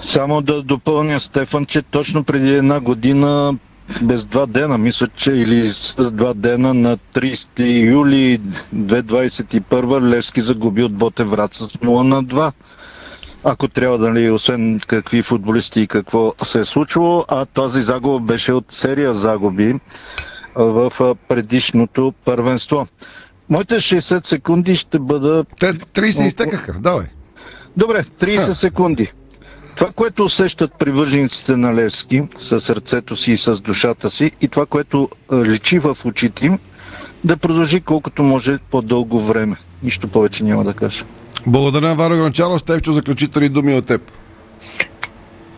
Само 0.00 0.40
да 0.40 0.62
допълня, 0.62 1.20
Стефан, 1.20 1.66
че 1.66 1.82
точно 1.82 2.24
преди 2.24 2.54
една 2.54 2.80
година 2.80 3.54
без 4.02 4.24
два 4.24 4.46
дена, 4.46 4.78
мисля, 4.78 5.08
че 5.16 5.32
или 5.32 5.68
с 5.68 6.10
два 6.10 6.34
дена 6.34 6.74
на 6.74 6.96
30 6.96 7.90
юли 7.92 8.40
2021 8.76 10.00
Левски 10.00 10.40
загуби 10.40 10.82
от 10.82 10.94
Ботев 10.94 11.28
Врат 11.28 11.54
с 11.54 11.68
0 11.68 12.02
на 12.02 12.24
2 12.24 12.52
ако 13.44 13.68
трябва 13.68 13.98
нали, 13.98 14.30
освен 14.30 14.80
какви 14.86 15.22
футболисти 15.22 15.80
и 15.80 15.86
какво 15.86 16.34
се 16.44 16.60
е 16.60 16.64
случило, 16.64 17.24
а 17.28 17.46
тази 17.46 17.80
загуба 17.80 18.20
беше 18.20 18.52
от 18.52 18.72
серия 18.72 19.14
загуби. 19.14 19.74
в 20.56 20.92
а, 21.00 21.14
предишното 21.14 22.14
първенство. 22.24 22.86
Моите 23.48 23.74
60 23.74 24.26
секунди 24.26 24.74
ще 24.74 24.98
бъдат... 24.98 25.48
Те 25.60 25.72
30 25.72 26.26
изтекаха, 26.26 26.72
давай. 26.72 27.06
Добре, 27.76 28.02
30 28.02 28.52
секунди. 28.52 29.12
Това, 29.76 29.90
което 29.92 30.24
усещат 30.24 30.72
привържениците 30.78 31.56
на 31.56 31.74
Левски 31.74 32.22
с 32.38 32.60
сърцето 32.60 33.16
си 33.16 33.32
и 33.32 33.36
с 33.36 33.60
душата 33.60 34.10
си 34.10 34.30
и 34.40 34.48
това, 34.48 34.66
което 34.66 35.08
а, 35.30 35.36
личи 35.36 35.78
в 35.78 35.96
очите 36.04 36.46
им, 36.46 36.58
да 37.24 37.36
продължи 37.36 37.80
колкото 37.80 38.22
може 38.22 38.58
по-дълго 38.70 39.18
време. 39.20 39.56
Нищо 39.82 40.08
повече 40.08 40.44
няма 40.44 40.64
да 40.64 40.74
кажа. 40.74 41.04
Благодаря 41.46 41.94
Варо 41.94 42.14
Гранчаров. 42.14 42.60
Степчо, 42.60 42.92
заключителни 42.92 43.48
думи 43.48 43.74
от 43.74 43.86
теб. 43.86 44.12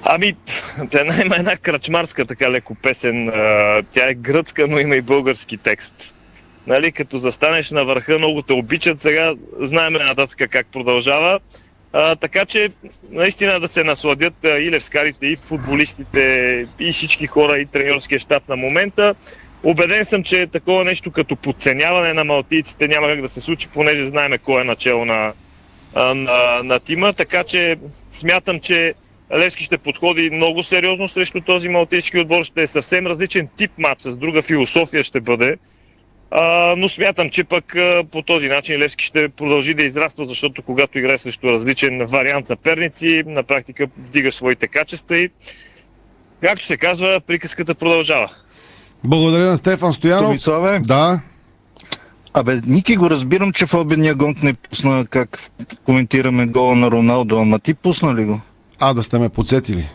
Ами, 0.03 0.35
една 0.93 1.25
има 1.25 1.37
една 1.37 1.57
крачмарска 1.57 2.27
така 2.27 2.51
леко 2.51 2.75
песен. 2.75 3.27
Тя 3.93 4.11
е 4.11 4.15
гръцка, 4.15 4.67
но 4.69 4.79
има 4.79 4.97
и 4.97 5.03
български 5.03 5.57
текст. 5.57 6.15
Нали, 6.67 6.93
като 6.93 7.19
застанеш 7.19 7.71
на 7.71 7.85
върха, 7.85 8.19
много 8.19 8.43
те 8.43 8.53
обичат. 8.53 9.03
Сега 9.03 9.35
знаем 9.61 9.93
нататък 9.93 10.51
как 10.51 10.67
продължава. 10.67 11.41
А, 11.93 12.17
така 12.17 12.45
че, 12.45 12.71
наистина 13.11 13.61
да 13.61 13.69
се 13.69 13.85
насладят 13.85 14.35
и 14.45 14.71
левскарите, 14.71 15.27
и 15.27 15.37
футболистите, 15.37 16.67
и 16.79 16.93
всички 16.93 17.27
хора, 17.27 17.59
и 17.59 17.67
тренерския 17.67 18.19
щаб 18.19 18.49
на 18.49 18.57
момента. 18.57 19.15
Обеден 19.63 20.05
съм, 20.05 20.23
че 20.23 20.47
такова 20.47 20.85
нещо 20.85 21.11
като 21.11 21.37
подценяване 21.37 22.13
на 22.13 22.25
малтийците 22.25 22.89
няма 22.89 23.09
как 23.09 23.23
да 23.23 23.29
се 23.29 23.41
случи, 23.41 23.69
понеже 23.75 24.07
знаем 24.07 24.33
кой 24.45 24.61
е 24.61 24.65
начало 24.65 25.05
на, 25.05 25.33
на, 25.97 26.63
на 26.65 26.81
тима. 26.81 27.13
Така 27.13 27.45
че 27.45 27.77
смятам, 28.13 28.61
че 28.61 28.95
Левски 29.35 29.65
ще 29.65 29.79
подходи 29.79 30.31
много 30.31 30.63
сериозно 30.63 31.09
срещу 31.09 31.41
този 31.41 31.69
малтийски 31.69 32.19
отбор. 32.19 32.45
Ще 32.45 32.63
е 32.63 32.67
съвсем 32.67 33.07
различен 33.07 33.49
тип 33.57 33.71
матч, 33.79 34.03
с 34.03 34.17
друга 34.17 34.43
философия 34.43 35.05
ще 35.05 35.21
бъде. 35.21 35.57
А, 36.31 36.75
но 36.77 36.89
смятам, 36.89 37.31
че 37.31 37.45
пък 37.45 37.77
а, 37.77 38.05
по 38.13 38.23
този 38.23 38.49
начин 38.49 38.79
Левски 38.79 39.05
ще 39.05 39.29
продължи 39.29 39.75
да 39.75 39.83
израства, 39.83 40.25
защото 40.25 40.63
когато 40.63 40.99
играе 40.99 41.19
срещу 41.19 41.47
различен 41.47 42.07
вариант 42.07 42.47
съперници, 42.47 43.23
на 43.27 43.43
практика 43.43 43.87
вдига 43.99 44.33
своите 44.33 44.67
качества 44.67 45.19
и, 45.19 45.31
както 46.43 46.67
се 46.67 46.77
казва, 46.77 47.21
приказката 47.27 47.75
продължава. 47.75 48.31
Благодаря 49.05 49.45
на 49.45 49.57
Стефан 49.57 49.93
Стоянов. 49.93 50.27
Томиславе? 50.27 50.79
Да. 50.79 51.21
Абе, 52.37 52.61
Ники 52.67 52.97
го 52.97 53.11
разбирам, 53.11 53.53
че 53.53 53.67
в 53.67 53.75
обедния 53.75 54.15
гонг 54.15 54.43
не 54.43 54.55
пусна 54.55 55.07
как 55.11 55.39
коментираме 55.85 56.47
гола 56.47 56.77
на 56.77 56.91
Роналдо, 56.91 57.39
ама 57.39 57.59
ти 57.59 57.75
пусна 57.75 58.15
ли 58.15 58.25
го? 58.25 58.41
А, 58.79 58.95
да 58.95 59.03
сте 59.03 59.19
ме 59.19 59.29
подсетили. 59.29 59.89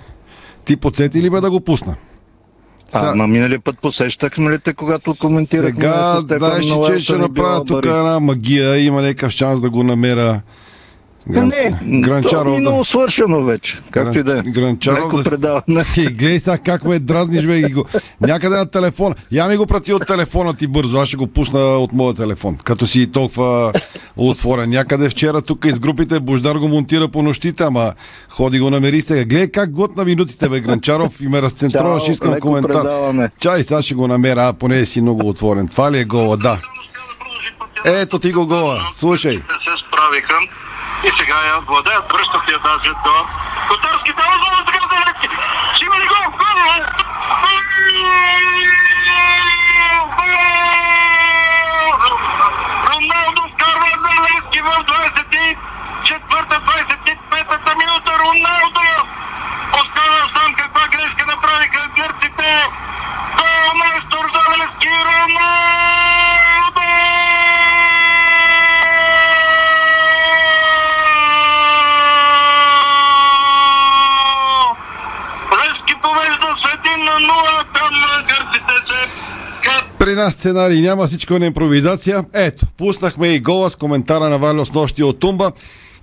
Ти 0.66 0.76
подсети 0.76 1.22
ли 1.22 1.30
бе 1.30 1.42
да 1.42 1.52
го 1.52 1.60
пусна? 1.60 1.96
А, 2.94 3.16
на 3.16 3.28
миналия 3.28 3.60
път 3.60 3.80
посещахме 3.80 4.52
ли 4.52 4.60
те, 4.60 4.74
когато 4.74 5.14
коментирахме 5.22 5.82
Сега, 5.82 6.16
с 6.18 6.22
Стефан 6.22 6.52
да, 6.52 6.64
ще, 6.64 6.94
че 6.94 7.00
ще 7.00 7.18
направя 7.18 7.66
тук 7.66 7.86
една 7.86 8.20
магия. 8.20 8.80
Има 8.80 9.02
някакъв 9.02 9.32
шанс 9.32 9.62
да 9.62 9.70
го 9.70 9.84
намеря. 9.84 10.42
Не, 11.28 11.42
не, 11.42 12.02
Гранчаров 12.02 12.44
то 12.44 12.50
е 12.50 12.58
минало 12.58 12.84
свършено 12.84 13.44
вече. 13.44 13.80
Както 13.92 14.20
и 14.20 14.24
да 14.24 14.40
е. 14.40 14.42
Гранчаров 14.42 15.16
да... 15.16 15.24
предаване. 15.24 15.64
И 15.98 16.06
гледай 16.06 16.40
сега 16.40 16.58
как 16.58 16.86
ме 16.86 17.00
дразниш, 17.00 17.46
бе. 17.46 17.62
Го... 17.62 17.86
Някъде 18.22 18.56
на 18.56 18.66
телефона. 18.66 19.16
Я 19.32 19.48
ми 19.48 19.58
го 19.58 19.66
прати 19.66 19.94
от 19.94 20.08
телефона 20.08 20.54
ти 20.54 20.68
бързо. 20.68 20.98
Аз 20.98 21.08
ще 21.08 21.18
го 21.18 21.28
пусна 21.28 21.60
от 21.60 21.94
моя 21.94 22.14
телефон. 22.14 22.58
Като 22.64 22.88
си 22.88 23.12
толкова 23.12 23.74
отворен. 24.18 24.70
Някъде 24.70 25.10
вчера 25.10 25.42
тук 25.42 25.66
из 25.66 25.80
групите 25.80 26.20
Бождар 26.20 26.56
го 26.56 26.68
монтира 26.68 27.08
по 27.08 27.24
нощите, 27.24 27.64
ама 27.64 27.94
ходи 28.30 28.60
го 28.60 28.70
намери 28.70 29.02
сега. 29.02 29.26
Гледай 29.26 29.48
как 29.48 29.72
глътна 29.72 30.06
минутите, 30.06 30.50
бе, 30.50 30.60
Гранчаров. 30.60 31.22
И 31.22 31.28
ме 31.28 31.42
разцентруваш, 31.42 32.08
искам 32.08 32.34
леко 32.34 32.48
коментар. 32.48 32.72
предаване. 32.72 33.30
Чай, 33.40 33.64
сега 33.64 33.82
ще 33.82 33.94
го 33.94 34.08
намеря, 34.08 34.48
а 34.48 34.54
поне 34.54 34.86
си 34.86 35.02
много 35.02 35.30
отворен. 35.30 35.68
Това 35.68 35.92
ли 35.92 36.00
е 36.00 36.06
гола? 36.06 36.38
Да. 36.38 36.58
Ето 37.86 38.20
ти 38.20 38.32
го 38.32 38.48
гола. 38.48 38.80
Слушай. 38.94 39.34
се 39.34 39.74
справиха 39.88 40.61
и 41.04 41.10
сега 41.18 41.38
я 41.46 41.60
владеят, 41.60 42.12
връщат 42.12 42.42
я 42.52 42.60
даже 42.60 42.90
до 42.90 43.26
Котарски 43.68 44.14
дава 44.14 44.64
сега 44.68 44.86
за 44.92 44.96
Левски. 44.96 45.28
Ще 45.76 45.86
има 45.86 45.96
ли 46.00 46.08
гол? 46.08 46.32
Гол! 46.32 46.52
Роналдо 52.90 53.42
вкарва 53.54 53.88
Левски 54.24 54.60
в 54.62 54.66
24-та, 54.66 56.60
25-та 56.60 57.76
минута. 57.76 58.12
Роналдо 58.20 58.82
остана 59.74 60.30
сам 60.36 60.54
каква 60.54 60.88
грешка 60.88 61.26
направиха 61.26 61.88
гърците. 61.96 62.52
Гол 63.38 63.74
майстор 63.76 64.26
за 64.34 64.42
Левски. 64.52 64.90
Роналдо! 64.90 65.42
Левски 75.58 75.96
повежда 76.02 76.56
с 76.58 76.64
1 76.64 76.98
на 77.04 77.16
0 77.20 77.66
към 77.74 77.94
гърците 78.28 78.76
се. 78.88 79.02
При 80.12 80.16
нас 80.16 80.34
сценарий 80.34 80.82
няма 80.82 81.08
всичко 81.08 81.34
е 81.34 81.40
на 81.40 81.46
импровизация. 81.46 82.26
Ето, 82.34 82.66
пуснахме 82.78 83.28
и 83.28 83.40
гола 83.40 83.70
с 83.70 83.76
коментара 83.76 84.30
на 84.30 84.38
Валио 84.38 84.66
с 84.66 84.74
нощи 84.74 85.04
от 85.04 85.20
Тумба. 85.20 85.52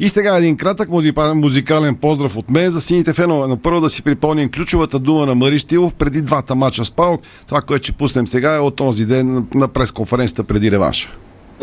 И 0.00 0.08
сега 0.08 0.36
един 0.36 0.56
кратък 0.56 0.88
музика- 0.90 1.34
музикален 1.34 1.94
поздрав 1.94 2.36
от 2.36 2.50
мен 2.50 2.70
за 2.70 2.80
сините 2.80 3.12
фенове. 3.12 3.48
Но 3.48 3.56
първо 3.56 3.80
да 3.80 3.90
си 3.90 4.02
припомним 4.02 4.50
ключовата 4.50 4.98
дума 4.98 5.26
на 5.26 5.34
Мари 5.34 5.58
Штилов 5.58 5.94
преди 5.94 6.22
двата 6.22 6.54
мача 6.54 6.84
с 6.84 6.90
Паук. 6.90 7.20
Това, 7.46 7.60
което 7.60 7.82
ще 7.82 7.92
пуснем 7.92 8.26
сега 8.26 8.56
е 8.56 8.58
от 8.58 8.76
този 8.76 9.04
ден 9.04 9.46
на 9.54 9.68
пресконференцията 9.68 10.44
преди 10.44 10.70
реванша. 10.70 11.08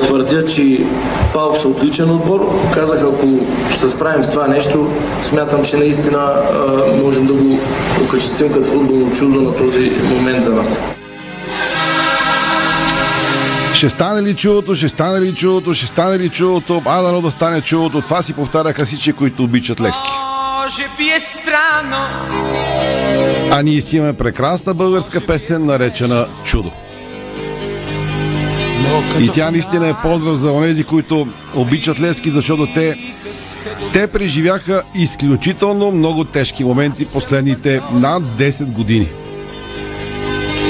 Твърдя, 0.01 0.45
че 0.45 0.85
Паук 1.33 1.57
са 1.57 1.67
отличен 1.67 2.09
отбор. 2.11 2.69
Казах, 2.73 3.03
ако 3.03 3.27
се 3.77 3.89
справим 3.89 4.23
с 4.23 4.31
това 4.31 4.47
нещо, 4.47 4.87
смятам, 5.23 5.63
че 5.63 5.77
наистина 5.77 6.33
можем 7.03 7.27
да 7.27 7.33
го 7.33 7.59
окачествим 8.05 8.53
като 8.53 8.65
футболно 8.65 9.15
чудо 9.15 9.41
на 9.41 9.55
този 9.55 9.91
момент 10.09 10.43
за 10.43 10.51
нас. 10.51 10.79
Ще 13.75 13.89
стане 13.89 14.21
ли 14.21 14.35
чудото, 14.35 14.75
ще 14.75 14.89
стане 14.89 15.21
ли 15.21 15.35
чудото, 15.35 15.73
ще 15.73 15.87
стане 15.87 16.19
ли 16.19 16.29
чудото, 16.29 16.81
а 16.85 17.01
дано 17.01 17.21
да 17.21 17.31
стане 17.31 17.61
чудото. 17.61 18.01
Това 18.01 18.21
си 18.21 18.33
повтаряха 18.33 18.85
всички, 18.85 19.13
които 19.13 19.43
обичат 19.43 19.81
Левски. 19.81 20.09
Е. 20.09 20.35
А 23.51 23.61
ние 23.61 23.81
си 23.81 23.97
имаме 23.97 24.13
прекрасна 24.13 24.73
българска 24.73 25.21
песен, 25.21 25.65
наречена 25.65 26.27
Чудо. 26.43 26.71
И 29.19 29.29
тя 29.29 29.51
наистина 29.51 29.87
е 29.87 29.93
поздрав 30.01 30.35
за 30.35 30.51
онези, 30.51 30.83
които 30.83 31.27
обичат 31.55 31.99
Левски, 31.99 32.29
защото 32.29 32.67
те, 32.73 32.97
те 33.93 34.07
преживяха 34.07 34.83
изключително 34.95 35.91
много 35.91 36.23
тежки 36.23 36.63
моменти 36.63 37.05
последните 37.05 37.81
над 37.91 38.23
10 38.23 38.65
години. 38.65 39.07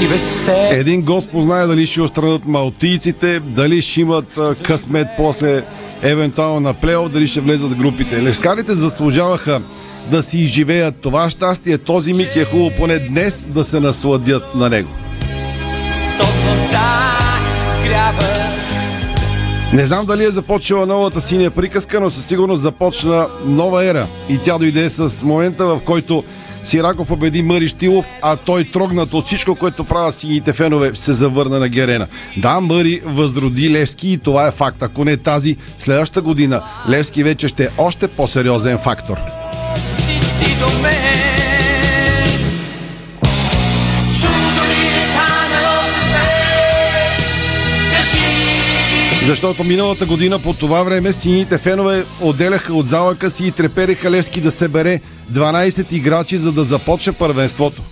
И 0.04 0.08
без 0.08 0.44
те. 0.44 0.68
Един 0.72 1.02
Господ 1.02 1.42
знае 1.42 1.66
дали 1.66 1.86
ще 1.86 2.02
отстранят 2.02 2.46
малтийците, 2.46 3.40
дали 3.40 3.82
ще 3.82 4.00
имат 4.00 4.38
късмет 4.62 5.06
после 5.16 5.62
евентуално 6.02 6.60
на 6.60 6.74
плео, 6.74 7.08
дали 7.08 7.26
ще 7.26 7.40
влезат 7.40 7.74
групите. 7.74 8.22
Левскарите 8.22 8.74
заслужаваха 8.74 9.60
да 10.10 10.22
си 10.22 10.38
изживеят 10.38 10.94
това 11.00 11.30
щастие. 11.30 11.78
Този 11.78 12.12
миг 12.12 12.36
е 12.36 12.44
хубаво 12.44 12.70
поне 12.78 12.98
днес 12.98 13.46
да 13.48 13.64
се 13.64 13.80
насладят 13.80 14.54
на 14.54 14.68
него. 14.68 14.90
Сто 15.86 16.24
слънца 16.24 16.82
изгряват. 17.72 18.46
Не 19.72 19.86
знам 19.86 20.06
дали 20.06 20.24
е 20.24 20.30
започнала 20.30 20.86
новата 20.86 21.20
синя 21.20 21.50
приказка, 21.50 22.00
но 22.00 22.10
със 22.10 22.24
сигурност 22.24 22.62
започна 22.62 23.26
нова 23.46 23.84
ера. 23.84 24.06
И 24.28 24.38
тя 24.38 24.58
дойде 24.58 24.90
с 24.90 25.22
момента, 25.22 25.66
в 25.66 25.80
който 25.84 26.24
Сираков 26.62 27.08
победи 27.08 27.42
Мъри 27.42 27.68
Штилов, 27.68 28.06
а 28.22 28.36
той 28.36 28.64
трогнат 28.64 29.14
от 29.14 29.26
всичко, 29.26 29.54
което 29.54 29.84
правят 29.84 30.14
сините 30.14 30.52
фенове, 30.52 30.90
се 30.94 31.12
завърна 31.12 31.58
на 31.58 31.68
Герена. 31.68 32.06
Да, 32.36 32.60
Мъри 32.60 33.00
възроди 33.04 33.70
Левски 33.70 34.12
и 34.12 34.18
това 34.18 34.46
е 34.46 34.50
факт. 34.50 34.82
Ако 34.82 35.04
не 35.04 35.16
тази, 35.16 35.56
следващата 35.78 36.22
година 36.22 36.62
Левски 36.88 37.24
вече 37.24 37.48
ще 37.48 37.64
е 37.64 37.68
още 37.78 38.08
по-сериозен 38.08 38.78
фактор. 38.78 39.16
Ти 40.40 40.56
до 40.60 40.82
мен. 40.82 41.25
Защото 49.26 49.64
миналата 49.64 50.06
година 50.06 50.38
по 50.38 50.52
това 50.52 50.82
време 50.82 51.12
сините 51.12 51.58
фенове 51.58 52.04
отделяха 52.20 52.74
от 52.74 52.86
залъка 52.86 53.30
си 53.30 53.46
и 53.46 53.50
трепереха 53.50 54.10
Левски 54.10 54.40
да 54.40 54.50
се 54.50 54.68
бере 54.68 55.00
12 55.32 55.92
играчи, 55.92 56.38
за 56.38 56.52
да 56.52 56.64
започне 56.64 57.12
първенството. 57.12 57.82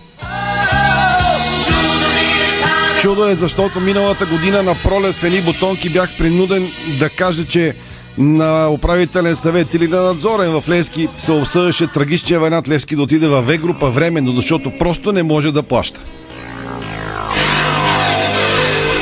Чудо 3.00 3.26
е, 3.26 3.34
защото 3.34 3.80
миналата 3.80 4.26
година 4.26 4.62
на 4.62 4.74
пролет 4.82 5.14
в 5.14 5.24
Ели 5.24 5.40
Бутонки 5.40 5.88
бях 5.88 6.18
принуден 6.18 6.68
да 6.98 7.10
кажа, 7.10 7.46
че 7.46 7.74
на 8.18 8.68
управителен 8.68 9.36
съвет 9.36 9.74
или 9.74 9.88
на 9.88 10.02
надзорен 10.02 10.60
в 10.60 10.68
Левски 10.68 11.08
се 11.18 11.32
обсъждаше 11.32 11.86
трагичния 11.86 12.40
вариант 12.40 12.68
Левски 12.68 12.96
да 12.96 13.02
отиде 13.02 13.28
в 13.28 13.42
В 13.42 13.58
група 13.58 13.90
временно, 13.90 14.32
защото 14.32 14.72
просто 14.78 15.12
не 15.12 15.22
може 15.22 15.52
да 15.52 15.62
плаща. 15.62 16.00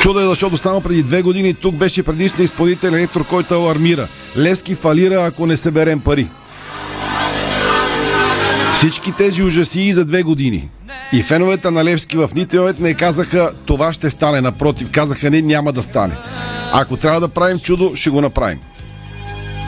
Чудо 0.02 0.20
е, 0.20 0.24
защото 0.24 0.58
само 0.58 0.80
преди 0.80 1.02
две 1.02 1.22
години 1.22 1.54
тук 1.54 1.74
беше 1.74 2.02
предишния 2.02 2.44
изпълнител 2.44 2.88
електро, 2.88 3.24
който 3.24 3.54
алармира. 3.54 4.08
Левски 4.36 4.74
фалира, 4.74 5.24
ако 5.26 5.46
не 5.46 5.56
съберем 5.56 6.00
пари. 6.00 6.28
Всички 8.74 9.12
тези 9.12 9.42
ужаси 9.42 9.92
за 9.92 10.04
две 10.04 10.22
години. 10.22 10.68
И 11.12 11.22
феновете 11.22 11.70
на 11.70 11.84
Левски 11.84 12.16
в 12.16 12.30
Нитиовет 12.34 12.80
не 12.80 12.94
казаха 12.94 13.50
това 13.66 13.92
ще 13.92 14.10
стане. 14.10 14.40
Напротив, 14.40 14.90
казаха 14.92 15.30
не, 15.30 15.42
няма 15.42 15.72
да 15.72 15.82
стане. 15.82 16.14
Ако 16.72 16.96
трябва 16.96 17.20
да 17.20 17.28
правим 17.28 17.58
чудо, 17.58 17.92
ще 17.94 18.10
го 18.10 18.20
направим. 18.20 18.58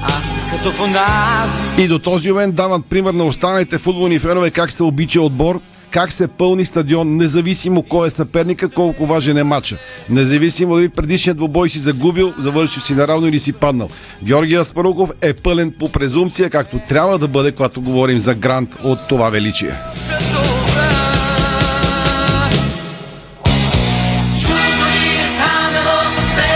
Аз 0.03 0.45
като 0.51 0.73
в 0.73 0.81
онази 0.81 1.63
И 1.79 1.89
до 1.89 1.99
този 1.99 2.31
момент 2.31 2.55
дават 2.55 2.87
пример 2.87 3.15
на 3.15 3.25
останалите 3.25 3.79
футболни 3.79 4.19
фенове 4.19 4.51
как 4.51 4.73
се 4.73 4.83
обича 4.83 5.21
отбор, 5.21 5.61
как 5.95 6.13
се 6.13 6.29
пълни 6.29 6.65
стадион, 6.65 7.17
независимо 7.17 7.83
кой 7.83 8.07
е 8.07 8.11
съперника, 8.11 8.69
колко 8.69 9.07
важен 9.07 9.39
е 9.39 9.45
матча. 9.45 9.79
Независимо 10.11 10.75
дали 10.75 10.89
предишният 10.89 11.37
двубой 11.37 11.69
си 11.69 11.79
загубил, 11.79 12.33
завършил 12.39 12.83
си 12.83 12.95
наравно 12.95 13.27
или 13.27 13.39
си 13.39 13.53
паднал. 13.53 13.89
Георгия 14.23 14.61
Аспаруков 14.61 15.11
е 15.23 15.35
пълен 15.35 15.75
по 15.79 15.93
презумпция, 15.93 16.51
както 16.51 16.81
трябва 16.89 17.19
да 17.19 17.29
бъде, 17.29 17.53
когато 17.53 17.81
говорим 17.81 18.19
за 18.19 18.35
грант 18.35 18.77
от 18.85 18.99
това 19.09 19.31
величие. 19.31 19.75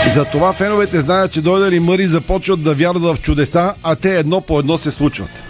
Затова 0.07 0.53
феновете 0.53 0.99
знаят, 0.99 1.31
че 1.31 1.41
дойде 1.41 1.71
ли 1.71 1.79
Мъри 1.79 2.07
започват 2.07 2.63
да 2.63 2.73
вярват 2.73 3.03
в 3.03 3.21
чудеса, 3.21 3.73
а 3.83 3.95
те 3.95 4.17
едно 4.17 4.41
по 4.41 4.59
едно 4.59 4.77
се 4.77 4.91
случват. 4.91 5.48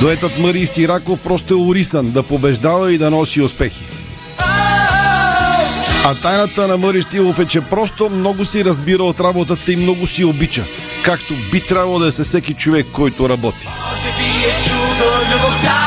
Дуетът 0.00 0.38
Мъри 0.38 0.60
и 0.60 0.66
Сираков 0.66 1.20
просто 1.20 1.54
е 1.54 1.56
урисан 1.56 2.10
да 2.10 2.22
побеждава 2.22 2.92
и 2.92 2.98
да 2.98 3.10
носи 3.10 3.42
успехи. 3.42 3.82
А 6.04 6.14
тайната 6.14 6.68
на 6.68 6.76
Мъри 6.76 7.02
Штилов 7.02 7.38
е, 7.38 7.46
че 7.46 7.60
просто 7.60 8.10
много 8.10 8.44
си 8.44 8.64
разбира 8.64 9.02
от 9.02 9.20
работата 9.20 9.72
и 9.72 9.76
много 9.76 10.06
си 10.06 10.24
обича. 10.24 10.64
Както 11.04 11.34
би 11.52 11.60
трябвало 11.60 11.98
да 11.98 12.08
е 12.08 12.10
всеки 12.10 12.54
човек, 12.54 12.86
който 12.92 13.28
работи. 13.28 13.68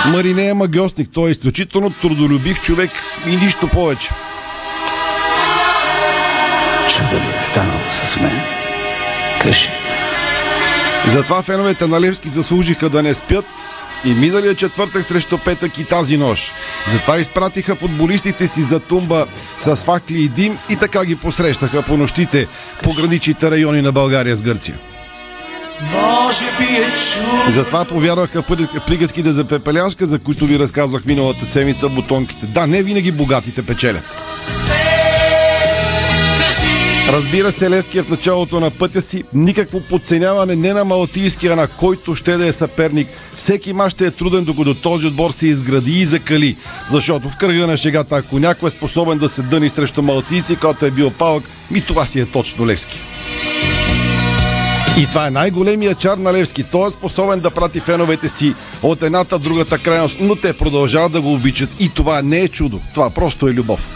Е 0.06 0.10
Мари 0.10 0.34
не 0.34 0.48
е 0.48 0.54
магиосник, 0.54 1.10
той 1.14 1.30
е 1.30 1.32
изключително 1.32 1.90
трудолюбив 1.90 2.62
човек 2.62 2.92
и 3.28 3.36
нищо 3.36 3.68
повече. 3.68 4.10
Чудо 6.90 7.16
ли 7.16 7.38
е 7.38 7.42
станало 7.42 7.80
с 8.06 8.20
мен? 8.20 8.42
Кажи. 9.42 9.70
Затова 11.08 11.42
феновете 11.42 11.88
на 11.88 12.02
Левски 12.02 12.30
заслужиха 12.30 12.90
да 12.90 13.04
не 13.04 13.14
спят 13.14 13.46
и 14.06 14.14
миналия 14.14 14.56
четвъртък 14.56 15.04
срещу 15.04 15.38
петък 15.38 15.78
и 15.78 15.84
тази 15.84 16.18
нощ. 16.18 16.54
Затова 16.92 17.20
изпратиха 17.20 17.76
футболистите 17.76 18.48
си 18.48 18.64
за 18.64 18.80
тумба 18.80 19.26
с 19.58 19.76
факли 19.76 20.22
и 20.22 20.28
дим 20.28 20.58
и 20.70 20.76
така 20.76 21.06
ги 21.06 21.16
посрещаха 21.16 21.82
по 21.82 21.98
нощите 21.98 22.48
по 22.84 22.94
граничните 22.94 23.52
райони 23.52 23.82
на 23.82 23.92
България 23.92 24.36
с 24.36 24.42
Гърция. 24.42 24.76
Може 25.82 26.46
би 26.46 26.64
е 26.64 26.84
чудо 26.84 27.52
Затова 27.52 27.86
повярваха 27.86 28.42
в 28.42 28.86
приказките 28.88 29.32
за 29.32 29.46
пепеляшка, 29.46 30.08
за 30.08 30.20
които 30.20 30.46
ви 30.46 30.60
разказвах 30.60 31.06
миналата 31.06 31.46
седмица 31.46 31.90
бутонките. 31.90 32.46
Да, 32.46 32.68
не 32.68 32.84
винаги 32.84 33.12
богатите 33.12 33.66
печелят. 33.66 34.22
Разбира 37.10 37.52
се, 37.52 37.70
Левски 37.70 37.98
е 37.98 38.04
в 38.04 38.10
началото 38.10 38.60
на 38.60 38.72
пътя 38.72 39.02
си. 39.02 39.24
Никакво 39.34 39.82
подценяване 39.82 40.56
не 40.56 40.74
на 40.74 40.86
Малтийския, 40.86 41.56
на 41.56 41.68
който 41.68 42.16
ще 42.16 42.38
да 42.38 42.48
е 42.48 42.52
съперник. 42.52 43.08
Всеки 43.36 43.74
мач 43.74 43.92
ще 43.92 44.06
е 44.06 44.12
труден, 44.12 44.44
докато 44.44 44.76
този 44.76 45.08
отбор 45.08 45.32
се 45.32 45.48
изгради 45.48 45.92
и 45.92 46.06
закали. 46.06 46.58
Защото 46.92 47.30
в 47.30 47.38
кръга 47.38 47.68
на 47.68 47.78
шегата, 47.78 48.16
ако 48.16 48.40
някой 48.40 48.68
е 48.68 48.72
способен 48.72 49.18
да 49.18 49.30
се 49.30 49.42
дъни 49.42 49.70
срещу 49.70 50.02
Малтийци, 50.02 50.56
който 50.56 50.86
е 50.86 50.92
бил 50.92 51.12
палък, 51.12 51.44
ми 51.72 51.82
това 51.82 52.06
си 52.06 52.20
е 52.20 52.26
точно 52.26 52.68
Левски. 52.68 53.00
И 55.00 55.06
това 55.06 55.28
е 55.28 55.32
най-големия 55.32 55.96
чар 55.96 56.18
на 56.18 56.34
Левски. 56.34 56.64
Той 56.64 56.88
е 56.88 56.92
способен 56.92 57.40
да 57.40 57.52
прати 57.52 57.80
феновете 57.80 58.30
си 58.30 58.56
от 58.84 59.02
едната 59.02 59.40
другата 59.40 59.78
крайност, 59.78 60.18
но 60.20 60.36
те 60.36 60.54
продължават 60.54 61.12
да 61.12 61.22
го 61.22 61.34
обичат. 61.34 61.76
И 61.80 61.90
това 61.90 62.22
не 62.22 62.40
е 62.40 62.48
чудо. 62.48 62.80
Това 62.94 63.10
просто 63.10 63.48
е 63.48 63.54
любов. 63.54 63.88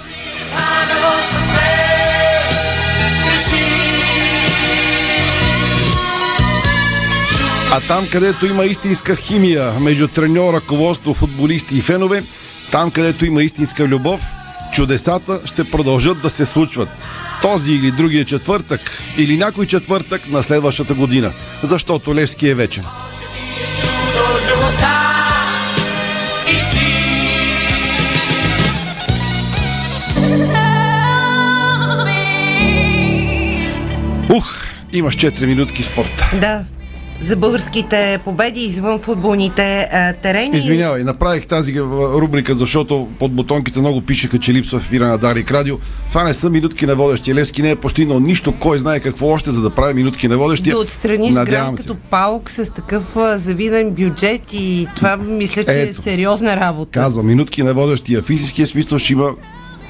А 7.75 7.81
там, 7.81 8.07
където 8.11 8.45
има 8.45 8.65
истинска 8.65 9.15
химия 9.15 9.71
между 9.79 10.07
треньор, 10.07 10.53
ръководство, 10.53 11.13
футболисти 11.13 11.77
и 11.77 11.81
фенове, 11.81 12.23
там, 12.71 12.91
където 12.91 13.25
има 13.25 13.43
истинска 13.43 13.87
любов, 13.87 14.21
чудесата 14.73 15.39
ще 15.45 15.71
продължат 15.71 16.21
да 16.21 16.29
се 16.29 16.45
случват. 16.45 16.89
Този 17.41 17.71
или 17.71 17.91
другия 17.91 18.25
четвъртък, 18.25 18.81
или 19.17 19.37
някой 19.37 19.65
четвъртък 19.65 20.29
на 20.29 20.43
следващата 20.43 20.93
година. 20.93 21.31
Защото 21.63 22.15
Левски 22.15 22.47
е 22.47 22.55
вечен. 22.55 22.83
Ух, 34.29 34.65
имаш 34.93 35.17
4 35.17 35.45
минутки 35.45 35.83
спорт. 35.83 36.23
Да, 36.41 36.63
за 37.21 37.35
българските 37.35 38.19
победи 38.25 38.61
извън 38.61 38.99
футболните 38.99 39.89
а, 39.93 40.13
терени. 40.13 40.57
Извинявай, 40.57 41.03
направих 41.03 41.47
тази 41.47 41.77
а, 41.77 41.81
рубрика, 42.21 42.55
защото 42.55 43.07
под 43.19 43.31
бутонките 43.31 43.79
много 43.79 44.01
пишеха, 44.01 44.39
че 44.39 44.53
липсва 44.53 44.79
в 44.79 44.91
на 44.91 45.17
Дарик 45.17 45.51
Радио. 45.51 45.77
Това 46.09 46.23
не 46.23 46.33
са 46.33 46.49
минутки 46.49 46.85
на 46.85 46.95
водещия. 46.95 47.35
Левски 47.35 47.61
не 47.61 47.71
е 47.71 47.75
постигнал 47.75 48.19
нищо, 48.19 48.53
кой 48.59 48.79
знае 48.79 48.99
какво 48.99 49.27
още, 49.27 49.51
за 49.51 49.61
да 49.61 49.69
прави 49.69 49.93
минутки 49.93 50.27
на 50.27 50.37
водещия. 50.37 50.75
Да 50.75 50.81
отстраниш 50.81 51.33
Надявам 51.33 51.75
град 51.75 51.83
се. 51.83 51.87
като 51.87 51.99
паук 52.09 52.49
с 52.49 52.73
такъв 52.73 53.17
а, 53.17 53.37
завиден 53.37 53.91
бюджет 53.91 54.53
и 54.53 54.87
това 54.95 55.17
мисля, 55.17 55.63
че 55.63 55.81
Ето. 55.81 55.99
е 55.99 56.03
сериозна 56.03 56.55
работа. 56.55 56.99
Казва, 56.99 57.23
минутки 57.23 57.63
на 57.63 57.73
водещия. 57.73 58.21
В 58.21 58.29
истинския 58.29 58.67
смисъл 58.67 58.99
ще 58.99 59.13
има 59.13 59.29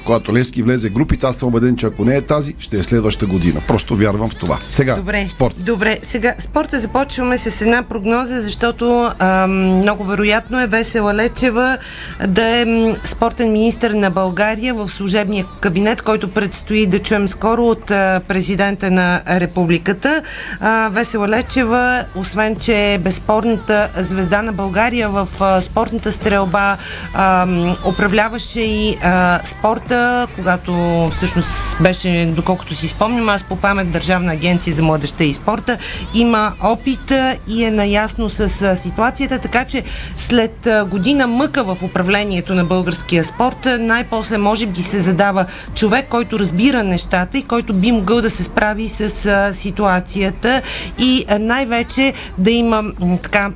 когато 0.06 0.34
Левски 0.34 0.62
влезе 0.62 0.90
групите, 0.90 1.26
аз 1.26 1.36
съм 1.36 1.48
убеден, 1.48 1.76
че 1.76 1.86
ако 1.86 2.04
не 2.04 2.16
е 2.16 2.22
тази, 2.22 2.54
ще 2.58 2.78
е 2.78 2.82
следващата 2.82 3.26
година. 3.26 3.60
Просто 3.68 3.96
вярвам 3.96 4.28
в 4.28 4.36
това. 4.36 4.58
Сега, 4.68 4.96
Добре, 4.96 5.28
спорт. 5.28 5.54
Добре, 5.58 5.98
сега 6.02 6.34
спорта 6.38 6.80
започваме 6.80 7.38
с 7.38 7.60
една 7.60 7.82
прогноза, 7.82 8.40
защото 8.40 9.10
а, 9.18 9.46
много 9.46 10.04
вероятно 10.04 10.60
е 10.60 10.66
Весела 10.66 11.14
Лечева 11.14 11.78
да 12.26 12.46
е 12.46 12.66
спортен 13.04 13.52
министр 13.52 13.94
на 13.94 14.10
България 14.10 14.74
в 14.74 14.88
служебния 14.88 15.44
кабинет, 15.60 16.02
който 16.02 16.30
предстои 16.30 16.86
да 16.86 16.98
чуем 16.98 17.28
скоро 17.28 17.66
от 17.66 17.90
а, 17.90 18.20
президента 18.28 18.90
на 18.90 19.22
републиката. 19.28 20.22
А, 20.60 20.88
Весела 20.92 21.28
Лечева, 21.28 22.04
освен 22.14 22.56
че 22.56 22.94
е 22.94 22.98
безспорната 22.98 23.88
звезда 23.96 24.42
на 24.42 24.52
България 24.52 25.08
в 25.08 25.28
а, 25.40 25.60
спортната 25.60 26.12
стрелба, 26.12 26.76
а, 27.14 27.46
управляваше 27.88 28.60
и 28.60 28.96
а, 29.02 29.40
спорта, 29.44 29.95
когато 30.34 30.72
всъщност 31.16 31.76
беше, 31.80 32.32
доколкото 32.36 32.74
си 32.74 32.88
спомням, 32.88 33.28
аз 33.28 33.42
по 33.42 33.56
памет 33.56 33.90
Държавна 33.90 34.32
агенция 34.32 34.74
за 34.74 34.82
младеща 34.82 35.24
и 35.24 35.34
спорта, 35.34 35.78
има 36.14 36.52
опит 36.62 37.12
и 37.48 37.64
е 37.64 37.70
наясно 37.70 38.30
с 38.30 38.76
ситуацията, 38.76 39.38
така 39.38 39.64
че 39.64 39.82
след 40.16 40.68
година 40.88 41.26
мъка 41.26 41.64
в 41.64 41.82
управлението 41.82 42.54
на 42.54 42.64
българския 42.64 43.24
спорт, 43.24 43.68
най-после 43.78 44.38
може 44.38 44.66
би 44.66 44.82
се 44.82 45.00
задава 45.00 45.46
човек, 45.74 46.06
който 46.08 46.38
разбира 46.38 46.82
нещата 46.82 47.38
и 47.38 47.42
който 47.42 47.74
би 47.74 47.92
могъл 47.92 48.20
да 48.20 48.30
се 48.30 48.42
справи 48.42 48.88
с 48.88 49.52
ситуацията 49.54 50.62
и 50.98 51.24
най-вече 51.40 52.12
да 52.38 52.50
има 52.50 52.84
така 53.22 53.50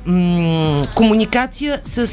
комуникация 0.95 1.79
с 1.85 2.07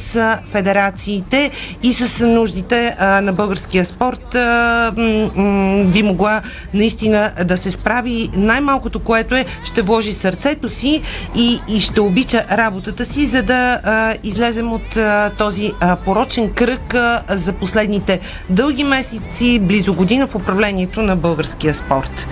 федерациите 0.53 1.51
и 1.83 1.93
с 1.93 2.27
нуждите 2.27 2.97
на 3.01 3.33
българския 3.33 3.85
спорт 3.85 4.18
а, 4.35 4.93
м, 4.97 5.31
м, 5.37 5.85
би 5.85 6.03
могла 6.03 6.43
наистина 6.75 7.33
да 7.45 7.57
се 7.57 7.71
справи. 7.71 8.31
Най-малкото, 8.37 9.01
което 9.01 9.35
е, 9.35 9.45
ще 9.65 9.83
вложи 9.83 10.13
сърцето 10.13 10.69
си 10.69 11.03
и, 11.37 11.61
и 11.69 11.81
ще 11.81 12.01
обича 12.01 12.45
работата 12.51 13.05
си, 13.05 13.27
за 13.27 13.43
да 13.43 13.81
а, 13.85 14.15
излезем 14.25 14.73
от 14.73 14.97
а, 14.97 15.31
този 15.39 15.73
а, 15.81 15.97
порочен 15.97 16.53
кръг 16.53 16.95
а, 16.95 17.23
за 17.29 17.53
последните 17.53 18.21
дълги 18.51 18.85
месеци, 18.85 19.59
близо 19.59 19.95
година 19.95 20.27
в 20.27 20.35
управлението 20.35 21.03
на 21.03 21.17
българския 21.17 21.75
спорт. 21.75 22.29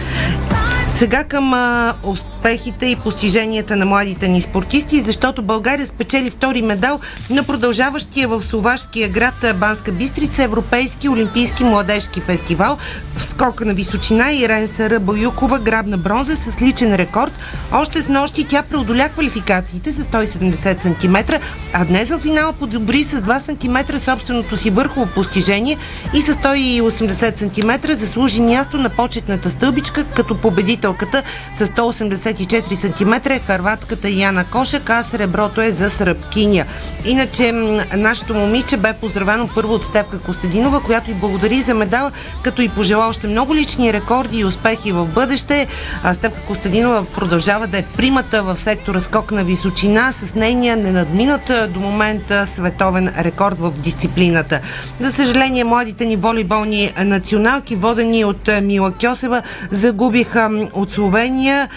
Сега 0.96 1.24
към 1.24 1.54
а, 1.54 1.94
успехите 2.02 2.86
и 2.86 2.96
постиженията 2.96 3.76
на 3.76 3.86
младите 3.86 4.28
ни 4.28 4.40
спортисти, 4.40 5.00
защото 5.00 5.42
България 5.42 5.86
спечели 5.86 6.30
втори 6.30 6.62
медал 6.62 7.00
на 7.30 7.42
продължаващия 7.42 8.28
в 8.28 8.42
словашкия 8.42 9.08
град 9.08 9.34
Банска 9.56 9.92
Бистрица 9.92 10.42
Европейски 10.42 11.08
олимпийски 11.08 11.64
младежки 11.64 12.20
фестивал. 12.20 12.78
В 13.16 13.24
скока 13.24 13.64
на 13.64 13.74
височина 13.74 14.32
Ирен 14.32 14.68
Сара 14.68 15.00
Боюкова 15.00 15.58
грабна 15.58 15.98
бронза 15.98 16.36
с 16.36 16.62
личен 16.62 16.94
рекорд. 16.94 17.32
Още 17.72 18.00
с 18.00 18.08
нощи 18.08 18.44
тя 18.48 18.62
преодоля 18.62 19.08
квалификациите 19.08 19.92
с 19.92 20.04
170 20.04 20.82
см, 20.82 21.34
а 21.72 21.84
днес 21.84 22.08
в 22.10 22.18
финала 22.18 22.52
подобри 22.52 23.04
с 23.04 23.20
2 23.20 23.38
см 23.38 23.98
собственото 23.98 24.56
си 24.56 24.70
върхово 24.70 25.06
постижение 25.06 25.76
и 26.14 26.20
с 26.20 26.34
180 26.34 27.36
см 27.36 27.92
заслужи 27.92 28.40
място 28.40 28.76
на 28.78 28.90
почетната 28.90 29.50
стълбичка, 29.50 30.04
като 30.04 30.40
победителката 30.86 31.22
с 31.52 31.66
184 31.66 32.74
см 32.74 33.32
е 33.32 33.38
харватката 33.38 34.08
Яна 34.08 34.44
Кошак, 34.44 34.90
а 34.90 35.02
среброто 35.02 35.60
е 35.60 35.70
за 35.70 35.90
сръбкиня. 35.90 36.64
Иначе 37.04 37.52
нашето 37.96 38.34
момиче 38.34 38.76
бе 38.76 38.92
поздравено 38.92 39.48
първо 39.54 39.74
от 39.74 39.84
Стевка 39.84 40.18
Костадинова, 40.18 40.80
която 40.80 41.10
и 41.10 41.14
благодари 41.14 41.60
за 41.60 41.74
медала, 41.74 42.12
като 42.42 42.62
и 42.62 42.68
пожела 42.68 43.06
още 43.06 43.26
много 43.26 43.54
лични 43.54 43.92
рекорди 43.92 44.38
и 44.38 44.44
успехи 44.44 44.92
в 44.92 45.06
бъдеще. 45.06 45.66
А 46.02 46.14
Стевка 46.14 46.40
Костадинова 46.40 47.04
продължава 47.04 47.66
да 47.66 47.78
е 47.78 47.84
примата 47.96 48.42
в 48.42 48.56
сектора 48.56 49.00
скок 49.00 49.30
на 49.32 49.44
височина 49.44 50.12
с 50.12 50.34
нейния 50.34 50.76
ненадминат 50.76 51.52
до 51.68 51.80
момента 51.80 52.46
световен 52.46 53.12
рекорд 53.18 53.58
в 53.58 53.70
дисциплината. 53.70 54.60
За 55.00 55.12
съжаление, 55.12 55.64
младите 55.64 56.06
ни 56.06 56.16
волейболни 56.16 56.92
националки, 57.04 57.76
водени 57.76 58.24
от 58.24 58.50
Мила 58.62 58.92
Кьосева, 58.92 59.42
загубиха 59.70 60.50
от 60.76 60.92
Словения 60.92 61.68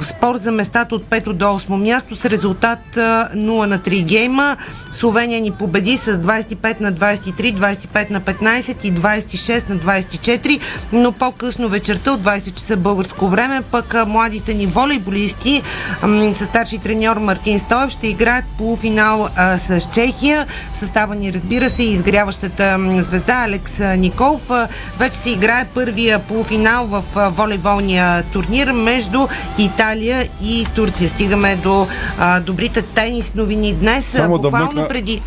спор 0.00 0.36
за 0.36 0.52
местата 0.52 0.94
от 0.94 1.04
5 1.04 1.32
до 1.32 1.44
8 1.44 1.76
място 1.76 2.16
с 2.16 2.24
резултат 2.24 2.96
а, 2.96 3.28
0 3.34 3.66
на 3.66 3.78
3 3.78 4.02
гейма. 4.02 4.56
Словения 4.92 5.40
ни 5.40 5.50
победи 5.50 5.96
с 5.96 6.14
25 6.14 6.80
на 6.80 6.92
23, 6.92 7.54
25 7.54 8.10
на 8.10 8.20
15 8.20 8.84
и 8.84 8.92
26 8.92 9.68
на 9.68 9.76
24, 9.76 10.60
но 10.92 11.12
по-късно 11.12 11.68
вечерта 11.68 12.12
от 12.12 12.22
20 12.22 12.54
часа 12.54 12.76
българско 12.76 13.28
време, 13.28 13.62
пък 13.70 14.06
младите 14.06 14.54
ни 14.54 14.66
волейболисти 14.66 15.62
с 16.32 16.46
старши 16.46 16.78
треньор 16.78 17.16
Мартин 17.16 17.58
Стоев 17.58 17.90
ще 17.90 18.08
играят 18.08 18.44
полуфинал 18.58 19.28
с 19.58 19.88
Чехия. 19.94 20.46
Състава 20.74 21.14
ни 21.14 21.32
разбира 21.32 21.70
се 21.70 21.82
изгряващата 21.82 22.78
звезда 23.02 23.44
Алекс 23.46 23.80
Николов. 23.96 24.50
Вече 24.98 25.18
се 25.18 25.30
играе 25.30 25.66
първия 25.74 26.18
полуфинал 26.18 26.86
в 26.86 27.04
а, 27.16 27.30
волейболния 27.92 28.22
турнир 28.22 28.72
между 28.72 29.18
Италия 29.58 30.28
и 30.44 30.66
Турция. 30.74 31.08
Стигаме 31.08 31.56
до 31.56 31.86
а, 32.18 32.40
добрите 32.40 32.82
тенис 32.82 33.34
новини 33.34 33.72
днес. 33.72 34.04
Само 34.06 34.38
да 34.38 34.48
вмъкна- 34.50 34.88
преди 34.88 35.22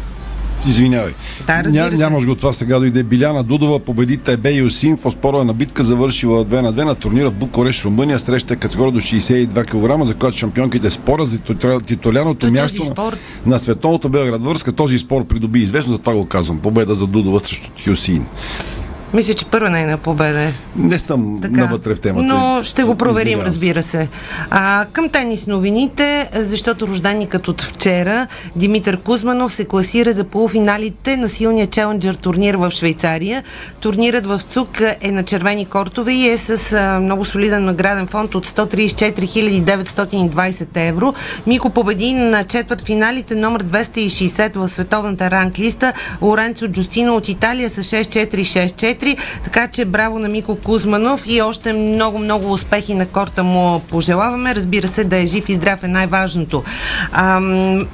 Извинявай. 0.67 1.13
Да, 1.47 1.63
Ня, 1.63 1.89
нямаш 1.89 2.25
го 2.25 2.35
това 2.35 2.53
сега 2.53 2.79
дойде. 2.79 3.03
Биляна 3.03 3.43
Дудова 3.43 3.79
победи 3.79 4.17
Тебе 4.17 4.51
Юсин 4.51 4.97
в 4.97 5.05
оспорена 5.05 5.53
битка, 5.53 5.83
завършила 5.83 6.45
2 6.45 6.61
на 6.61 6.73
2 6.73 6.83
на 6.83 6.95
турнира 6.95 7.29
в 7.29 7.33
Букурещ, 7.33 7.85
Румъния. 7.85 8.19
Среща 8.19 8.55
категория 8.55 8.91
до 8.91 8.99
62 8.99 9.65
кг, 9.65 10.05
за 10.05 10.13
която 10.13 10.37
шампионките 10.37 10.89
спора 10.89 11.25
за 11.25 11.37
титуля- 11.37 11.81
титуляното 11.81 12.51
място 12.51 12.79
на- 12.79 12.89
спор- 12.91 13.17
на 13.45 13.59
световното 13.59 14.09
Белград 14.09 14.41
връзка. 14.43 14.71
Този 14.71 14.99
спор 14.99 15.25
придоби 15.25 15.59
известно, 15.59 15.93
затова 15.93 16.13
го 16.13 16.25
казвам. 16.25 16.59
Победа 16.59 16.95
за 16.95 17.07
Дудова 17.07 17.39
срещу 17.39 17.69
Юсин. 17.87 18.25
Мисля, 19.15 19.33
че 19.33 19.45
първа 19.45 19.69
нейна 19.69 19.97
победа 19.97 20.41
е. 20.41 20.53
Не 20.75 20.99
съм 20.99 21.41
навътре 21.49 21.95
в 21.95 21.99
темата. 21.99 22.25
Но 22.25 22.63
ще 22.63 22.83
го 22.83 22.95
проверим, 22.95 23.27
Извинявам 23.27 23.47
разбира 23.47 23.83
се. 23.83 24.07
А, 24.49 24.85
към 24.93 25.09
тенис 25.09 25.47
новините, 25.47 26.29
защото 26.33 26.87
рожденикът 26.87 27.47
от 27.47 27.61
вчера, 27.61 28.27
Димитър 28.55 28.97
Кузманов, 28.97 29.53
се 29.53 29.65
класира 29.65 30.13
за 30.13 30.23
полуфиналите 30.23 31.17
на 31.17 31.29
силния 31.29 31.67
челенджер 31.67 32.15
турнир 32.15 32.55
в 32.55 32.71
Швейцария. 32.71 33.43
Турнирът 33.79 34.25
в 34.25 34.41
ЦУК 34.41 34.81
е 35.01 35.11
на 35.11 35.23
червени 35.23 35.65
кортове 35.65 36.13
и 36.13 36.29
е 36.29 36.37
с 36.37 36.73
а, 36.73 36.99
много 36.99 37.25
солиден 37.25 37.65
награден 37.65 38.07
фонд 38.07 38.35
от 38.35 38.47
134 38.47 39.63
920 39.63 40.67
евро. 40.75 41.13
Мико 41.47 41.69
победи 41.69 42.13
на 42.13 42.43
четвърт 42.43 42.81
финалите 42.85 43.35
номер 43.35 43.63
260 43.63 44.55
в 44.55 44.69
световната 44.69 45.31
ранглиста 45.31 45.93
Лоренцо 46.21 46.67
Джустино 46.67 47.15
от 47.15 47.29
Италия 47.29 47.69
с 47.69 47.83
6-4-6-4. 47.83 49.04
Така 49.43 49.67
че 49.67 49.85
браво 49.85 50.19
на 50.19 50.29
Мико 50.29 50.55
Кузманов 50.55 51.23
и 51.27 51.41
още 51.41 51.73
много-много 51.73 52.51
успехи 52.51 52.93
на 52.93 53.05
корта 53.05 53.43
му 53.43 53.79
пожелаваме. 53.79 54.55
Разбира 54.55 54.87
се, 54.87 55.03
да 55.03 55.17
е 55.17 55.25
жив 55.25 55.49
и 55.49 55.55
здрав 55.55 55.83
е 55.83 55.87
най-важното. 55.87 56.63
Ам, 57.11 57.87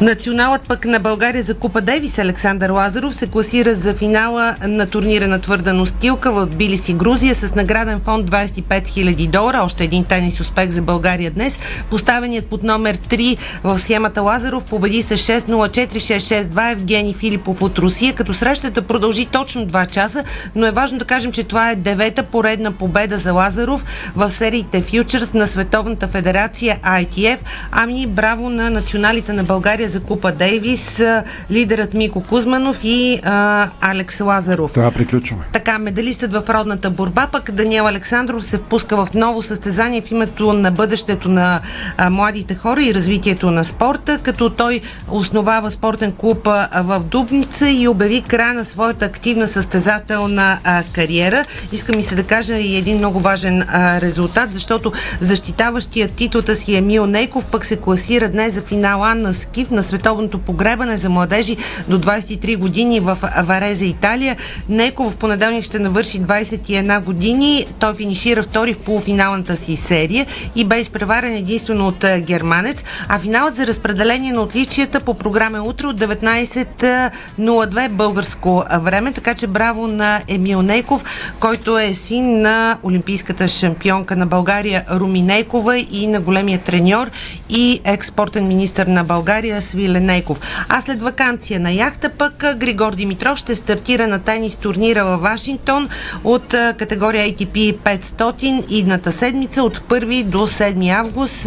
Националът 0.00 0.62
пък 0.62 0.84
на 0.84 1.00
България 1.00 1.42
за 1.42 1.54
Купа 1.54 1.80
Дейвис 1.80 2.18
Александър 2.18 2.70
Лазаров 2.70 3.14
се 3.14 3.26
класира 3.26 3.74
за 3.74 3.94
финала 3.94 4.56
на 4.66 4.86
турнира 4.86 5.28
на 5.28 5.40
твърда 5.40 5.72
настилка 5.72 6.32
в 6.32 6.46
Тбилиси, 6.46 6.94
Грузия 6.94 7.34
с 7.34 7.54
награден 7.54 8.00
фонд 8.00 8.30
25 8.30 8.62
000 8.62 9.30
долара. 9.30 9.60
Още 9.64 9.84
един 9.84 10.04
тенис 10.04 10.40
успех 10.40 10.70
за 10.70 10.82
България 10.82 11.30
днес. 11.30 11.60
Поставеният 11.90 12.46
под 12.46 12.62
номер 12.62 12.96
3 12.96 13.36
в 13.64 13.78
схемата 13.78 14.22
Лазаров 14.22 14.64
победи 14.64 15.02
с 15.02 15.16
6-0-4-6-6-2 15.16 16.72
Евгений 16.72 17.14
Филипов 17.14 17.62
от 17.62 17.78
Русия, 17.78 18.14
като 18.14 18.34
срещата 18.34 18.82
продължи 18.82 19.26
точно 19.26 19.66
2 19.66 19.86
часа, 19.90 20.24
но 20.54 20.66
е 20.66 20.70
важно 20.70 20.98
да 20.98 21.04
кажем, 21.04 21.32
че 21.32 21.44
това 21.44 21.70
е 21.70 21.76
девета 21.76 22.22
поредна 22.22 22.72
победа 22.72 23.18
за 23.18 23.32
Лазаров 23.32 23.84
в 24.16 24.30
сериите 24.30 24.82
Фьючерс 24.82 25.32
на 25.32 25.46
Световната 25.46 26.08
федерация 26.08 26.78
ITF. 26.84 27.38
Ами 27.72 28.06
браво 28.06 28.50
на 28.50 28.70
националите 28.70 29.32
на 29.32 29.44
България 29.44 29.83
за 29.88 30.00
Купа 30.00 30.32
Дейвис, 30.32 31.02
лидерът 31.50 31.94
Мико 31.94 32.20
Кузманов 32.20 32.76
и 32.82 33.20
а, 33.24 33.68
Алекс 33.80 34.20
Лазаров. 34.20 34.72
Да 34.74 34.90
приключваме. 34.90 35.44
Така, 35.52 35.78
медалистът 35.78 36.32
в 36.32 36.42
родната 36.48 36.90
борба, 36.90 37.26
пък 37.32 37.50
Даниел 37.50 37.86
Александров 37.86 38.44
се 38.44 38.56
впуска 38.56 38.96
в 38.96 39.08
ново 39.14 39.42
състезание 39.42 40.00
в 40.00 40.10
името 40.10 40.52
на 40.52 40.70
бъдещето 40.70 41.28
на 41.28 41.60
а, 41.96 42.10
младите 42.10 42.54
хора 42.54 42.82
и 42.82 42.94
развитието 42.94 43.50
на 43.50 43.64
спорта, 43.64 44.18
като 44.22 44.50
той 44.50 44.80
основава 45.08 45.70
спортен 45.70 46.12
клуб 46.12 46.46
а, 46.46 46.68
в 46.82 47.00
Дубница 47.00 47.70
и 47.70 47.88
обяви 47.88 48.22
края 48.22 48.54
на 48.54 48.64
своята 48.64 49.04
активна 49.04 49.48
състезателна 49.48 50.58
а, 50.64 50.82
кариера. 50.92 51.44
Искам 51.72 51.98
и 51.98 52.02
се 52.02 52.14
да 52.14 52.22
кажа 52.22 52.56
и 52.56 52.76
един 52.76 52.96
много 52.96 53.20
важен 53.20 53.62
а, 53.68 54.00
резултат, 54.00 54.52
защото 54.52 54.92
защитаващия 55.20 56.08
титлата 56.08 56.56
си 56.56 56.76
Емил 56.76 57.06
Нейков 57.06 57.44
пък 57.44 57.64
се 57.64 57.76
класира 57.76 58.28
днес 58.28 58.54
за 58.54 58.60
финала 58.60 59.14
на 59.14 59.34
скиф 59.34 59.70
на 59.74 59.82
световното 59.82 60.38
погребане 60.38 60.96
за 60.96 61.10
младежи 61.10 61.56
до 61.88 61.98
23 61.98 62.56
години 62.58 63.00
в 63.00 63.18
Вареза, 63.44 63.84
Италия. 63.84 64.36
Нейков 64.68 65.12
в 65.12 65.16
понеделник 65.16 65.64
ще 65.64 65.78
навърши 65.78 66.20
21 66.20 67.00
години. 67.00 67.66
Той 67.78 67.94
финишира 67.94 68.42
втори 68.42 68.74
в 68.74 68.78
полуфиналната 68.78 69.56
си 69.56 69.76
серия 69.76 70.26
и 70.56 70.64
бе 70.64 70.80
изпреварен 70.80 71.34
единствено 71.34 71.88
от 71.88 72.04
германец. 72.20 72.84
А 73.08 73.18
финалът 73.18 73.54
за 73.54 73.66
разпределение 73.66 74.32
на 74.32 74.42
отличията 74.42 75.00
по 75.00 75.14
програма 75.14 75.58
е 75.58 75.60
утре 75.60 75.86
от 75.86 76.00
19.02 76.00 77.88
българско 77.88 78.64
време. 78.80 79.12
Така 79.12 79.34
че 79.34 79.46
браво 79.46 79.86
на 79.86 80.20
Емил 80.28 80.62
Нейков, 80.62 81.04
който 81.40 81.78
е 81.78 81.94
син 81.94 82.40
на 82.40 82.78
олимпийската 82.82 83.48
шампионка 83.48 84.16
на 84.16 84.26
България 84.26 84.84
Руми 84.90 85.22
Нейкова 85.22 85.78
и 85.78 86.06
на 86.06 86.20
големия 86.20 86.58
треньор 86.58 87.10
и 87.48 87.80
експортен 87.84 88.48
министр 88.48 88.84
на 88.88 89.04
България 89.04 89.62
Свиле 89.64 90.00
Нейков. 90.00 90.40
А 90.68 90.80
след 90.80 91.02
вакансия 91.02 91.60
на 91.60 91.72
яхта 91.72 92.08
пък 92.08 92.44
Григор 92.56 92.94
Димитров 92.94 93.38
ще 93.38 93.54
стартира 93.54 94.06
на 94.06 94.18
тенис 94.18 94.56
турнира 94.56 95.04
във 95.04 95.20
Вашингтон 95.20 95.88
от 96.24 96.54
категория 96.78 97.26
ATP 97.26 97.76
500 97.76 98.66
идната 98.68 99.12
седмица 99.12 99.62
от 99.62 99.78
1 99.78 100.24
до 100.24 100.38
7 100.38 100.98
август 100.98 101.44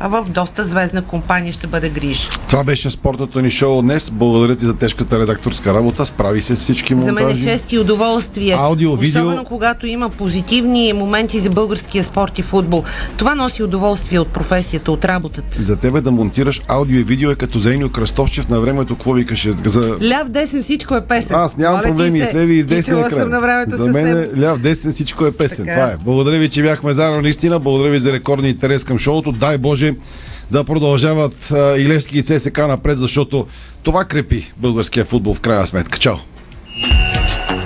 в 0.00 0.26
доста 0.28 0.64
звездна 0.64 1.02
компания 1.02 1.52
ще 1.52 1.66
бъде 1.66 1.88
гриж. 1.88 2.30
Това 2.48 2.64
беше 2.64 2.90
спортното 2.90 3.40
ни 3.40 3.50
шоу 3.50 3.82
днес. 3.82 4.10
Благодаря 4.10 4.56
ти 4.56 4.64
за 4.64 4.76
тежката 4.76 5.18
редакторска 5.18 5.74
работа. 5.74 6.06
Справи 6.06 6.42
се 6.42 6.56
с 6.56 6.60
всички 6.60 6.94
За 6.96 7.12
мен 7.12 7.24
е 7.24 7.26
монтажи. 7.26 7.44
чест 7.44 7.72
и 7.72 7.78
удоволствие. 7.78 8.52
Аудио, 8.58 8.96
видео. 8.96 9.22
Особено 9.22 9.44
когато 9.44 9.86
има 9.86 10.10
позитивни 10.10 10.92
моменти 10.92 11.40
за 11.40 11.50
българския 11.50 12.04
спорт 12.04 12.38
и 12.38 12.42
футбол. 12.42 12.84
Това 13.18 13.34
носи 13.34 13.62
удоволствие 13.62 14.20
от 14.20 14.28
професията, 14.28 14.92
от 14.92 15.04
работата. 15.04 15.62
За 15.62 15.76
тебе 15.76 16.00
да 16.00 16.10
монтираш 16.10 16.60
аудио 16.68 16.98
и 16.98 17.04
видео 17.04 17.30
е 17.30 17.34
като 17.46 17.58
за 17.58 17.74
Еню 17.74 17.88
Кръстовчев 17.88 18.48
на 18.48 18.60
времето, 18.60 18.94
какво 18.94 19.12
викаше? 19.12 19.52
За... 19.52 19.96
Ляв, 20.02 20.28
десен, 20.28 20.62
всичко 20.62 20.94
е 20.94 21.00
песен. 21.00 21.36
Аз 21.36 21.56
нямам 21.56 21.76
Моля 21.76 21.86
проблеми 21.86 22.20
с 22.20 22.34
леви 22.34 22.54
и 22.54 22.62
с 22.62 22.66
десен 22.66 22.98
екран. 22.98 23.10
съм 23.10 23.28
на 23.28 23.40
времето 23.40 23.76
За 23.76 23.84
с 23.84 23.88
мен 23.88 24.04
теб. 24.04 24.36
е 24.36 24.40
ляв, 24.40 24.58
десен, 24.58 24.92
всичко 24.92 25.26
е 25.26 25.32
песен. 25.32 25.64
Така. 25.66 25.80
Това 25.80 25.92
е. 25.92 25.96
Благодаря 26.04 26.38
ви, 26.38 26.50
че 26.50 26.62
бяхме 26.62 26.94
заедно 26.94 27.22
наистина. 27.22 27.58
Благодаря 27.58 27.90
ви 27.90 27.98
за 27.98 28.12
рекордния 28.12 28.50
интерес 28.50 28.84
към 28.84 28.98
шоуто. 28.98 29.32
Дай 29.32 29.58
Боже 29.58 29.94
да 30.50 30.64
продължават 30.64 31.50
а, 31.50 31.76
и 31.76 31.88
Левски 31.88 32.18
и 32.18 32.22
ЦСК 32.22 32.58
напред, 32.58 32.98
защото 32.98 33.46
това 33.82 34.04
крепи 34.04 34.52
българския 34.56 35.04
футбол 35.04 35.34
в 35.34 35.40
крайна 35.40 35.66
сметка. 35.66 35.98
Чао! 35.98 36.16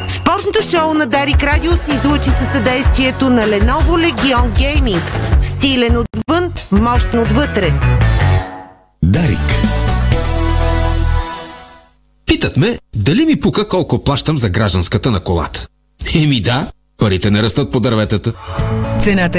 Спортни 0.08 0.50
Днешното 0.52 0.76
шоу 0.76 0.94
на 0.94 1.06
Дарик 1.06 1.42
Радио 1.42 1.72
се 1.76 1.92
излучи 1.92 2.30
със 2.30 2.52
съдействието 2.52 3.30
на 3.30 3.42
Lenovo 3.42 4.12
Legion 4.12 4.50
Gaming. 4.58 5.00
Стилен 5.42 5.96
отвън, 5.96 6.52
мощно 6.72 7.22
отвътре. 7.22 7.72
Дарик. 9.10 9.38
Питат 12.26 12.56
ме, 12.56 12.78
дали 12.96 13.24
ми 13.24 13.40
пука 13.40 13.68
колко 13.68 14.04
плащам 14.04 14.38
за 14.38 14.48
гражданската 14.48 15.10
на 15.10 15.20
колата. 15.20 15.66
Еми 16.14 16.40
да, 16.40 16.70
парите 16.98 17.30
не 17.30 17.42
растат 17.42 17.72
по 17.72 17.80
дърветата. 17.80 18.32
Цената 19.02 19.38